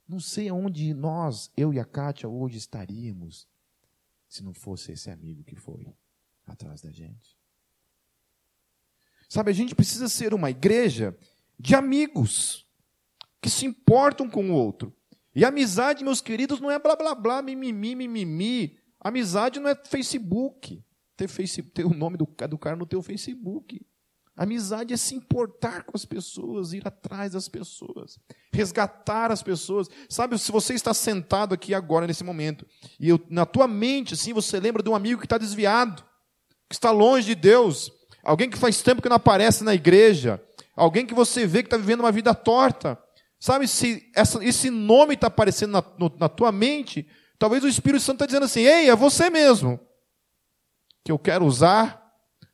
Não 0.08 0.20
sei 0.20 0.48
aonde 0.48 0.94
nós, 0.94 1.52
eu 1.54 1.70
e 1.74 1.78
a 1.78 1.84
Kátia, 1.84 2.26
hoje 2.30 2.56
estaríamos 2.56 3.46
se 4.26 4.42
não 4.42 4.54
fosse 4.54 4.92
esse 4.92 5.10
amigo 5.10 5.44
que 5.44 5.54
foi 5.54 5.94
atrás 6.46 6.80
da 6.80 6.90
gente. 6.90 7.41
Sabe, 9.32 9.50
a 9.50 9.54
gente 9.54 9.74
precisa 9.74 10.10
ser 10.10 10.34
uma 10.34 10.50
igreja 10.50 11.16
de 11.58 11.74
amigos 11.74 12.66
que 13.40 13.48
se 13.48 13.64
importam 13.64 14.28
com 14.28 14.50
o 14.50 14.52
outro. 14.52 14.94
E 15.34 15.42
amizade, 15.42 16.04
meus 16.04 16.20
queridos, 16.20 16.60
não 16.60 16.70
é 16.70 16.78
blá 16.78 16.94
blá 16.94 17.14
blá, 17.14 17.40
mimimi, 17.40 17.94
mimimi. 17.94 18.76
Amizade 19.00 19.58
não 19.58 19.70
é 19.70 19.74
Facebook. 19.74 20.84
Ter, 21.16 21.28
face, 21.28 21.62
ter 21.62 21.86
o 21.86 21.94
nome 21.94 22.18
do, 22.18 22.28
do 22.46 22.58
cara 22.58 22.76
no 22.76 22.84
teu 22.84 23.00
Facebook. 23.00 23.80
Amizade 24.36 24.92
é 24.92 24.98
se 24.98 25.14
importar 25.14 25.84
com 25.84 25.96
as 25.96 26.04
pessoas, 26.04 26.74
ir 26.74 26.86
atrás 26.86 27.32
das 27.32 27.48
pessoas, 27.48 28.18
resgatar 28.52 29.32
as 29.32 29.42
pessoas. 29.42 29.88
Sabe, 30.10 30.38
se 30.38 30.52
você 30.52 30.74
está 30.74 30.92
sentado 30.92 31.54
aqui 31.54 31.72
agora, 31.72 32.06
nesse 32.06 32.22
momento, 32.22 32.66
e 33.00 33.08
eu, 33.08 33.18
na 33.30 33.46
tua 33.46 33.66
mente, 33.66 34.12
assim, 34.12 34.34
você 34.34 34.60
lembra 34.60 34.82
de 34.82 34.90
um 34.90 34.94
amigo 34.94 35.20
que 35.20 35.26
está 35.26 35.38
desviado, 35.38 36.04
que 36.68 36.74
está 36.74 36.90
longe 36.90 37.28
de 37.28 37.34
Deus, 37.34 37.90
alguém 38.22 38.48
que 38.48 38.58
faz 38.58 38.82
tempo 38.82 39.02
que 39.02 39.08
não 39.08 39.16
aparece 39.16 39.64
na 39.64 39.74
igreja, 39.74 40.42
alguém 40.76 41.06
que 41.06 41.14
você 41.14 41.46
vê 41.46 41.62
que 41.62 41.66
está 41.66 41.76
vivendo 41.76 42.00
uma 42.00 42.12
vida 42.12 42.34
torta. 42.34 42.98
Sabe, 43.38 43.66
se 43.66 44.10
essa, 44.14 44.42
esse 44.44 44.70
nome 44.70 45.14
está 45.14 45.26
aparecendo 45.26 45.72
na, 45.72 45.84
no, 45.98 46.14
na 46.18 46.28
tua 46.28 46.52
mente, 46.52 47.08
talvez 47.38 47.64
o 47.64 47.68
Espírito 47.68 48.02
Santo 48.02 48.16
está 48.16 48.26
dizendo 48.26 48.44
assim: 48.44 48.60
ei, 48.60 48.88
é 48.88 48.94
você 48.94 49.28
mesmo 49.28 49.80
que 51.04 51.10
eu 51.10 51.18
quero 51.18 51.44
usar 51.44 52.00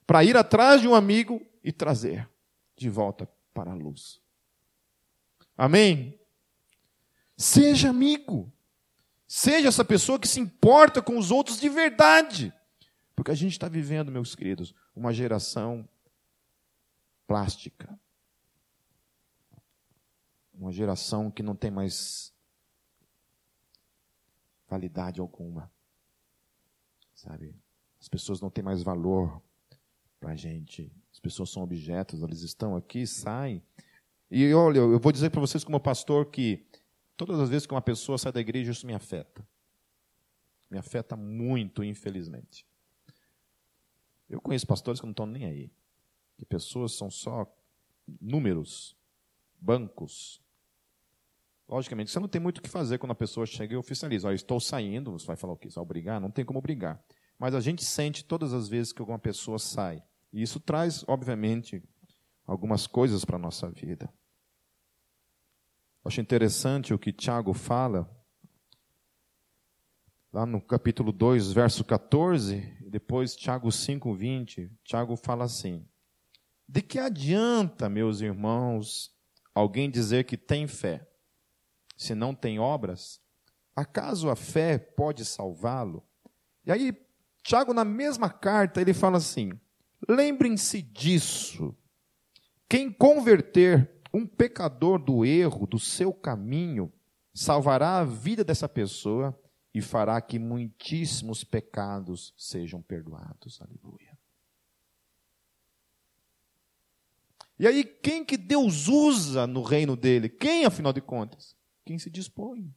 para 0.07 0.25
ir 0.25 0.37
atrás 0.37 0.81
de 0.81 0.89
um 0.89 0.95
amigo 0.95 1.41
e 1.63 1.71
trazer 1.71 2.29
de 2.77 2.89
volta 2.89 3.29
para 3.53 3.73
a 3.73 3.75
luz. 3.75 4.21
Amém? 5.57 6.19
Seja 7.37 7.91
amigo. 7.91 8.51
Seja 9.27 9.69
essa 9.69 9.85
pessoa 9.85 10.19
que 10.19 10.27
se 10.27 10.41
importa 10.41 11.03
com 11.03 11.19
os 11.19 11.31
outros 11.31 11.61
de 11.61 11.69
verdade. 11.69 12.53
Porque 13.15 13.31
a 13.31 13.35
gente 13.35 13.53
está 13.53 13.69
vivendo, 13.69 14.11
meus 14.11 14.35
queridos, 14.35 14.75
uma 14.99 15.13
geração 15.13 15.89
plástica. 17.27 17.99
Uma 20.53 20.73
geração 20.73 21.31
que 21.31 21.43
não 21.43 21.55
tem 21.55 21.71
mais 21.71 22.35
validade 24.69 25.21
alguma. 25.21 25.71
Sabe? 27.15 27.55
As 28.01 28.09
pessoas 28.09 28.41
não 28.41 28.51
têm 28.51 28.65
mais 28.65 28.83
valor 28.83 29.41
para 30.19 30.33
a 30.33 30.37
gente. 30.37 30.93
As 31.13 31.21
pessoas 31.21 31.51
são 31.51 31.63
objetos, 31.63 32.23
elas 32.23 32.43
estão 32.43 32.77
aqui, 32.77 33.07
saem. 33.07 33.63
E 34.31 34.53
olha, 34.53 34.79
eu 34.79 34.99
vou 34.99 35.13
dizer 35.13 35.31
para 35.31 35.41
vocês, 35.41 35.63
como 35.63 35.81
pastor, 35.81 36.27
que 36.27 36.67
todas 37.17 37.39
as 37.39 37.49
vezes 37.49 37.67
que 37.67 37.75
uma 37.75 37.81
pessoa 37.81 38.19
sai 38.19 38.33
da 38.33 38.41
igreja, 38.41 38.73
isso 38.73 38.87
me 38.87 38.95
afeta. 38.95 39.47
Me 40.69 40.77
afeta 40.77 41.17
muito, 41.17 41.85
infelizmente. 41.85 42.68
Eu 44.29 44.41
conheço 44.41 44.67
pastores 44.67 45.01
que 45.01 45.07
não 45.07 45.13
estão 45.13 45.27
nem 45.27 45.45
aí. 45.45 45.73
Que 46.37 46.45
pessoas 46.45 46.93
são 46.93 47.11
só 47.11 47.47
números, 48.21 48.97
bancos. 49.61 50.41
Logicamente, 51.69 52.11
você 52.11 52.21
não 52.21 52.29
tem 52.29 52.41
muito 52.41 52.59
o 52.59 52.63
que 52.63 52.69
fazer 52.69 52.99
quando 52.99 53.13
a 53.13 53.17
pessoa 53.17 53.45
chega 53.45 53.75
e 53.75 53.77
oficializa. 53.77 54.33
Estou 54.33 54.61
saindo, 54.61 55.13
você 55.13 55.27
vai 55.27 55.37
falar 55.37 55.53
o 55.53 55.57
quê? 55.57 55.71
Você 55.71 55.75
vai 55.75 55.83
obrigar? 55.83 56.21
Não 56.21 56.31
tem 56.31 56.45
como 56.45 56.59
obrigar. 56.59 57.03
Mas 57.39 57.55
a 57.55 57.61
gente 57.61 57.85
sente 57.85 58.25
todas 58.25 58.53
as 58.53 58.69
vezes 58.69 58.93
que 58.93 59.01
alguma 59.01 59.19
pessoa 59.19 59.59
sai. 59.59 60.03
E 60.33 60.43
isso 60.43 60.59
traz, 60.61 61.05
obviamente, 61.07 61.83
algumas 62.47 62.87
coisas 62.87 63.25
para 63.25 63.37
a 63.37 63.39
nossa 63.39 63.71
vida. 63.71 64.13
Acho 66.05 66.21
interessante 66.21 66.95
o 66.95 66.99
que 66.99 67.13
Tiago 67.13 67.53
fala, 67.53 68.11
lá 70.33 70.47
no 70.47 70.61
capítulo 70.61 71.13
2, 71.13 71.53
verso 71.53 71.85
14, 71.85 72.57
e 72.57 72.78
depois 72.89 73.37
Tiago 73.37 73.71
5, 73.71 74.15
20. 74.15 74.71
Tiago 74.83 75.17
fala 75.17 75.45
assim: 75.45 75.87
De 76.69 76.83
que 76.83 76.99
adianta, 76.99 77.89
meus 77.89 78.21
irmãos, 78.21 79.15
alguém 79.55 79.91
dizer 79.91 80.25
que 80.25 80.37
tem 80.37 80.67
fé, 80.67 81.07
se 81.97 82.15
não 82.15 82.35
tem 82.35 82.59
obras? 82.59 83.21
Acaso 83.77 84.29
a 84.29 84.35
fé 84.35 84.79
pode 84.79 85.25
salvá-lo? 85.25 86.05
E 86.65 86.73
aí, 86.73 86.93
Tiago, 87.43 87.73
na 87.73 87.85
mesma 87.85 88.31
carta, 88.31 88.81
ele 88.81 88.93
fala 88.93 89.19
assim: 89.19 89.53
lembrem-se 90.09 90.83
disso. 90.83 91.77
Quem 92.69 92.93
converter 92.93 93.91
um 94.13 94.27
pecador 94.27 94.99
do 94.99 95.25
erro, 95.25 95.67
do 95.67 95.79
seu 95.79 96.13
caminho, 96.13 96.93
salvará 97.33 97.99
a 97.99 98.05
vida 98.05 98.43
dessa 98.45 98.69
pessoa 98.69 99.39
e 99.75 99.81
fará 99.81 100.21
que 100.21 100.39
muitíssimos 100.39 101.45
pecados 101.45 102.33
sejam 102.37 102.81
perdoados. 102.83 103.61
Aleluia. 103.61 104.19
E 107.59 107.67
aí, 107.67 107.85
quem 107.85 108.25
que 108.25 108.37
Deus 108.37 108.87
usa 108.87 109.47
no 109.47 109.63
reino 109.63 109.97
dele? 109.97 110.29
Quem, 110.29 110.65
afinal 110.65 110.93
de 110.93 111.01
contas? 111.01 111.57
Quem 111.85 111.99
se 111.99 112.09
dispõe. 112.09 112.73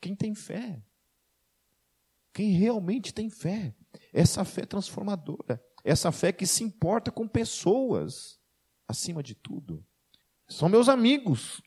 Quem 0.00 0.14
tem 0.14 0.34
fé. 0.34 0.82
Quem 2.32 2.50
realmente 2.50 3.14
tem 3.14 3.30
fé. 3.30 3.74
Essa 4.12 4.44
fé 4.44 4.66
transformadora. 4.66 5.62
Essa 5.82 6.12
fé 6.12 6.32
que 6.32 6.46
se 6.46 6.62
importa 6.62 7.10
com 7.10 7.26
pessoas, 7.26 8.38
acima 8.86 9.22
de 9.22 9.34
tudo. 9.34 9.84
São 10.48 10.68
meus 10.68 10.88
amigos. 10.88 11.62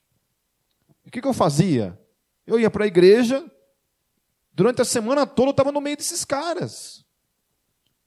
O 1.06 1.12
que, 1.12 1.22
que 1.22 1.28
eu 1.28 1.34
fazia? 1.34 2.00
Eu 2.46 2.60
ia 2.60 2.70
para 2.70 2.84
a 2.84 2.88
igreja, 2.88 3.44
durante 4.56 4.82
a 4.82 4.86
semana 4.86 5.28
toda 5.28 5.50
eu 5.50 5.52
estava 5.52 5.72
no 5.72 5.82
meio 5.82 5.98
desses 5.98 6.24
caras, 6.24 7.06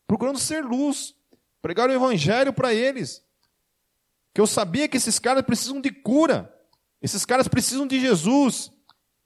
procurando 0.06 0.38
ser 0.38 0.64
luz, 0.64 1.14
pregar 1.60 1.88
o 1.88 1.92
evangelho 1.92 2.52
para 2.52 2.72
eles. 2.72 3.24
Que 4.34 4.40
eu 4.40 4.46
sabia 4.46 4.88
que 4.88 4.96
esses 4.96 5.18
caras 5.18 5.44
precisam 5.44 5.80
de 5.80 5.90
cura, 5.90 6.52
esses 7.02 7.24
caras 7.24 7.46
precisam 7.46 7.86
de 7.86 8.00
Jesus, 8.00 8.72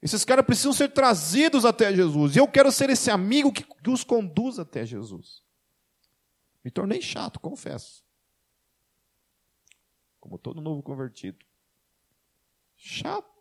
esses 0.01 0.25
caras 0.25 0.45
precisam 0.45 0.73
ser 0.73 0.91
trazidos 0.91 1.63
até 1.63 1.93
Jesus. 1.93 2.35
E 2.35 2.39
eu 2.39 2.47
quero 2.47 2.71
ser 2.71 2.89
esse 2.89 3.09
amigo 3.09 3.53
que, 3.53 3.63
que 3.63 3.89
os 3.89 4.03
conduz 4.03 4.59
até 4.59 4.85
Jesus. 4.85 5.41
Me 6.63 6.69
tornei 6.69 7.01
chato, 7.01 7.39
confesso. 7.39 8.03
Como 10.19 10.37
todo 10.37 10.61
novo 10.61 10.83
convertido. 10.83 11.37
Chato. 12.75 13.32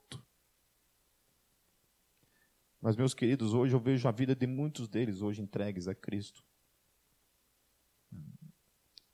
Mas, 2.83 2.97
meus 2.97 3.15
queridos, 3.15 3.55
hoje 3.55 3.77
eu 3.77 3.79
vejo 3.79 4.09
a 4.09 4.11
vida 4.11 4.35
de 4.35 4.45
muitos 4.45 4.89
deles 4.89 5.23
hoje 5.23 5.41
entregues 5.41 5.87
a 5.87 5.95
Cristo. 5.95 6.45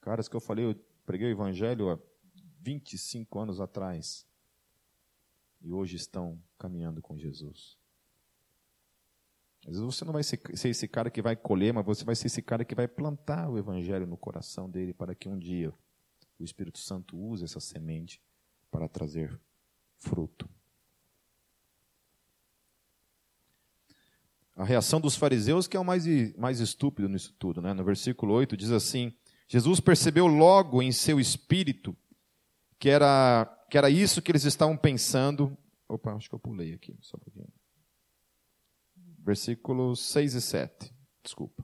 Caras 0.01 0.27
que 0.27 0.35
eu 0.35 0.41
falei, 0.41 0.65
eu 0.65 0.75
preguei 1.05 1.29
o 1.29 1.33
Evangelho 1.33 1.91
há 1.91 1.99
25 2.63 3.39
anos 3.39 3.61
atrás. 3.61 4.27
E 5.61 5.71
hoje 5.71 5.97
estão 5.97 6.43
caminhando 6.59 7.03
com 7.03 7.19
Jesus. 7.19 7.77
Às 9.67 9.73
vezes 9.73 9.85
você 9.85 10.03
não 10.03 10.15
vai 10.15 10.23
ser, 10.23 10.41
ser, 10.57 10.71
esse 10.71 10.89
cara 10.89 11.11
que 11.11 11.21
vai 11.21 11.37
colher, 11.37 11.75
mas 11.75 11.85
você 11.85 12.05
vai 12.05 12.17
ser 12.17 12.29
esse 12.29 12.41
cara 12.41 12.65
que 12.65 12.75
vai 12.75 12.89
plantar 12.89 13.51
o 13.51 13.59
evangelho 13.59 14.07
no 14.07 14.17
coração 14.17 14.71
dele 14.71 14.95
para 14.95 15.15
que 15.15 15.29
um 15.29 15.39
dia 15.39 15.75
o 16.39 16.45
Espírito 16.45 16.79
Santo 16.79 17.19
use 17.19 17.45
essa 17.45 17.61
semente 17.61 18.19
para 18.71 18.89
trazer 18.89 19.39
fruto. 19.99 20.49
A 24.59 24.65
reação 24.65 25.01
dos 25.01 25.17
fariseus 25.17 25.67
que 25.67 25.77
é 25.77 25.81
o 25.81 25.85
mais, 25.85 26.05
mais 26.37 26.61
estúpido 26.61 27.09
nisso 27.09 27.35
tudo. 27.39 27.63
Né? 27.63 27.73
No 27.73 27.85
versículo 27.85 28.35
8 28.35 28.57
diz 28.57 28.71
assim, 28.71 29.15
Jesus 29.49 29.81
percebeu 29.81 30.27
logo 30.27 30.83
em 30.83 30.93
seu 30.93 31.19
espírito 31.19 31.97
que 32.79 32.91
era, 32.91 33.47
que 33.71 33.79
era 33.79 33.89
isso 33.89 34.21
que 34.21 34.31
eles 34.31 34.45
estavam 34.45 34.77
pensando. 34.77 35.57
Opa, 35.89 36.13
acho 36.15 36.29
que 36.29 36.35
eu 36.35 36.39
pulei 36.39 36.75
aqui, 36.75 36.95
só 37.01 37.17
um 37.17 37.21
pouquinho 37.21 37.49
versículos 39.29 40.01
6 40.01 40.35
e 40.35 40.41
7. 40.41 40.95
Desculpa. 41.23 41.63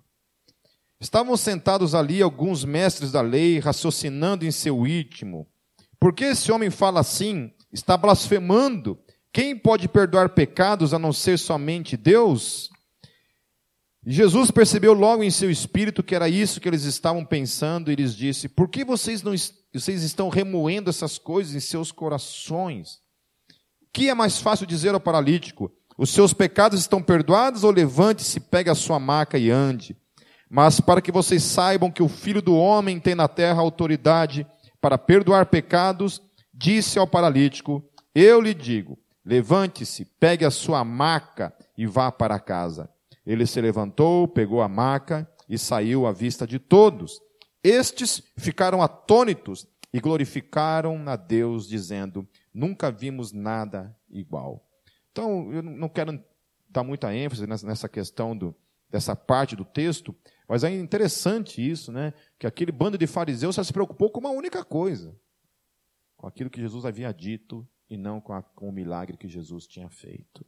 Estavam 1.00 1.34
sentados 1.36 1.94
ali 1.94 2.20
alguns 2.20 2.62
mestres 2.62 3.10
da 3.10 3.22
lei, 3.22 3.58
raciocinando 3.58 4.44
em 4.44 4.50
seu 4.50 4.86
íntimo. 4.86 5.46
Por 5.98 6.12
que 6.12 6.24
esse 6.24 6.52
homem 6.52 6.70
fala 6.70 7.00
assim? 7.00 7.50
Está 7.72 7.96
blasfemando. 7.96 8.98
Quem 9.32 9.58
pode 9.58 9.88
perdoar 9.88 10.28
pecados 10.30 10.92
a 10.92 10.98
não 10.98 11.12
ser 11.12 11.38
somente 11.38 11.96
Deus? 11.96 12.70
Jesus 14.06 14.50
percebeu 14.50 14.92
logo 14.92 15.22
em 15.22 15.30
seu 15.30 15.50
espírito 15.50 16.02
que 16.02 16.14
era 16.14 16.28
isso 16.28 16.60
que 16.60 16.68
eles 16.68 16.84
estavam 16.84 17.24
pensando 17.24 17.90
e 17.90 17.94
lhes 17.94 18.14
disse: 18.14 18.48
Por 18.48 18.68
que 18.68 18.84
vocês, 18.84 19.22
não, 19.22 19.32
vocês 19.72 20.02
estão 20.02 20.28
remoendo 20.28 20.90
essas 20.90 21.16
coisas 21.16 21.54
em 21.54 21.60
seus 21.60 21.90
corações? 21.90 23.00
O 23.82 23.86
que 23.92 24.10
é 24.10 24.14
mais 24.14 24.38
fácil 24.38 24.66
dizer 24.66 24.92
ao 24.92 25.00
paralítico? 25.00 25.72
Os 25.96 26.10
seus 26.10 26.34
pecados 26.34 26.80
estão 26.80 27.00
perdoados, 27.00 27.64
ou 27.64 27.70
levante-se, 27.70 28.40
pegue 28.40 28.68
a 28.68 28.74
sua 28.74 28.98
maca 28.98 29.38
e 29.38 29.50
ande. 29.50 29.96
Mas 30.50 30.80
para 30.80 31.00
que 31.00 31.12
vocês 31.12 31.42
saibam 31.42 31.90
que 31.90 32.02
o 32.02 32.08
Filho 32.08 32.42
do 32.42 32.54
Homem 32.56 33.00
tem 33.00 33.14
na 33.14 33.28
terra 33.28 33.60
autoridade 33.60 34.46
para 34.80 34.98
perdoar 34.98 35.46
pecados, 35.46 36.20
disse 36.52 36.98
ao 36.98 37.06
paralítico: 37.06 37.82
Eu 38.14 38.40
lhe 38.40 38.52
digo, 38.52 38.98
levante-se, 39.24 40.04
pegue 40.20 40.44
a 40.44 40.50
sua 40.50 40.84
maca 40.84 41.54
e 41.78 41.86
vá 41.86 42.12
para 42.12 42.38
casa. 42.38 42.90
Ele 43.26 43.46
se 43.46 43.60
levantou, 43.60 44.28
pegou 44.28 44.60
a 44.60 44.68
maca 44.68 45.28
e 45.48 45.58
saiu 45.58 46.06
à 46.06 46.12
vista 46.12 46.46
de 46.46 46.58
todos. 46.58 47.20
Estes 47.62 48.22
ficaram 48.36 48.82
atônitos 48.82 49.66
e 49.92 50.00
glorificaram 50.00 51.08
a 51.08 51.16
Deus, 51.16 51.68
dizendo: 51.68 52.28
Nunca 52.52 52.90
vimos 52.90 53.32
nada 53.32 53.96
igual. 54.10 54.68
Então, 55.12 55.52
eu 55.52 55.62
não 55.62 55.88
quero 55.88 56.22
dar 56.68 56.82
muita 56.82 57.14
ênfase 57.14 57.46
nessa 57.46 57.88
questão 57.88 58.36
do, 58.36 58.54
dessa 58.90 59.14
parte 59.14 59.54
do 59.54 59.64
texto, 59.64 60.14
mas 60.48 60.64
é 60.64 60.70
interessante 60.70 61.60
isso, 61.60 61.92
né? 61.92 62.12
Que 62.38 62.46
aquele 62.46 62.72
bando 62.72 62.98
de 62.98 63.06
fariseus 63.06 63.54
só 63.54 63.62
se 63.62 63.72
preocupou 63.72 64.10
com 64.10 64.20
uma 64.20 64.30
única 64.30 64.64
coisa: 64.64 65.16
com 66.16 66.26
aquilo 66.26 66.50
que 66.50 66.60
Jesus 66.60 66.84
havia 66.84 67.12
dito 67.12 67.66
e 67.88 67.96
não 67.96 68.20
com, 68.20 68.32
a, 68.32 68.42
com 68.42 68.68
o 68.68 68.72
milagre 68.72 69.16
que 69.16 69.28
Jesus 69.28 69.66
tinha 69.66 69.88
feito. 69.88 70.44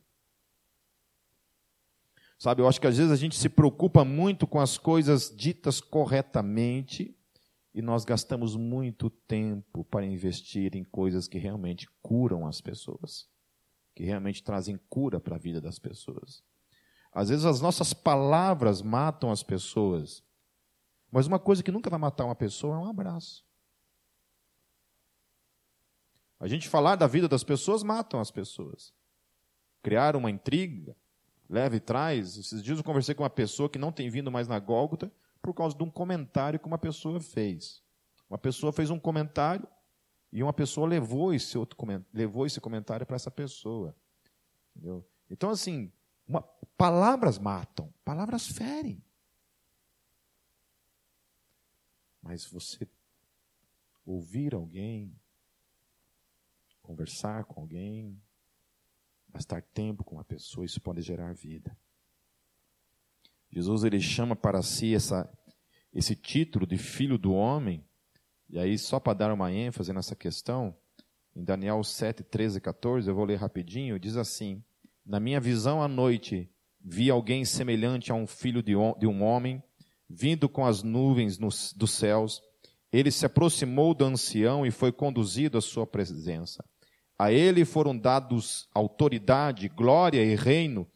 Sabe, 2.39 2.61
eu 2.63 2.69
acho 2.69 2.81
que 2.81 2.87
às 2.87 2.97
vezes 2.97 3.13
a 3.13 3.17
gente 3.17 3.37
se 3.37 3.49
preocupa 3.49 4.05
muito 4.05 4.47
com 4.47 4.61
as 4.61 4.77
coisas 4.77 5.35
ditas 5.35 5.81
corretamente 5.81 7.17
e 7.75 7.81
nós 7.81 8.05
gastamos 8.05 8.57
muito 8.57 9.09
tempo 9.09 9.85
para 9.85 10.05
investir 10.05 10.77
em 10.77 10.85
coisas 10.85 11.27
que 11.27 11.39
realmente 11.39 11.89
curam 12.03 12.47
as 12.47 12.61
pessoas 12.61 13.29
que 13.97 14.05
realmente 14.05 14.43
trazem 14.43 14.79
cura 14.91 15.19
para 15.19 15.37
a 15.37 15.39
vida 15.39 15.59
das 15.59 15.79
pessoas. 15.79 16.45
Às 17.11 17.31
vezes 17.31 17.47
as 17.47 17.63
nossas 17.63 17.95
palavras 17.95 18.83
matam 18.83 19.31
as 19.31 19.43
pessoas, 19.43 20.23
mas 21.11 21.27
uma 21.27 21.39
coisa 21.39 21.63
que 21.63 21.73
nunca 21.73 21.89
vai 21.89 21.99
matar 21.99 22.27
uma 22.27 22.35
pessoa 22.35 22.77
é 22.77 22.79
um 22.79 22.91
abraço. 22.91 23.43
A 26.39 26.47
gente 26.47 26.69
falar 26.69 26.97
da 26.97 27.07
vida 27.07 27.27
das 27.27 27.43
pessoas 27.43 27.83
matam 27.83 28.21
as 28.21 28.31
pessoas. 28.31 28.93
Criar 29.83 30.15
uma 30.15 30.31
intriga, 30.31 30.95
leva 31.49 31.77
e 31.77 31.81
traz. 31.81 32.37
Esses 32.37 32.63
dias 32.63 32.79
eu 32.79 32.85
conversei 32.85 33.15
com 33.15 33.23
uma 33.23 33.31
pessoa 33.31 33.69
que 33.69 33.79
não 33.79 33.93
tem 33.93 34.11
vindo 34.11 34.31
mais 34.31 34.49
na 34.49 34.59
Gólgota, 34.59 35.13
por 35.41 35.55
causa 35.55 35.77
de 35.77 35.83
um 35.83 35.91
comentário 35.91 36.59
que 36.59 36.67
uma 36.67 36.79
pessoa 36.79 37.21
fez. 37.21 37.83
Uma 38.29 38.39
pessoa 38.39 38.73
fez 38.73 38.91
um 38.91 38.99
comentário 38.99 39.67
e 40.33 40.43
uma 40.43 40.53
pessoa 40.53 40.87
levou 40.89 41.33
esse 41.33 41.57
outro 41.57 41.79
levou 42.13 42.47
esse 42.47 42.61
comentário 42.61 43.07
para 43.07 43.17
essa 43.17 43.31
pessoa. 43.31 43.95
Entendeu? 44.75 45.07
Então, 45.31 45.51
assim, 45.51 45.93
uma, 46.27 46.43
palavras 46.77 47.39
matam, 47.39 47.93
palavras 48.05 48.49
ferem. 48.49 49.03
Mas 52.21 52.45
você 52.45 52.89
ouvir 54.05 54.55
alguém, 54.55 55.15
conversar 56.83 57.45
com 57.45 57.61
alguém, 57.61 58.21
gastar 59.37 59.61
tempo 59.61 60.03
com 60.03 60.17
uma 60.17 60.25
pessoa, 60.25 60.65
isso 60.65 60.81
pode 60.81 61.03
gerar 61.03 61.35
vida. 61.35 61.77
Jesus 63.53 63.85
ele 63.85 64.01
chama 64.01 64.35
para 64.35 64.63
si 64.63 64.95
essa, 64.95 65.31
esse 65.93 66.17
título 66.17 66.67
de 66.67 66.79
filho 66.79 67.19
do 67.19 67.35
homem, 67.35 67.85
e 68.49 68.59
aí 68.59 68.79
só 68.79 68.99
para 68.99 69.13
dar 69.13 69.33
uma 69.33 69.53
ênfase 69.53 69.93
nessa 69.93 70.17
questão, 70.17 70.75
em 71.35 71.45
Daniel 71.45 71.85
7, 71.85 72.23
13 72.23 72.57
e 72.57 72.61
14, 72.63 73.09
eu 73.09 73.15
vou 73.15 73.27
ler 73.27 73.37
rapidinho, 73.37 73.99
diz 73.99 74.17
assim: 74.17 74.65
Na 75.05 75.21
minha 75.21 75.39
visão 75.39 75.83
à 75.83 75.89
noite, 75.89 76.51
vi 76.81 77.11
alguém 77.11 77.45
semelhante 77.45 78.11
a 78.11 78.15
um 78.15 78.27
filho 78.27 78.63
de, 78.63 78.75
um 78.75 79.23
homem, 79.23 79.63
vindo 80.09 80.49
com 80.49 80.65
as 80.65 80.83
nuvens 80.83 81.39
nos, 81.39 81.75
dos 81.75 81.91
céus. 81.91 82.41
Ele 82.91 83.11
se 83.11 83.27
aproximou 83.27 83.93
do 83.93 84.07
ancião 84.07 84.65
e 84.65 84.71
foi 84.71 84.91
conduzido 84.91 85.59
à 85.59 85.61
sua 85.61 85.87
presença. 85.87 86.65
A 87.19 87.33
ele 87.33 87.65
foram 87.65 87.97
dados 87.97 88.69
autoridade, 88.75 89.69
glória 89.69 90.23
e 90.23 90.35
reino. 90.35 90.87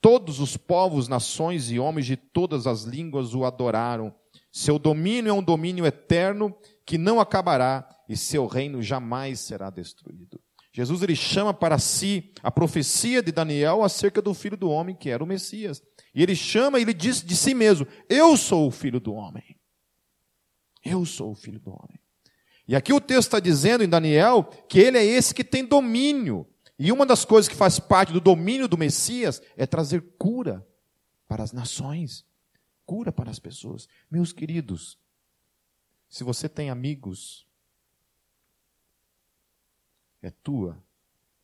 Todos 0.00 0.40
os 0.40 0.56
povos, 0.56 1.08
nações 1.08 1.70
e 1.70 1.78
homens 1.78 2.06
de 2.06 2.16
todas 2.16 2.66
as 2.66 2.84
línguas 2.84 3.34
o 3.34 3.44
adoraram. 3.44 4.14
Seu 4.52 4.78
domínio 4.78 5.30
é 5.30 5.32
um 5.32 5.42
domínio 5.42 5.86
eterno 5.86 6.54
que 6.84 6.98
não 6.98 7.20
acabará 7.20 7.88
e 8.08 8.16
seu 8.16 8.46
reino 8.46 8.82
jamais 8.82 9.40
será 9.40 9.70
destruído. 9.70 10.40
Jesus 10.72 11.02
ele 11.02 11.16
chama 11.16 11.52
para 11.52 11.78
si 11.78 12.32
a 12.42 12.50
profecia 12.50 13.22
de 13.22 13.32
Daniel 13.32 13.82
acerca 13.82 14.22
do 14.22 14.34
filho 14.34 14.56
do 14.56 14.70
homem 14.70 14.94
que 14.94 15.10
era 15.10 15.22
o 15.22 15.26
Messias. 15.26 15.82
E 16.14 16.22
ele 16.22 16.34
chama 16.34 16.78
e 16.78 16.82
ele 16.82 16.94
diz 16.94 17.22
de 17.22 17.36
si 17.36 17.54
mesmo: 17.54 17.86
Eu 18.08 18.36
sou 18.36 18.66
o 18.66 18.70
filho 18.70 19.00
do 19.00 19.12
homem. 19.12 19.56
Eu 20.84 21.04
sou 21.04 21.32
o 21.32 21.34
filho 21.34 21.60
do 21.60 21.70
homem. 21.70 21.99
E 22.70 22.76
aqui 22.76 22.92
o 22.92 23.00
texto 23.00 23.26
está 23.26 23.40
dizendo 23.40 23.82
em 23.82 23.88
Daniel 23.88 24.44
que 24.68 24.78
ele 24.78 24.96
é 24.96 25.04
esse 25.04 25.34
que 25.34 25.42
tem 25.42 25.66
domínio. 25.66 26.46
E 26.78 26.92
uma 26.92 27.04
das 27.04 27.24
coisas 27.24 27.48
que 27.48 27.56
faz 27.56 27.80
parte 27.80 28.12
do 28.12 28.20
domínio 28.20 28.68
do 28.68 28.78
Messias 28.78 29.42
é 29.56 29.66
trazer 29.66 30.00
cura 30.16 30.64
para 31.26 31.42
as 31.42 31.50
nações, 31.50 32.24
cura 32.86 33.10
para 33.10 33.28
as 33.28 33.40
pessoas. 33.40 33.88
Meus 34.08 34.32
queridos, 34.32 34.96
se 36.08 36.22
você 36.22 36.48
tem 36.48 36.70
amigos, 36.70 37.44
é 40.22 40.30
tua 40.30 40.80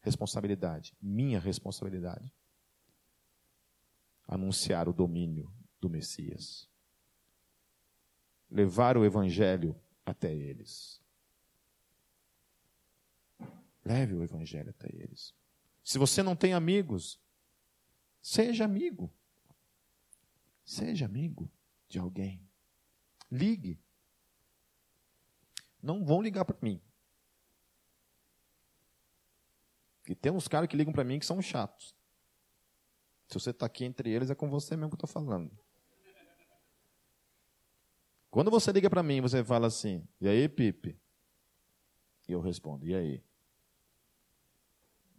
responsabilidade, 0.02 0.96
minha 1.02 1.40
responsabilidade, 1.40 2.32
anunciar 4.28 4.88
o 4.88 4.92
domínio 4.92 5.52
do 5.80 5.90
Messias, 5.90 6.68
levar 8.48 8.96
o 8.96 9.04
evangelho 9.04 9.74
até 10.04 10.32
eles. 10.32 11.04
Leve 13.86 14.14
o 14.14 14.22
evangelho 14.24 14.70
até 14.70 14.88
eles. 14.92 15.32
Se 15.84 15.96
você 15.96 16.20
não 16.20 16.34
tem 16.34 16.52
amigos, 16.52 17.20
seja 18.20 18.64
amigo. 18.64 19.14
Seja 20.64 21.04
amigo 21.04 21.48
de 21.88 22.00
alguém. 22.00 22.44
Ligue. 23.30 23.80
Não 25.80 26.04
vão 26.04 26.20
ligar 26.20 26.44
para 26.44 26.58
mim. 26.60 26.82
E 30.08 30.16
tem 30.16 30.32
uns 30.32 30.48
caras 30.48 30.68
que 30.68 30.76
ligam 30.76 30.92
para 30.92 31.04
mim 31.04 31.20
que 31.20 31.26
são 31.26 31.40
chatos. 31.40 31.94
Se 33.28 33.34
você 33.34 33.50
está 33.50 33.66
aqui 33.66 33.84
entre 33.84 34.10
eles, 34.10 34.30
é 34.30 34.34
com 34.34 34.50
você 34.50 34.76
mesmo 34.76 34.90
que 34.90 34.94
eu 34.94 35.06
estou 35.06 35.08
falando. 35.08 35.56
Quando 38.32 38.50
você 38.50 38.72
liga 38.72 38.90
para 38.90 39.02
mim, 39.04 39.20
você 39.20 39.44
fala 39.44 39.68
assim: 39.68 40.06
E 40.20 40.26
aí, 40.26 40.48
Pipe? 40.48 41.00
E 42.28 42.32
eu 42.32 42.40
respondo: 42.40 42.84
E 42.84 42.92
aí? 42.92 43.24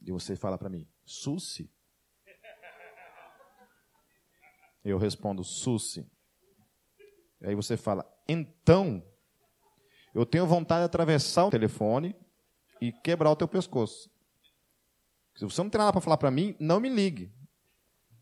E 0.07 0.11
você 0.11 0.37
fala 0.37 0.57
para 0.57 0.69
mim, 0.69 0.87
Susi? 1.03 1.69
Eu 4.81 4.97
respondo, 4.97 5.43
Susi. 5.43 6.09
Aí 7.43 7.53
você 7.53 7.75
fala, 7.75 8.09
então, 8.25 9.05
eu 10.15 10.25
tenho 10.25 10.47
vontade 10.47 10.79
de 10.79 10.85
atravessar 10.85 11.45
o 11.45 11.49
telefone 11.49 12.15
e 12.79 12.93
quebrar 12.93 13.29
o 13.31 13.35
teu 13.35 13.49
pescoço. 13.49 14.09
Se 15.35 15.43
você 15.43 15.61
não 15.61 15.69
tem 15.69 15.77
nada 15.77 15.91
para 15.91 15.99
falar 15.99 16.17
para 16.17 16.31
mim, 16.31 16.55
não 16.57 16.79
me 16.79 16.87
ligue. 16.87 17.29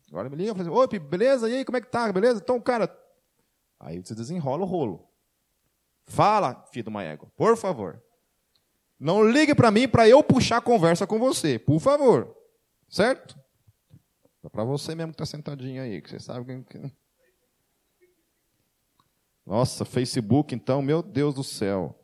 Agora 0.08 0.28
me 0.28 0.34
liga 0.34 0.50
e 0.50 0.54
fala 0.54 0.68
assim, 0.68 0.76
oi, 0.76 0.98
beleza? 0.98 1.48
E 1.48 1.54
aí, 1.54 1.64
como 1.64 1.78
é 1.78 1.80
que 1.80 1.88
tá? 1.88 2.12
Beleza? 2.12 2.40
Então, 2.42 2.60
cara, 2.60 2.92
aí 3.78 4.00
você 4.00 4.12
desenrola 4.12 4.64
o 4.64 4.66
rolo. 4.66 5.08
Fala, 6.04 6.66
filho 6.72 6.82
de 6.82 6.90
uma 6.90 7.04
égua, 7.04 7.30
por 7.36 7.56
favor. 7.56 8.02
Não 8.98 9.28
ligue 9.28 9.54
para 9.54 9.70
mim 9.70 9.86
para 9.86 10.08
eu 10.08 10.22
puxar 10.22 10.58
a 10.58 10.62
conversa 10.62 11.06
com 11.06 11.18
você, 11.18 11.58
por 11.58 11.80
favor. 11.80 12.34
Certo? 12.88 13.38
É 14.42 14.48
para 14.48 14.64
você 14.64 14.94
mesmo 14.94 15.12
que 15.12 15.22
está 15.22 15.26
sentadinho 15.26 15.82
aí, 15.82 16.00
que 16.00 16.08
você 16.08 16.20
sabe 16.20 16.64
que. 16.64 16.92
Nossa, 19.44 19.84
Facebook, 19.84 20.54
então, 20.54 20.80
meu 20.80 21.02
Deus 21.02 21.34
do 21.34 21.44
céu. 21.44 21.98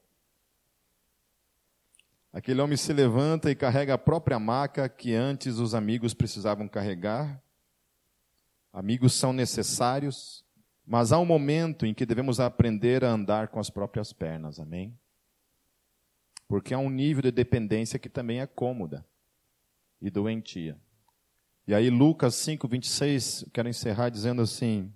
Aquele 2.33 2.61
homem 2.61 2.77
se 2.77 2.93
levanta 2.93 3.51
e 3.51 3.55
carrega 3.55 3.95
a 3.95 3.99
própria 3.99 4.39
maca 4.39 4.89
que 4.89 5.15
antes 5.15 5.59
os 5.59 5.75
amigos 5.75 6.15
precisavam 6.15 6.67
carregar. 6.67 7.43
Amigos 8.73 9.13
são 9.13 9.33
necessários, 9.33 10.45
mas 10.87 11.13
há 11.13 11.19
um 11.19 11.27
momento 11.27 11.85
em 11.85 11.93
que 11.93 12.07
devemos 12.07 12.41
aprender 12.41 13.05
a 13.05 13.11
andar 13.11 13.49
com 13.49 13.61
as 13.61 13.69
próprias 13.69 14.13
pernas, 14.13 14.59
amém? 14.59 14.99
Porque 16.53 16.75
há 16.75 16.79
um 16.79 16.91
nível 16.91 17.23
de 17.23 17.31
dependência 17.31 17.99
que 17.99 18.11
também 18.11 18.41
é 18.41 18.47
cômoda 18.47 19.07
e 20.03 20.11
doentia. 20.11 20.79
E 21.67 21.73
aí, 21.73 21.89
Lucas 21.89 22.35
5, 22.35 22.69
26, 22.69 23.47
quero 23.55 23.71
encerrar 23.71 24.11
dizendo 24.11 24.43
assim: 24.43 24.93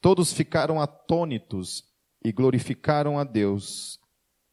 Todos 0.00 0.32
ficaram 0.32 0.80
atônitos 0.80 1.82
e 2.24 2.30
glorificaram 2.30 3.18
a 3.18 3.24
Deus, 3.24 3.98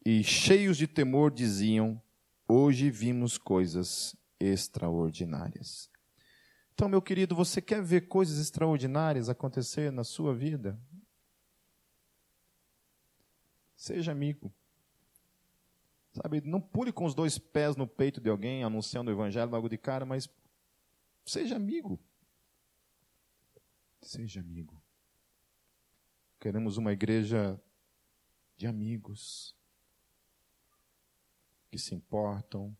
e 0.04 0.24
cheios 0.24 0.76
de 0.76 0.88
temor 0.88 1.30
diziam: 1.30 2.02
Hoje 2.48 2.90
vimos 2.90 3.38
coisas 3.38 4.16
extraordinárias. 4.40 5.88
Então, 6.74 6.88
meu 6.88 7.00
querido, 7.00 7.36
você 7.36 7.62
quer 7.62 7.80
ver 7.80 8.08
coisas 8.08 8.40
extraordinárias 8.40 9.28
acontecer 9.28 9.92
na 9.92 10.02
sua 10.02 10.34
vida? 10.34 10.76
Seja 13.76 14.10
amigo. 14.10 14.52
Sabe, 16.12 16.42
não 16.42 16.60
pule 16.60 16.92
com 16.92 17.06
os 17.06 17.14
dois 17.14 17.38
pés 17.38 17.74
no 17.74 17.86
peito 17.86 18.20
de 18.20 18.28
alguém 18.28 18.62
anunciando 18.62 19.10
o 19.10 19.14
evangelho 19.14 19.50
logo 19.50 19.68
de 19.68 19.78
cara, 19.78 20.04
mas 20.04 20.28
seja 21.24 21.56
amigo. 21.56 21.98
Seja 24.02 24.40
amigo. 24.40 24.80
Queremos 26.38 26.76
uma 26.76 26.92
igreja 26.92 27.58
de 28.56 28.66
amigos 28.66 29.56
que 31.70 31.78
se 31.78 31.94
importam, 31.94 32.76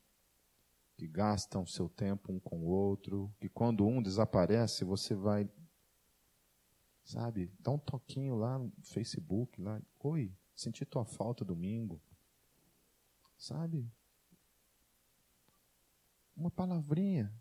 que 0.99 1.09
gastam 1.09 1.65
seu 1.65 1.89
tempo 1.89 2.31
um 2.31 2.39
com 2.39 2.61
o 2.61 2.67
outro, 2.67 3.35
que 3.41 3.49
quando 3.49 3.87
um 3.87 4.03
desaparece, 4.03 4.85
você 4.85 5.15
vai, 5.15 5.49
sabe, 7.03 7.51
dá 7.59 7.71
um 7.71 7.79
toquinho 7.79 8.35
lá 8.35 8.59
no 8.59 8.71
Facebook, 8.83 9.59
lá, 9.59 9.81
oi, 10.01 10.37
senti 10.55 10.85
tua 10.85 11.07
falta 11.07 11.45
domingo. 11.45 11.99
Sabe? 13.43 13.93
Uma 16.37 16.49
palavrinha 16.49 17.35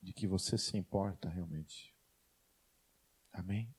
de 0.00 0.10
que 0.14 0.26
você 0.26 0.56
se 0.56 0.74
importa 0.78 1.28
realmente. 1.28 1.94
Amém? 3.30 3.70